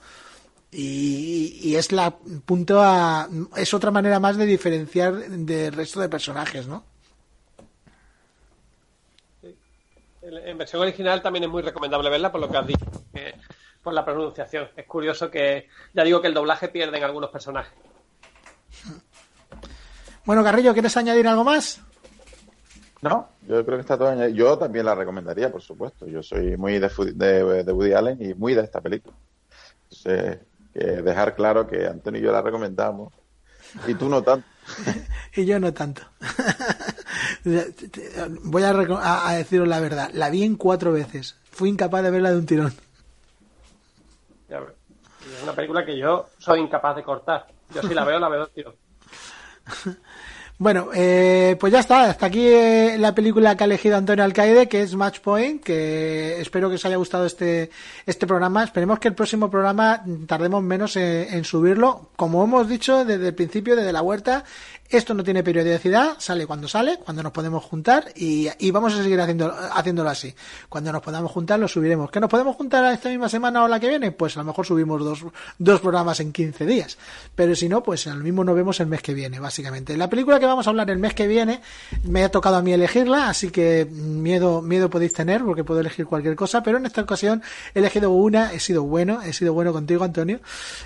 [0.72, 2.15] Y, y es la
[2.45, 6.84] punto a, es otra manera más de diferenciar del resto de personajes, ¿no?
[10.31, 13.34] En versión original también es muy recomendable verla por lo que has dicho, que-
[13.84, 14.68] por la pronunciación.
[14.76, 17.73] Es curioso que, ya digo que el doblaje pierde en algunos personajes.
[20.26, 21.81] Bueno, Carrillo, ¿quieres añadir algo más?
[23.01, 24.35] No, yo creo que está todo añadido.
[24.35, 26.06] Yo también la recomendaría, por supuesto.
[26.06, 29.15] Yo soy muy de, Fu- de, de Woody Allen y muy de esta película.
[29.84, 30.39] Entonces,
[30.73, 33.14] que dejar claro que Antonio y yo la recomendamos.
[33.88, 34.45] Y tú no tanto.
[35.35, 36.01] Y yo no tanto.
[38.43, 40.10] Voy a, a- a deciros la verdad.
[40.14, 41.35] La vi en cuatro veces.
[41.51, 42.73] Fui incapaz de verla de un tirón.
[44.49, 44.69] Ya ves.
[45.30, 47.47] Y es una película que yo soy incapaz de cortar.
[47.73, 48.73] Yo si la veo, la veo tío.
[50.61, 52.03] Bueno, eh, pues ya está.
[52.10, 56.41] Hasta aquí eh, la película que ha elegido Antonio Alcaide, que es Match Point, que
[56.41, 57.69] espero que os haya gustado este,
[58.06, 58.65] este programa.
[58.65, 62.10] Esperemos que el próximo programa tardemos menos en, en subirlo.
[62.18, 64.43] Como hemos dicho desde el principio, desde la huerta,
[64.89, 69.21] esto no tiene periodicidad, sale cuando sale, cuando nos podemos juntar y, vamos a seguir
[69.21, 70.33] haciendo, haciéndolo así.
[70.67, 72.09] Cuando nos podamos juntar lo subiremos.
[72.09, 74.11] ¿Que nos podemos juntar esta misma semana o la que viene?
[74.11, 75.23] Pues a lo mejor subimos dos,
[75.59, 76.97] dos programas en 15 días.
[77.35, 79.95] Pero si no, pues al mismo nos vemos el mes que viene, básicamente.
[79.95, 81.61] La película que vamos a hablar el mes que viene
[82.03, 86.07] me ha tocado a mí elegirla, así que miedo, miedo podéis tener porque puedo elegir
[86.07, 87.43] cualquier cosa, pero en esta ocasión
[87.75, 90.39] he elegido una, he sido bueno, he sido bueno contigo, Antonio.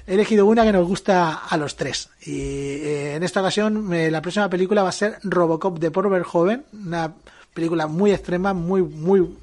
[0.07, 2.09] He elegido una que nos gusta a los tres.
[2.25, 6.65] Y eh, en esta ocasión la próxima película va a ser Robocop de Paul Verhoeven,
[6.73, 7.13] una
[7.53, 9.37] película muy extrema, muy, muy,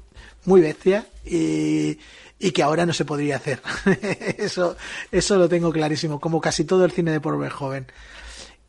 [0.45, 1.97] muy bestia y,
[2.39, 3.61] y que ahora no se podría hacer.
[4.37, 4.75] eso,
[5.11, 7.87] eso lo tengo clarísimo, como casi todo el cine de Paul Verhoeven.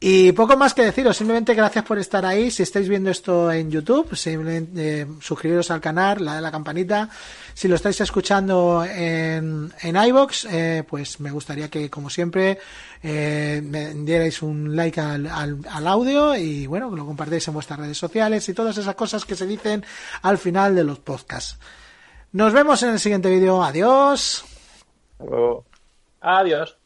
[0.04, 2.50] Y poco más que deciros, simplemente gracias por estar ahí.
[2.50, 7.08] Si estáis viendo esto en YouTube, simplemente eh, suscribiros al canal, la de la campanita.
[7.54, 12.58] Si lo estáis escuchando en, en iVoox, eh, pues me gustaría que, como siempre,
[13.00, 17.54] eh, me dierais un like al, al, al audio y bueno, que lo compartáis en
[17.54, 19.84] vuestras redes sociales y todas esas cosas que se dicen
[20.22, 21.60] al final de los podcasts.
[22.32, 23.62] Nos vemos en el siguiente vídeo.
[23.62, 24.44] Adiós.
[26.20, 26.76] Adiós.